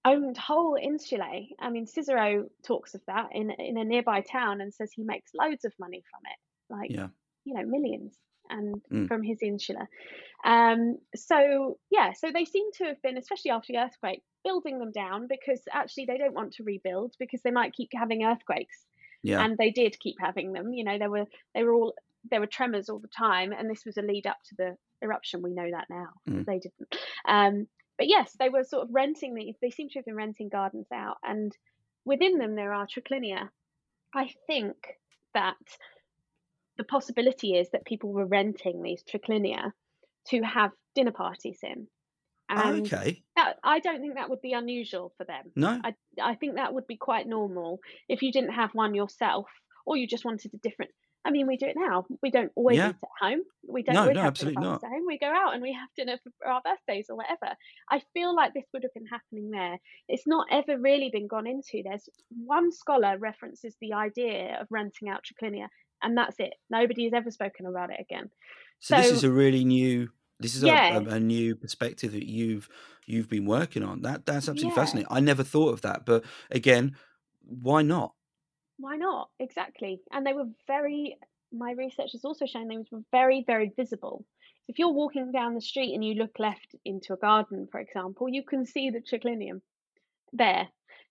[0.06, 1.50] owned whole insulae.
[1.60, 5.32] I mean, Cicero talks of that in in a nearby town and says he makes
[5.34, 6.40] loads of money from it,
[6.74, 7.10] like Yeah.
[7.48, 8.14] You know millions,
[8.50, 9.08] and Mm.
[9.08, 9.88] from his insula.
[10.44, 14.92] Um, so yeah, so they seem to have been, especially after the earthquake, building them
[14.92, 18.86] down because actually they don't want to rebuild because they might keep having earthquakes,
[19.24, 19.44] Yeah.
[19.44, 20.74] and they did keep having them.
[20.74, 21.94] You know, there were they were all
[22.30, 25.42] there were tremors all the time, and this was a lead up to the eruption.
[25.42, 26.10] We know that now.
[26.30, 26.46] Mm.
[26.46, 26.96] They didn't.
[27.28, 27.68] Um,
[27.98, 29.56] but yes, they were sort of renting these.
[29.62, 31.52] They seem to have been renting gardens out, and
[32.06, 33.50] within them there are triclinia.
[34.14, 34.76] I think
[35.34, 35.56] that
[36.78, 39.72] the possibility is that people were renting these triclinia
[40.30, 41.88] to have dinner parties in.
[42.50, 43.24] And okay.
[43.36, 45.52] that, I don't think that would be unusual for them.
[45.56, 45.82] No.
[45.84, 49.48] I, I think that would be quite normal if you didn't have one yourself
[49.86, 50.92] or you just wanted a different.
[51.26, 52.06] I mean, we do it now.
[52.22, 52.92] We don't always Yeah.
[52.92, 53.42] eat at home.
[53.68, 55.06] We don't No, always no, have absolutely at home.
[55.06, 57.54] We go out and we have dinner for our birthdays or whatever.
[57.92, 59.78] I feel like this would have been happening there.
[60.08, 61.84] It's not ever really been gone into.
[61.84, 65.68] There's one scholar references the idea of renting out triclinia,
[66.02, 66.54] and that's it.
[66.70, 68.30] Nobody has ever spoken about it again.
[68.80, 70.10] So, this is a really new.
[70.40, 71.00] This is Yeah.
[71.00, 72.70] a, a, new perspective that you've
[73.08, 74.02] you've been working on.
[74.02, 74.76] That that's absolutely Yeah.
[74.76, 75.08] fascinating.
[75.12, 76.96] I never thought of that, but again,
[77.42, 78.14] why not?
[78.78, 79.30] Why not?
[79.40, 80.02] Exactly.
[80.12, 81.18] And they were very,
[81.52, 84.26] my research has also shown they were very, very visible.
[84.66, 87.80] So if you're walking down the street and you look left into a garden, for
[87.80, 89.62] example, you can see the triclinium
[90.34, 90.68] there.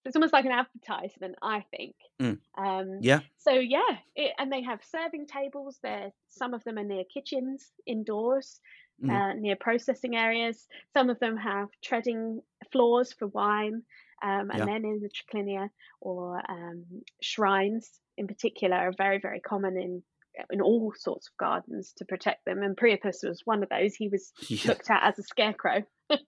[0.07, 1.95] It's almost like an advertisement, I think.
[2.21, 2.39] Mm.
[2.57, 3.21] Um, Yeah.
[3.37, 5.79] so yeah, it, and they have serving tables.
[5.83, 8.61] There, some of them are near kitchens, indoors,
[9.03, 9.11] Mm.
[9.11, 10.67] uh, near processing areas.
[10.95, 12.41] Some of them have treading
[12.73, 13.83] floors for wine,
[14.23, 14.65] um, and Yeah.
[14.65, 15.69] then in the triclinia
[16.01, 16.87] or um,
[17.21, 20.03] shrines in particular are very very common in
[20.51, 22.63] in all sorts of gardens to protect them.
[22.63, 23.95] And Priapus was one of those.
[23.95, 24.69] He was Yeah.
[24.69, 25.83] looked at as a scarecrow.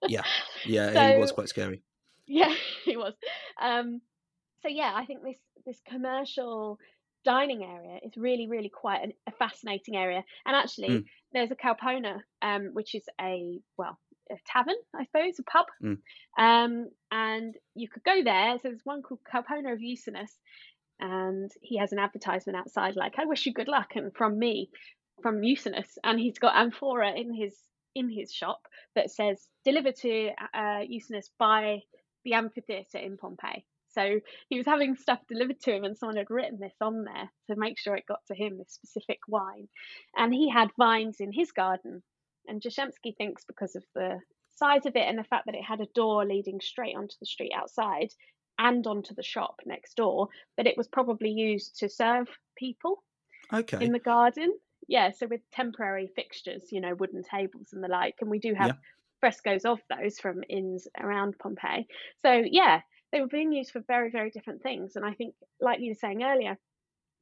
[0.07, 0.23] Yeah.
[0.65, 1.13] Yeah.
[1.13, 1.81] he was quite scary.
[2.29, 2.53] Yeah,
[2.85, 3.13] he was.
[3.61, 4.01] Um,
[4.61, 6.79] so yeah, I think this this commercial
[7.25, 10.23] dining area is really really quite an, a fascinating area.
[10.45, 11.05] And actually, Mm.
[11.33, 13.99] there's a Caupona, um, which is a well
[14.31, 15.65] a tavern, I suppose, a pub.
[15.83, 15.97] Mm.
[16.37, 18.57] Um, and you could go there.
[18.59, 20.31] So there's one called Caupona of Euxinus,
[20.99, 24.69] and he has an advertisement outside like, "I wish you good luck," and from me,
[25.23, 27.57] from Euxinus, and he's got amphora in his
[27.95, 28.61] in his shop
[28.95, 31.79] that says delivered to uh, Euxinus by
[32.23, 33.65] the amphitheatre in Pompeii.
[33.91, 34.19] So
[34.49, 37.55] he was having stuff delivered to him, and someone had written this on there to
[37.55, 39.67] make sure it got to him, this specific wine.
[40.15, 42.03] And he had vines in his garden.
[42.47, 44.19] And Jashemski thinks because of the
[44.51, 47.25] size of it and the fact that it had a door leading straight onto the
[47.25, 48.13] street outside
[48.59, 50.27] and onto the shop next door,
[50.57, 52.27] that it was probably used to serve
[52.57, 53.03] people
[53.51, 53.83] Okay.
[53.83, 54.53] in the garden.
[54.87, 58.15] Yeah, so with temporary fixtures, you know, wooden tables and the like.
[58.21, 58.75] And we do have Yeah.
[59.19, 61.85] Frescoes of those from inns around Pompeii.
[62.25, 62.81] So yeah,
[63.11, 64.95] they were being used for very, very different things.
[64.95, 66.57] And I think, like you were saying earlier,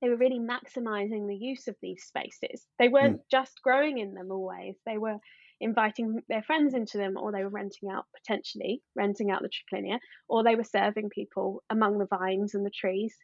[0.01, 2.65] they were really maximizing the use of these spaces.
[2.77, 3.31] They weren't mm.
[3.31, 4.75] just growing in them always.
[4.85, 5.17] They were
[5.59, 9.97] inviting their friends into them, or they were renting out potentially renting out the triclinia,
[10.29, 13.15] or they were serving people among the vines and the trees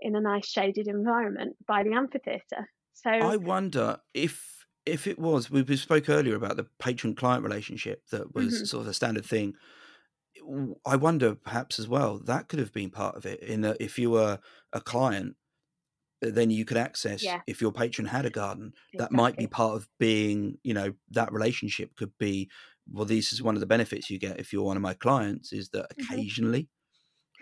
[0.00, 2.68] in a nice shaded environment by the amphitheatre.
[2.92, 4.57] So I wonder if
[4.88, 8.68] if it was we we spoke earlier about the patron client relationship that was Mhm.
[8.68, 9.54] sort of a standard thing.
[10.86, 13.40] I wonder perhaps as well that could have been part of it.
[13.40, 14.38] In that if you were
[14.72, 15.36] a client,
[16.22, 17.42] then you could access Yeah.
[17.46, 18.74] if your patron had a garden.
[18.98, 22.50] That might be part of being, you know, that relationship could be.
[22.90, 25.52] Well, this is one of the benefits you get if you're one of my clients
[25.52, 26.24] is that Mhm.
[26.24, 26.68] occasionally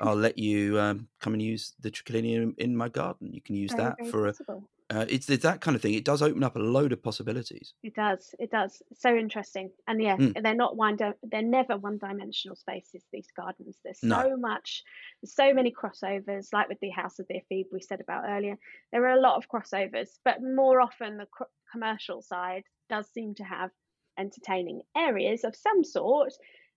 [0.01, 3.33] I'll let you um, come and use the triclinia in, in my garden.
[3.33, 4.35] You can use very, that for a.
[4.35, 4.69] possible.
[4.89, 5.95] Uh, it's, it's that kind of thing.
[5.95, 7.75] It does open up a load of possibilities.
[7.83, 8.33] It does.
[8.39, 8.81] It does.
[8.95, 9.71] So interesting.
[9.89, 10.41] And yeah, Mm.
[10.41, 10.95] they're not one.
[10.97, 13.03] Di- they're never one-dimensional spaces.
[13.13, 13.81] These gardens.
[13.83, 14.23] There's No.
[14.23, 14.85] so much.
[15.21, 16.53] There's so many crossovers.
[16.53, 18.57] Like with the House of the Ephebe we said about earlier,
[18.93, 20.11] there are a lot of crossovers.
[20.25, 23.71] But more often, the co- commercial side does seem to have
[24.19, 26.33] entertaining areas of some sort.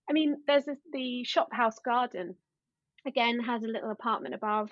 [0.09, 2.35] I mean, there's a, the Shop House Garden.
[3.05, 4.71] Again, has a little apartment above,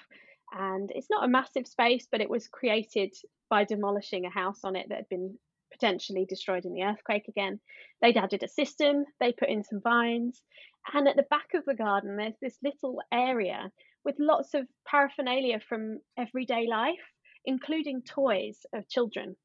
[0.52, 3.14] and it's not a massive space, but it was created
[3.49, 5.38] by demolishing a house on it that had been
[5.72, 7.60] potentially destroyed in the earthquake again.
[8.02, 10.41] They'd added a system, they put in some vines,
[10.94, 13.72] and at the back of the garden, there's this little area
[14.06, 16.95] with lots of paraphernalia from everyday life,
[17.45, 19.36] including toys of children.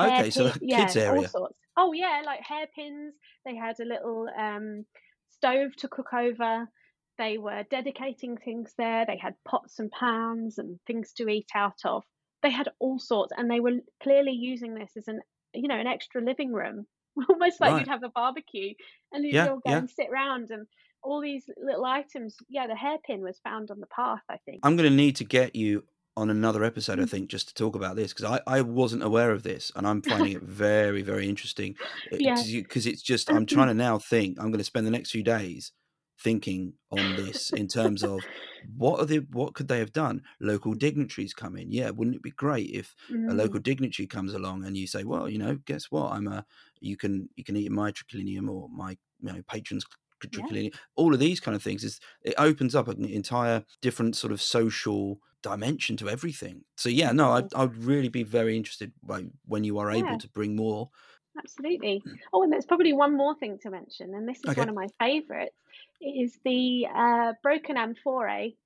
[0.00, 1.28] Okay, so Hairpin- the kids yeah, all area.
[1.28, 1.58] sorts.
[1.76, 3.14] Oh yeah, like hairpins.
[3.44, 4.84] They had a little um,
[5.28, 6.68] stove to cook over.
[7.18, 9.04] They were dedicating things there.
[9.06, 12.04] They had pots and pans and things to eat out of.
[12.42, 15.20] They had all sorts, and they were clearly using this as an
[15.54, 16.86] you know an extra living room,
[17.28, 17.80] almost like Right.
[17.80, 18.74] you'd have a barbecue,
[19.12, 19.78] and you'd Yeah, all go yeah.
[19.78, 20.66] and sit round and
[21.02, 22.36] all these little items.
[22.48, 24.62] Yeah, the hairpin was found on the path, I think.
[24.62, 25.84] I'm going to need to get you
[26.16, 27.08] on another episode, I Mm.
[27.10, 30.02] think, just to talk about this because I, I wasn't aware of this and I'm
[30.02, 31.76] finding it very, very interesting.
[32.18, 32.42] Yeah.
[32.42, 35.22] Because it's just, I'm trying to now think, I'm going to spend the next few
[35.22, 35.72] days
[36.18, 38.26] thinking on this in terms of
[38.76, 42.22] what are the what could they have done local dignitaries come in yeah wouldn't it
[42.22, 42.94] be great if
[43.28, 46.26] a Mm, local dignitary comes along and you say well you know guess what i'm
[46.26, 46.44] a
[46.80, 48.90] you can you can eat my triclinium or my
[49.20, 49.84] you know patrons
[50.30, 50.48] Yeah.
[50.48, 54.32] triclinium all of these kind of things is it opens up an entire different sort
[54.32, 57.54] of social dimension to everything so yeah no i'd.
[57.54, 60.02] I'd really be very interested by when you are Yeah.
[60.02, 60.90] able to bring more
[61.38, 62.02] Absolutely.
[62.32, 64.60] Oh, and there's probably one more thing to mention, and this is Okay.
[64.60, 65.56] one of my favourites.
[66.00, 68.56] Is the uh, broken amphorae,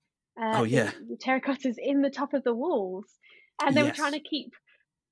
[0.40, 0.92] uh, Oh, yeah.
[1.08, 3.06] the terracottas in the top of the walls,
[3.60, 4.52] and they were trying to keep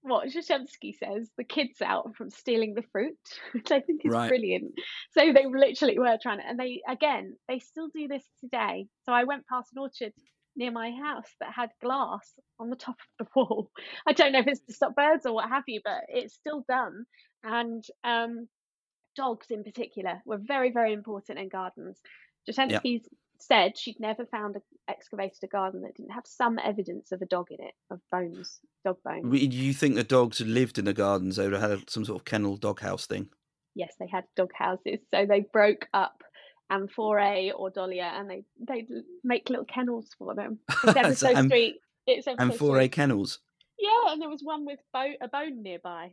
[0.02, 3.18] what Jashemski says the kids out from stealing the fruit,
[3.52, 4.28] which I think is Right.
[4.28, 4.72] brilliant.
[5.12, 8.86] So they literally were trying to, and they again they still do this today.
[9.04, 10.12] So I went past an orchard
[10.56, 13.70] near my house that had glass on the top of the wall.
[14.06, 16.64] I don't know if it's to stop birds or what have you, but it's still
[16.68, 17.05] done.
[17.43, 18.48] And um,
[19.16, 21.98] dogs in particular were very, very important in gardens.
[22.48, 23.02] Jashemski
[23.39, 24.60] said she'd never found a,
[24.90, 28.60] excavated a garden that didn't have some evidence of a dog in it, of bones,
[28.85, 29.31] dog bones.
[29.31, 32.20] do you think the dogs lived in the gardens they would have had some sort
[32.20, 33.31] of kennel doghouse thing
[33.74, 35.01] yes, they had dog houses.
[35.10, 36.22] So they broke up
[36.70, 38.86] Amphora or dolia, and they they
[39.24, 40.59] make little kennels for them.
[40.84, 41.76] It's ever so, sweet.
[42.06, 42.92] It's ever so Amphora sweet.
[42.92, 43.38] kennels.
[43.78, 46.12] Yeah, and there was one with bo- a bone nearby.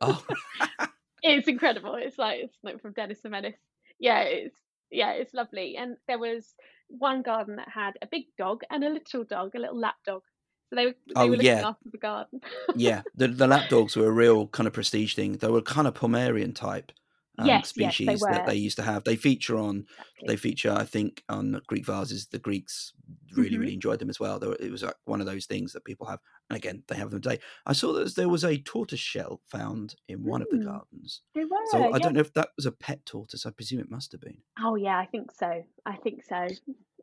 [0.00, 0.24] Oh,
[1.22, 1.94] It's incredible.
[1.96, 3.56] It's like it's like from Dennis the Menace.
[3.98, 4.56] Yeah, it's
[4.90, 5.76] yeah, it's lovely.
[5.76, 6.54] And there was
[6.88, 10.22] one garden that had a big dog and a little dog, a little lap dog.
[10.70, 11.68] So they were they Oh, were looking yeah.
[11.68, 12.40] after the garden.
[12.76, 13.02] yeah.
[13.16, 15.32] The the lap dogs were a real kind of prestige thing.
[15.38, 16.92] They were kind of Pomerian type
[17.38, 19.04] um, Yes, yes, they species that they used to have.
[19.04, 20.28] They feature on Exactly.
[20.28, 22.28] they feature, I think, on Greek vases.
[22.28, 22.92] The Greeks
[23.36, 23.58] really, Mhm.
[23.58, 24.38] really enjoyed them as well.
[24.38, 26.20] They were, it was like one of those things that people have,
[26.50, 27.40] and again, they have them today.
[27.66, 30.58] I saw that there was a tortoise shell found in one of the Mm.
[30.58, 31.22] gardens.
[31.34, 31.56] They were.
[31.64, 31.98] So I yeah.
[31.98, 33.46] don't know if that was a pet tortoise.
[33.46, 34.42] I presume it must have been.
[34.62, 35.64] Oh yeah, I think so.
[35.86, 36.56] I think so.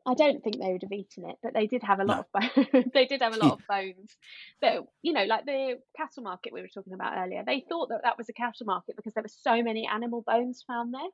[0.06, 2.32] I don't think they would have eaten it, but they did have a lot of
[2.32, 2.86] bones.
[2.94, 3.60] they did have a lot hmm.
[3.60, 4.16] of bones.
[4.60, 8.02] But you know, like the cattle market we were talking about earlier, they thought that
[8.04, 11.08] that was a cattle market because there were so many animal bones found there.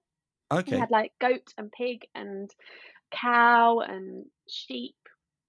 [0.50, 0.78] They Okay.
[0.78, 2.50] had like goat and pig and
[3.10, 4.96] cow and sheep.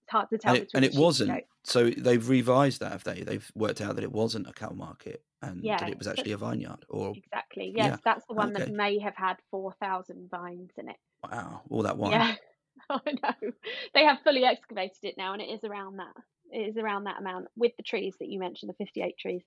[0.03, 1.29] It's hard to tell And it, and it wasn't.
[1.31, 1.43] goat.
[1.65, 3.21] So they've revised that, have they?
[3.21, 6.31] They've worked out that it wasn't a cow market and Yeah, that it was actually
[6.33, 6.85] a vineyard.
[6.89, 7.73] Or Exactly.
[7.75, 8.65] Yeah, Yes, that's the one okay.
[8.65, 10.97] that may have had four thousand vines in it.
[11.23, 12.11] wow, all that wine.
[12.11, 12.35] Yeah,
[12.89, 13.51] I know.
[13.93, 16.15] They have fully excavated it now, and it is around that.
[16.51, 19.43] It is around that amount with the trees that you mentioned, the fifty-eight trees,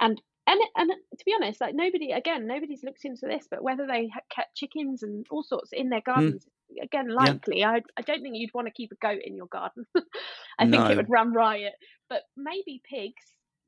[0.00, 3.86] and and and to be honest, like nobody again, nobody's looked into this, but whether
[3.86, 6.46] they kept chickens and all sorts in their gardens,
[6.82, 7.64] again, likely.
[7.64, 9.86] I I don't think you'd want to keep a goat in your garden.
[10.58, 11.74] I think it would run riot,
[12.08, 13.22] but maybe pigs.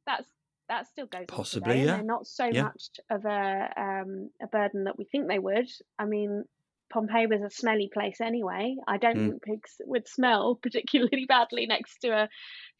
[0.06, 0.28] That's
[0.68, 1.90] that still goes Possibly, today, yeah.
[1.90, 2.64] They're not so Yeah.
[2.64, 5.68] much of a um a burden that we think they would.
[5.98, 6.44] I mean,
[6.92, 8.76] Pompeii was a smelly place anyway.
[8.86, 9.26] I don't Mm.
[9.30, 12.28] think pigs would smell particularly badly next to a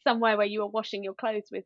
[0.03, 1.65] somewhere where you were washing your clothes with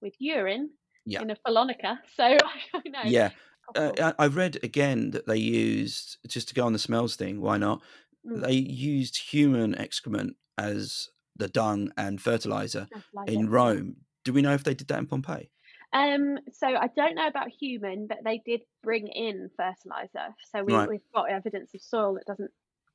[0.00, 0.70] with urine
[1.04, 1.22] Yeah.
[1.22, 1.98] in a fullonica.
[2.16, 2.24] So
[2.54, 3.02] I don't know.
[3.04, 3.30] Yeah.
[3.76, 3.92] Uh.
[4.18, 7.40] I, I read again that they used just to go on the smells thing.
[7.40, 7.82] Why not?
[8.26, 8.42] Mm.
[8.42, 13.48] They used human excrement as the dung and fertilizer like in.
[13.48, 13.96] Rome.
[14.24, 15.50] Do we know if they did that in Pompeii?
[15.92, 20.34] Um, so I don't know about human, but they did bring in fertilizer.
[20.50, 20.88] So we, Right.
[20.88, 22.50] we've got evidence of soil that doesn't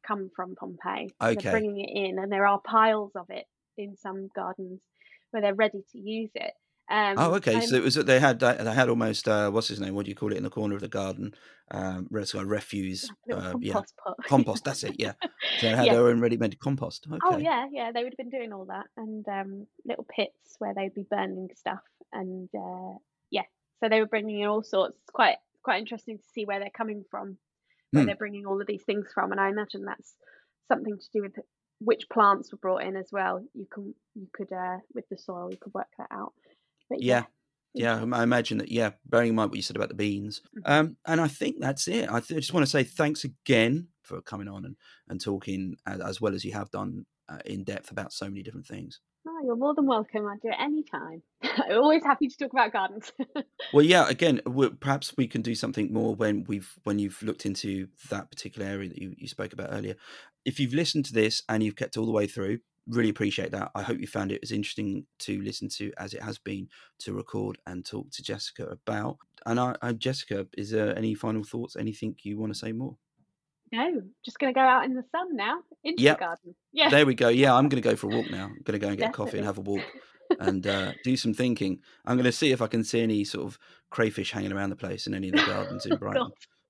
[0.06, 1.14] come from Pompeii.
[1.22, 1.36] Okay.
[1.36, 3.46] They're bringing it in, and there are piles of it
[3.78, 4.82] in some gardens
[5.32, 6.54] where they're ready to use it.
[6.90, 7.56] Um, Oh, okay.
[7.56, 9.94] and- So it was that they had they had almost uh, what's his name?
[9.94, 11.34] What do you call it in the corner of the garden?
[11.70, 13.10] Um, so refuse.
[13.10, 14.16] like a little Uh, yeah, compost pot.
[14.26, 14.64] compost.
[14.64, 14.96] That's it.
[14.98, 15.14] Yeah.
[15.60, 15.94] So they had Yeah.
[15.96, 17.06] their own ready-made compost.
[17.10, 17.20] Okay.
[17.24, 20.74] Oh yeah, yeah, they would have been doing all that, and um, little pits where
[20.74, 21.82] they'd be burning stuff,
[22.14, 22.98] and uh,
[23.32, 23.44] yeah,
[23.82, 24.98] so they were bringing in all sorts.
[25.02, 27.38] It's quite quite interesting to see where they're coming from,
[27.92, 28.08] where Hmm.
[28.08, 30.16] they're bringing all of these things from, and I imagine that's
[30.70, 31.36] something to do with
[31.80, 33.44] which plants were brought in as well.
[33.54, 36.34] You can you could uh, with the soil you could work that out.
[36.90, 37.26] But Yeah.
[37.74, 38.14] Yeah, interesting.
[38.14, 38.72] I imagine that.
[38.72, 40.62] Yeah, bearing in mind what you said about the beans, Mhm.
[40.66, 42.10] um, and I think that's it.
[42.10, 44.76] I, th- I just want to say thanks again for coming on and,
[45.10, 48.42] and talking as, as well as you have done uh, in depth about so many
[48.42, 49.00] different things.
[49.28, 50.26] Oh, you're more than welcome.
[50.26, 51.22] I'd do it any time.
[51.44, 53.12] I'm always happy to talk about gardens.
[53.74, 54.08] Well, yeah.
[54.08, 54.40] Again,
[54.80, 58.88] perhaps we can do something more when we've when you've looked into that particular area
[58.90, 59.96] that you, you spoke about earlier.
[60.46, 62.60] If you've listened to this and you've kept all the way through,
[62.90, 63.72] really appreciate that.
[63.76, 66.68] I hope you found it as interesting to listen to as it has been
[67.00, 69.18] to record and talk to Jessica about.
[69.46, 71.76] And I, I Jessica, is there any final thoughts?
[71.76, 72.98] Anything you want to say more?
[73.74, 76.18] no, just gonna go out in the sun now into Yep.
[76.18, 76.56] the garden.
[76.72, 76.90] Yeah.
[76.90, 77.28] There we go.
[77.28, 78.46] Yeah, I'm going to go for a walk now.
[78.46, 79.84] I'm going to go and get a coffee and have a walk
[80.40, 81.80] and uh, do some thinking.
[82.06, 83.60] I'm going to see if I can see any sort of
[83.90, 86.30] crayfish hanging around the place in any of the gardens in Brighton.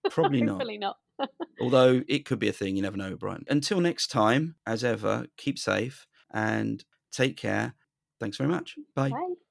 [0.09, 0.53] Probably not.
[0.53, 0.97] Hopefully not.
[1.61, 3.45] Although it could be a thing, you never know, Brian.
[3.47, 7.73] Until next time, as ever, keep safe and take care.
[8.19, 8.75] Thanks very much.
[8.95, 9.09] Bye.
[9.11, 9.46] Bye.